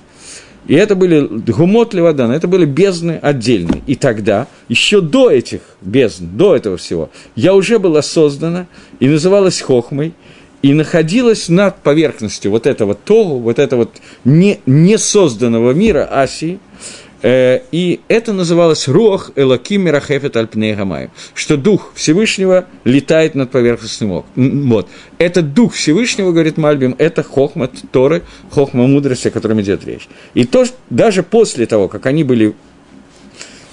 И 0.66 0.74
это 0.74 0.94
были 0.94 1.26
гумот 1.26 1.92
левадан, 1.92 2.30
это 2.30 2.46
были 2.46 2.64
бездны 2.64 3.18
отдельные. 3.20 3.82
И 3.86 3.96
тогда, 3.96 4.46
еще 4.68 5.00
до 5.00 5.30
этих 5.30 5.60
бездн, 5.80 6.26
до 6.36 6.54
этого 6.54 6.76
всего, 6.76 7.10
я 7.34 7.54
уже 7.54 7.78
была 7.78 8.02
создана 8.02 8.66
и 9.00 9.08
называлась 9.08 9.60
хохмой, 9.60 10.14
и 10.62 10.74
находилась 10.74 11.48
над 11.48 11.76
поверхностью 11.78 12.52
вот 12.52 12.66
этого 12.66 12.94
Тогу, 12.94 13.38
вот 13.40 13.58
этого 13.58 13.80
вот 13.80 13.96
не, 14.24 14.60
несозданного 14.64 15.72
мира 15.72 16.08
Асии, 16.10 16.60
и 17.22 18.00
это 18.08 18.32
называлось 18.32 18.88
Руах 18.88 19.30
Элаким 19.36 19.82
Мирахефет 19.82 20.36
Альпней 20.36 20.76
что 21.34 21.56
Дух 21.56 21.92
Всевышнего 21.94 22.66
летает 22.84 23.34
над 23.34 23.50
поверхностным 23.50 24.24
Вот. 24.34 24.88
Этот 25.18 25.54
Дух 25.54 25.74
Всевышнего, 25.74 26.32
говорит 26.32 26.56
Мальбим, 26.56 26.96
это 26.98 27.22
Хохма 27.22 27.70
Торы, 27.92 28.22
Хохма 28.50 28.86
мудрости, 28.86 29.28
о 29.28 29.30
котором 29.30 29.60
идет 29.60 29.84
речь. 29.84 30.08
И 30.34 30.44
то, 30.44 30.64
даже 30.90 31.22
после 31.22 31.66
того, 31.66 31.88
как 31.88 32.06
они 32.06 32.24
были 32.24 32.54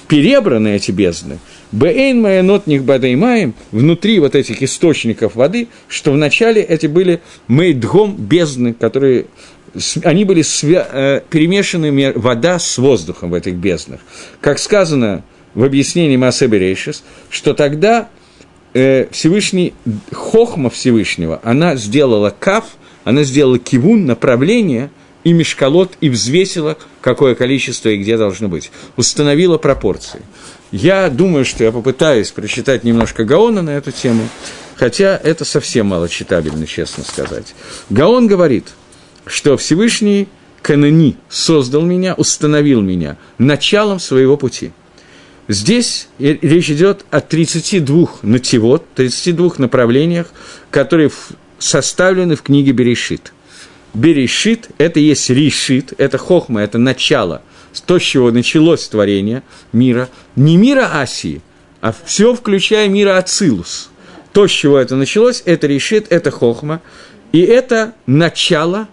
перебраны, 0.07 0.75
эти 0.75 0.91
бездны, 0.91 1.39
Бэйн 1.71 2.19
маянот 2.19 2.65
них 2.65 2.83
бадаймаем, 2.83 3.53
внутри 3.71 4.19
вот 4.19 4.33
этих 4.33 4.63
источников 4.63 5.35
воды, 5.35 5.67
что 5.87 6.11
вначале 6.11 6.63
эти 6.63 6.87
были 6.87 7.21
мейдгом 7.47 8.15
бездны, 8.15 8.73
которые 8.73 9.27
они 10.03 10.25
были 10.25 10.41
свя- 10.41 10.87
э, 10.91 11.21
перемешаны 11.29 12.13
вода 12.15 12.59
с 12.59 12.77
воздухом 12.77 13.31
в 13.31 13.33
этих 13.33 13.55
безднах. 13.55 13.99
Как 14.41 14.59
сказано 14.59 15.23
в 15.53 15.63
объяснении 15.63 16.17
Масеберейшис, 16.17 17.03
что 17.29 17.53
тогда 17.53 18.09
э, 18.73 19.07
Всевышний, 19.11 19.73
Хохма 20.11 20.69
Всевышнего, 20.69 21.39
она 21.43 21.75
сделала 21.75 22.33
каф, 22.37 22.65
она 23.03 23.23
сделала 23.23 23.57
кивун, 23.57 24.05
направление, 24.05 24.91
и 25.23 25.33
мешкалот, 25.33 25.93
и 26.01 26.09
взвесила, 26.09 26.77
какое 27.01 27.35
количество 27.35 27.89
и 27.89 27.97
где 27.97 28.17
должно 28.17 28.47
быть. 28.47 28.71
Установила 28.95 29.57
пропорции. 29.57 30.21
Я 30.71 31.09
думаю, 31.09 31.45
что 31.45 31.63
я 31.63 31.71
попытаюсь 31.71 32.31
прочитать 32.31 32.83
немножко 32.83 33.25
Гаона 33.25 33.61
на 33.61 33.71
эту 33.71 33.91
тему, 33.91 34.29
хотя 34.75 35.19
это 35.21 35.45
совсем 35.45 35.87
мало 35.87 36.07
читабельно, 36.07 36.65
честно 36.67 37.03
сказать. 37.03 37.53
Гаон 37.89 38.27
говорит, 38.27 38.67
что 39.29 39.57
Всевышний 39.57 40.27
Канани 40.61 41.15
создал 41.29 41.83
меня, 41.83 42.13
установил 42.15 42.81
меня 42.81 43.17
началом 43.37 43.99
своего 43.99 44.37
пути. 44.37 44.71
Здесь 45.47 46.09
речь 46.19 46.69
идет 46.69 47.05
о 47.09 47.21
32 47.21 48.07
нативот, 48.21 48.85
32 48.95 49.53
направлениях, 49.57 50.31
которые 50.69 51.09
составлены 51.57 52.35
в 52.35 52.43
книге 52.43 52.71
Берешит. 52.71 53.33
Берешит– 53.93 54.69
это 54.77 54.99
есть 54.99 55.29
решит, 55.29 55.93
это 55.97 56.17
хохма, 56.17 56.61
это 56.61 56.77
начало– 56.77 57.41
то, 57.85 57.99
с 57.99 58.01
чего 58.01 58.31
началось 58.31 58.87
творение 58.87 59.43
мира, 59.71 60.09
не 60.35 60.57
мира 60.57 60.89
Асии, 60.93 61.41
а 61.81 61.93
все, 62.05 62.33
включая 62.33 62.87
мира 62.89 63.17
Ацилус. 63.17 63.89
То, 64.33 64.47
с 64.47 64.51
чего 64.51 64.77
это 64.77 64.95
началось, 64.95 65.41
это 65.45 65.67
решит, 65.67 66.07
это 66.09 66.31
хохма, 66.31 66.81
и 67.31 67.41
это 67.41 67.93
начало, 68.05 68.87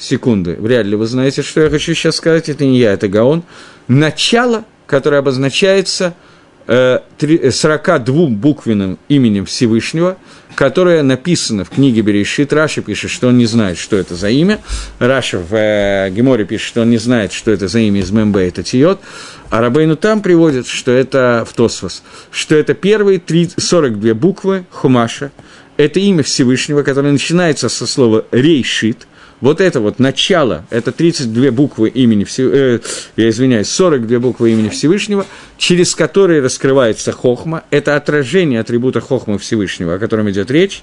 секунды, 0.00 0.56
вряд 0.58 0.86
ли 0.86 0.96
вы 0.96 1.06
знаете, 1.06 1.42
что 1.42 1.60
я 1.60 1.70
хочу 1.70 1.94
сейчас 1.94 2.16
сказать, 2.16 2.48
это 2.48 2.64
не 2.64 2.78
я, 2.78 2.92
это 2.92 3.08
Гаон, 3.08 3.44
начало, 3.86 4.64
которое 4.86 5.18
обозначается– 5.18 6.14
42 6.70 8.26
буквенным 8.28 8.98
именем 9.08 9.44
Всевышнего, 9.44 10.16
которое 10.54 11.02
написано 11.02 11.64
в 11.64 11.70
книге 11.70 12.02
Берешит. 12.02 12.52
Раши 12.52 12.80
пишет, 12.80 13.10
что 13.10 13.26
он 13.28 13.38
не 13.38 13.46
знает, 13.46 13.76
что 13.76 13.96
это 13.96 14.14
за 14.14 14.30
имя. 14.30 14.60
Раша 15.00 15.38
в 15.38 15.52
э, 15.52 16.10
Геморе 16.10 16.44
пишет, 16.44 16.68
что 16.68 16.82
он 16.82 16.90
не 16.90 16.98
знает, 16.98 17.32
что 17.32 17.50
это 17.50 17.66
за 17.66 17.80
имя 17.80 18.00
из 18.00 18.12
Мембе, 18.12 18.46
это 18.46 18.62
Тиот. 18.62 19.00
А 19.48 19.60
Рабейну 19.60 19.96
там 19.96 20.22
приводит, 20.22 20.68
что 20.68 20.92
это 20.92 21.44
в 21.48 21.54
Тосфос, 21.54 22.04
что 22.30 22.54
это 22.54 22.74
первые 22.74 23.18
3, 23.18 23.50
42 23.56 24.14
буквы 24.14 24.64
Хумаша, 24.70 25.32
это 25.76 25.98
имя 25.98 26.22
Всевышнего, 26.22 26.84
которое 26.84 27.10
начинается 27.10 27.68
со 27.68 27.86
слова 27.86 28.26
«рейшит», 28.30 29.08
вот 29.40 29.60
это 29.60 29.80
вот 29.80 29.98
начало, 29.98 30.64
это 30.70 30.92
32 30.92 31.50
буквы 31.50 31.88
имени 31.88 32.24
Всевышнего, 32.24 32.76
э, 32.76 32.80
я 33.16 33.28
извиняюсь, 33.28 33.68
42 33.68 34.18
буквы 34.18 34.52
имени 34.52 34.68
Всевышнего, 34.68 35.26
через 35.56 35.94
которые 35.94 36.42
раскрывается 36.42 37.12
хохма, 37.12 37.64
это 37.70 37.96
отражение 37.96 38.60
атрибута 38.60 39.00
хохма 39.00 39.38
Всевышнего, 39.38 39.94
о 39.94 39.98
котором 39.98 40.30
идет 40.30 40.50
речь, 40.50 40.82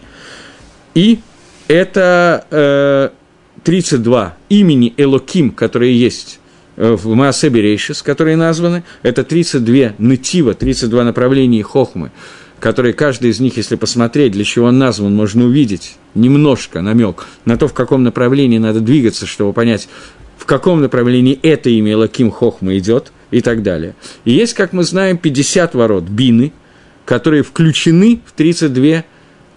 и 0.94 1.20
это 1.68 2.46
э, 2.50 3.10
32 3.64 4.38
имени 4.50 4.94
Элоким, 4.98 5.52
которые 5.52 6.00
есть 6.00 6.40
э, 6.78 6.94
в 6.94 7.14
Маасе 7.14 7.50
Берейшис, 7.50 8.02
которые 8.02 8.38
названы, 8.38 8.84
это 9.04 9.24
32 9.24 9.94
нытива, 9.98 10.54
32 10.54 11.04
направления 11.04 11.64
хохмы, 11.64 12.12
которые 12.60 12.94
каждый 12.94 13.30
из 13.30 13.40
них, 13.40 13.58
если 13.58 13.76
посмотреть, 13.76 14.32
для 14.32 14.44
чего 14.44 14.68
он 14.68 14.78
назван, 14.80 15.16
можно 15.16 15.46
увидеть 15.46 15.96
немножко 16.16 16.82
намек 16.82 17.28
на 17.46 17.58
то, 17.58 17.68
в 17.68 17.74
каком 17.74 18.04
направлении 18.04 18.58
надо 18.58 18.80
двигаться, 18.80 19.26
чтобы 19.26 19.54
понять, 19.54 19.88
в 20.38 20.46
каком 20.46 20.82
направлении 20.82 21.40
это 21.42 21.70
имя 21.70 21.98
Лаким 21.98 22.32
Хохма 22.32 22.78
идет 22.78 23.12
и 23.32 23.42
так 23.42 23.64
далее. 23.64 23.96
И 24.26 24.32
есть, 24.32 24.54
как 24.54 24.74
мы 24.74 24.84
знаем, 24.84 25.18
50 25.18 25.76
ворот 25.76 26.04
бины, 26.06 26.54
которые 27.06 27.44
включены 27.44 28.22
в 28.26 28.32
32 28.34 29.04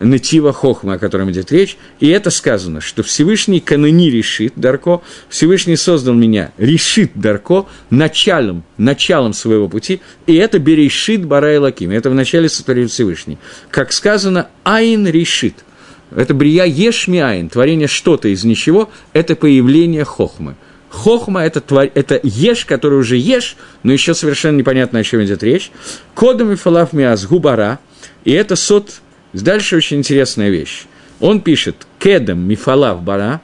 Натива 0.00 0.52
Хохма, 0.52 0.94
о 0.94 0.98
котором 0.98 1.30
идет 1.30 1.52
речь, 1.52 1.76
и 2.00 2.08
это 2.08 2.30
сказано, 2.30 2.80
что 2.80 3.02
Всевышний 3.02 3.60
Канани 3.60 4.10
решит 4.10 4.54
Дарко, 4.56 5.02
Всевышний 5.28 5.76
создал 5.76 6.14
меня, 6.14 6.52
решит 6.56 7.12
Дарко, 7.14 7.66
началом, 7.90 8.64
началом 8.78 9.34
своего 9.34 9.68
пути, 9.68 10.00
и 10.26 10.34
это 10.34 10.58
берешит 10.58 11.26
Барай 11.26 11.58
Лаким, 11.58 11.90
это 11.90 12.08
в 12.08 12.14
начале 12.14 12.48
сотворил 12.48 12.88
Всевышний. 12.88 13.38
Как 13.70 13.92
сказано, 13.92 14.48
Айн 14.64 15.06
решит, 15.06 15.64
это 16.16 16.32
брия 16.32 16.64
ешми 16.64 17.20
айн, 17.20 17.50
творение 17.50 17.86
что-то 17.86 18.28
из 18.28 18.42
ничего, 18.42 18.90
это 19.12 19.36
появление 19.36 20.04
Хохмы. 20.04 20.56
Хохма 20.88 21.42
это, 21.44 21.60
твор... 21.60 21.88
это 21.94 22.18
еш, 22.22 22.64
который 22.64 22.98
уже 22.98 23.16
ешь, 23.16 23.56
но 23.84 23.92
еще 23.92 24.12
совершенно 24.12 24.56
непонятно, 24.56 24.98
о 24.98 25.04
чем 25.04 25.22
идет 25.22 25.42
речь. 25.42 25.70
Кодами 26.14 26.56
фалав 26.56 26.92
миаз 26.92 27.26
губара, 27.26 27.78
и 28.24 28.32
это 28.32 28.56
сот 28.56 29.00
Дальше 29.32 29.76
очень 29.76 29.98
интересная 29.98 30.50
вещь. 30.50 30.84
Он 31.20 31.40
пишет 31.40 31.86
«кедом 31.98 32.40
мифалав 32.40 33.02
бара», 33.02 33.40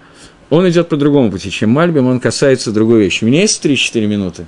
он 0.49 0.69
идет 0.69 0.89
по 0.89 0.97
другому 0.97 1.31
пути, 1.31 1.51
чем 1.51 1.71
Мальбим, 1.71 2.07
он 2.07 2.21
касается 2.21 2.71
другой 2.71 3.01
вещи. 3.01 3.25
У 3.25 3.27
меня 3.27 3.43
есть 3.43 3.65
3-4 3.65 4.07
минуты. 4.07 4.47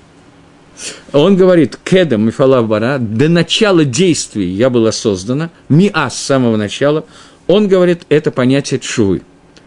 Он 1.12 1.36
говорит 1.36 1.78
«кедом 1.82 2.26
мифалав 2.26 2.68
бара», 2.68 2.98
до 2.98 3.28
начала 3.28 3.84
действий 3.84 4.48
я 4.48 4.70
была 4.70 4.92
создана, 4.92 5.50
миа 5.68 6.08
с 6.08 6.16
самого 6.16 6.56
начала. 6.56 7.04
Он 7.46 7.66
говорит, 7.66 8.02
это 8.08 8.30
понятие 8.30 8.80
чувы. 8.80 9.22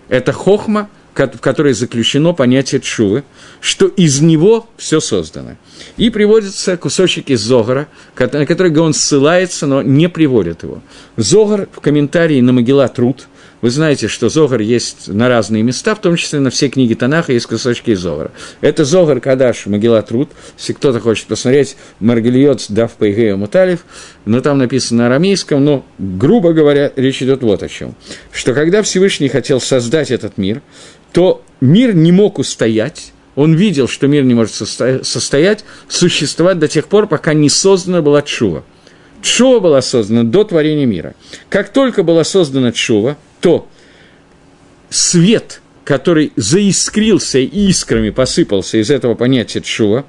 Это 0.09 0.31
хохма– 0.31 0.89
в 1.15 1.39
которой 1.39 1.73
заключено 1.73 2.33
понятие 2.33 2.81
чувы, 2.81 3.23
что 3.59 3.87
из 3.87 4.21
него 4.21 4.67
все 4.77 4.99
создано. 4.99 5.57
И 5.97 6.09
приводится 6.09 6.77
кусочек 6.77 7.29
из 7.29 7.41
Зогара, 7.41 7.87
на 8.17 8.45
который 8.45 8.75
он 8.77 8.93
ссылается, 8.93 9.67
но 9.67 9.81
не 9.81 10.09
приводит 10.09 10.63
его. 10.63 10.81
Зогар 11.17 11.67
в 11.71 11.81
комментарии 11.81 12.41
на 12.41 12.53
Могила 12.53 12.87
Труд– 12.87 13.27
вы 13.61 13.69
знаете, 13.69 14.07
что 14.07 14.27
Зогар 14.27 14.59
есть 14.61 15.07
на 15.07 15.29
разные 15.29 15.61
места, 15.61 15.93
в 15.93 16.01
том 16.01 16.15
числе 16.15 16.39
на 16.39 16.49
все 16.49 16.67
книги 16.67 16.95
Танаха 16.95 17.31
есть 17.31 17.45
кусочки 17.45 17.91
из 17.91 17.99
Зогара. 17.99 18.31
Это 18.59 18.85
Зогар 18.85 19.19
Кадаш, 19.19 19.67
Могила 19.67 20.01
Труд. 20.01 20.29
Если 20.57 20.73
кто-то 20.73 20.99
хочет 20.99 21.27
посмотреть, 21.27 21.77
Маргельот 21.99 22.65
Дав 22.69 22.91
Пейгея 22.91 23.35
Муталев, 23.35 23.85
но 24.25 24.41
там 24.41 24.57
написано 24.57 25.03
на 25.03 25.07
арамейском, 25.07 25.63
но, 25.63 25.85
грубо 25.99 26.53
говоря, 26.53 26.91
речь 26.95 27.21
идет 27.21 27.43
вот 27.43 27.61
о 27.61 27.69
чем. 27.69 27.95
Что 28.31 28.55
когда 28.55 28.81
Всевышний 28.81 29.29
хотел 29.29 29.61
создать 29.61 30.09
этот 30.09 30.37
мир, 30.37 30.61
то 31.11 31.43
мир 31.59 31.93
не 31.93 32.11
мог 32.11 32.39
устоять, 32.39 33.13
он 33.35 33.53
видел, 33.53 33.87
что 33.87 34.07
мир 34.07 34.23
не 34.23 34.33
может 34.33 34.53
состоять, 34.53 35.63
существовать 35.87 36.59
до 36.59 36.67
тех 36.67 36.87
пор, 36.87 37.07
пока 37.07 37.33
не 37.33 37.49
создана 37.49 38.01
была 38.01 38.21
Чува. 38.21 38.63
Чува 39.21 39.59
была 39.59 39.81
создана 39.81 40.23
до 40.23 40.43
творения 40.43 40.85
мира. 40.85 41.15
Как 41.49 41.71
только 41.71 42.03
была 42.03 42.23
создана 42.23 42.71
Чува, 42.71 43.17
то 43.39 43.67
свет, 44.89 45.61
который 45.85 46.33
заискрился 46.35 47.39
и 47.39 47.45
искрами 47.45 48.09
посыпался 48.09 48.77
из 48.77 48.89
этого 48.89 49.15
понятия 49.15 49.61
Чува, 49.61 50.05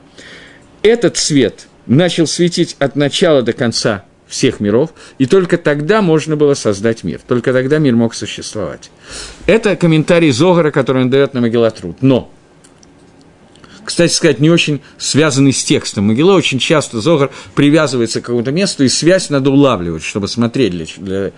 этот 0.82 1.16
свет 1.16 1.68
начал 1.86 2.26
светить 2.26 2.76
от 2.78 2.96
начала 2.96 3.42
до 3.42 3.53
конца 3.53 4.05
всех 4.33 4.61
миров, 4.61 4.95
и 5.18 5.26
только 5.26 5.59
тогда 5.59 6.01
можно 6.01 6.37
было 6.37 6.55
создать 6.55 7.05
мир, 7.05 7.20
только 7.26 7.53
тогда 7.53 7.78
мир 7.78 7.95
мог 7.95 8.14
существовать. 8.14 8.91
Это 9.47 9.76
комментарий 9.76 10.30
Зогара, 10.30 10.70
который 10.70 11.03
он 11.03 11.11
дает 11.11 11.35
на 11.35 11.43
Магеллатруд. 11.43 12.01
Но, 12.01 12.33
кстати 13.85 14.11
сказать, 14.11 14.41
не 14.41 14.49
очень 14.49 14.80
связанный 14.97 15.53
с 15.53 15.62
текстом. 15.62 16.07
Могила 16.07 16.33
очень 16.33 16.59
часто 16.59 17.03
Зогар 17.03 17.30
привязывается 17.55 18.22
к 18.22 18.24
какому-то 18.24 18.53
месту, 18.53 18.85
и 18.85 18.89
связь 18.89 19.28
надо 19.28 19.51
улавливать, 19.51 20.03
чтобы 20.03 20.28
смотреть 20.28 20.72
для, 20.72 20.87
для 20.97 21.33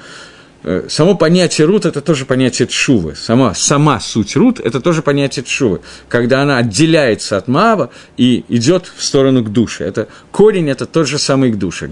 само 0.89 1.15
понятие 1.15 1.67
рут– 1.67 1.85
это 1.87 2.01
тоже 2.01 2.25
понятие 2.25 2.67
тшувы. 2.67 3.15
Сама, 3.17 3.55
сама 3.55 4.01
суть 4.01 4.37
рут– 4.37 4.61
это 4.65 4.81
тоже 4.81 5.03
понятие 5.03 5.45
тшувы, 5.45 5.81
когда 6.09 6.43
она 6.43 6.59
отделяется 6.59 7.37
от 7.37 7.49
Маава 7.49 7.91
и 8.17 8.45
идет 8.49 8.91
в 8.97 9.05
сторону 9.05 9.45
к 9.45 9.53
душе. 9.53 9.85
Это 9.85 10.09
корень– 10.31 10.69
это 10.71 10.87
тот 10.87 11.07
же 11.07 11.19
самый 11.19 11.53
к 11.53 11.57
душе, 11.57 11.91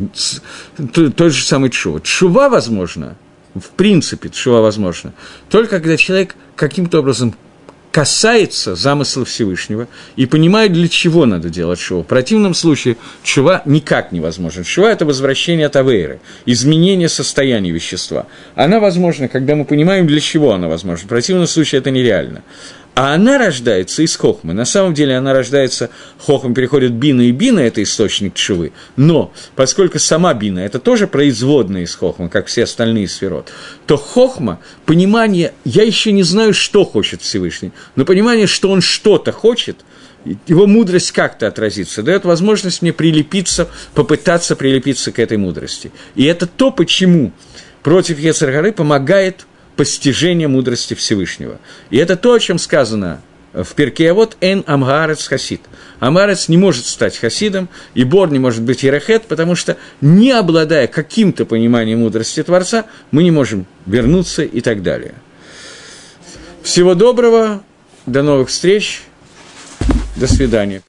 тот 0.94 1.32
же 1.32 1.44
самый 1.44 1.70
тшува. 1.70 2.00
Тшува 2.00 2.48
возможно, 2.48 3.16
в 3.54 3.68
принципе, 3.70 4.28
тшува 4.28 4.60
возможно, 4.60 5.12
только 5.50 5.78
когда 5.78 5.96
человек 5.96 6.36
каким-то 6.56 7.00
образом 7.00 7.34
касается 7.92 8.74
замысла 8.74 9.24
Всевышнего 9.24 9.86
и 10.16 10.26
понимает, 10.26 10.72
для 10.72 10.88
чего 10.88 11.26
надо 11.26 11.50
делать 11.50 11.78
шоу. 11.78 12.02
В 12.02 12.06
противном 12.06 12.54
случае 12.54 12.96
чува 13.22 13.62
никак 13.66 14.10
невозможно. 14.12 14.64
Чува– 14.64 14.90
это 14.92 15.04
возвращение 15.04 15.66
от 15.66 15.76
авейры, 15.76 16.18
изменение 16.46 17.10
состояния 17.10 17.70
вещества. 17.70 18.26
Она 18.54 18.80
возможна, 18.80 19.28
когда 19.28 19.54
мы 19.54 19.66
понимаем, 19.66 20.06
для 20.06 20.20
чего 20.20 20.52
она 20.52 20.68
возможна. 20.68 21.04
В 21.04 21.08
противном 21.08 21.46
случае 21.46 21.80
это 21.80 21.90
нереально. 21.90 22.42
А 22.94 23.14
она 23.14 23.38
рождается 23.38 24.02
из 24.02 24.16
хохмы. 24.16 24.52
На 24.52 24.66
самом 24.66 24.92
деле 24.92 25.16
она 25.16 25.32
рождается, 25.32 25.88
хохма 26.18 26.54
переходит 26.54 26.92
бина, 26.92 27.22
и 27.22 27.32
бина– 27.32 27.60
это 27.60 27.82
источник 27.82 28.34
чувы. 28.34 28.72
Но, 28.96 29.32
поскольку 29.56 29.98
сама 29.98 30.34
бина– 30.34 30.58
это 30.60 30.78
тоже 30.78 31.06
производная 31.06 31.82
из 31.82 31.94
хохмы, 31.94 32.28
как 32.28 32.46
все 32.46 32.64
остальные 32.64 33.08
сферот, 33.08 33.50
то 33.86 33.96
хохма, 33.96 34.60
понимание, 34.84 35.54
я 35.64 35.84
еще 35.84 36.12
не 36.12 36.22
знаю, 36.22 36.52
что 36.52 36.84
хочет 36.84 37.22
Всевышний, 37.22 37.72
но 37.96 38.04
понимание, 38.04 38.46
что 38.46 38.70
он 38.70 38.82
что-то 38.82 39.32
хочет– 39.32 39.78
его 40.46 40.66
мудрость 40.66 41.12
как-то 41.12 41.48
отразится, 41.48 42.02
дает 42.02 42.24
возможность 42.24 42.82
мне 42.82 42.92
прилепиться, 42.92 43.68
попытаться 43.94 44.56
прилепиться 44.56 45.12
к 45.12 45.18
этой 45.18 45.36
мудрости. 45.36 45.92
И 46.14 46.24
это 46.24 46.46
то, 46.46 46.70
почему 46.70 47.32
против 47.82 48.18
Ецаргары 48.18 48.72
помогает 48.72 49.46
постижение 49.76 50.48
мудрости 50.48 50.94
Всевышнего. 50.94 51.58
И 51.90 51.96
это 51.96 52.16
то, 52.16 52.34
о 52.34 52.40
чем 52.40 52.58
сказано 52.58 53.20
в 53.52 53.74
перке, 53.74 54.10
а 54.10 54.14
вот 54.14 54.36
«эн 54.40 54.64
амгарец 54.66 55.26
хасид». 55.26 55.60
Амарец 56.00 56.48
не 56.48 56.56
может 56.56 56.86
стать 56.86 57.16
хасидом, 57.16 57.68
и 57.94 58.04
Бор 58.04 58.30
не 58.30 58.38
может 58.38 58.62
быть 58.62 58.82
ерехет, 58.82 59.24
потому 59.24 59.54
что, 59.54 59.76
не 60.00 60.32
обладая 60.32 60.86
каким-то 60.86 61.44
пониманием 61.44 62.00
мудрости 62.00 62.42
Творца, 62.42 62.86
мы 63.10 63.22
не 63.22 63.30
можем 63.30 63.66
вернуться 63.86 64.42
и 64.42 64.60
так 64.60 64.82
далее. 64.82 65.14
Всего 66.62 66.94
доброго, 66.94 67.62
до 68.06 68.22
новых 68.22 68.48
встреч, 68.48 69.02
до 70.16 70.26
свидания. 70.26 70.82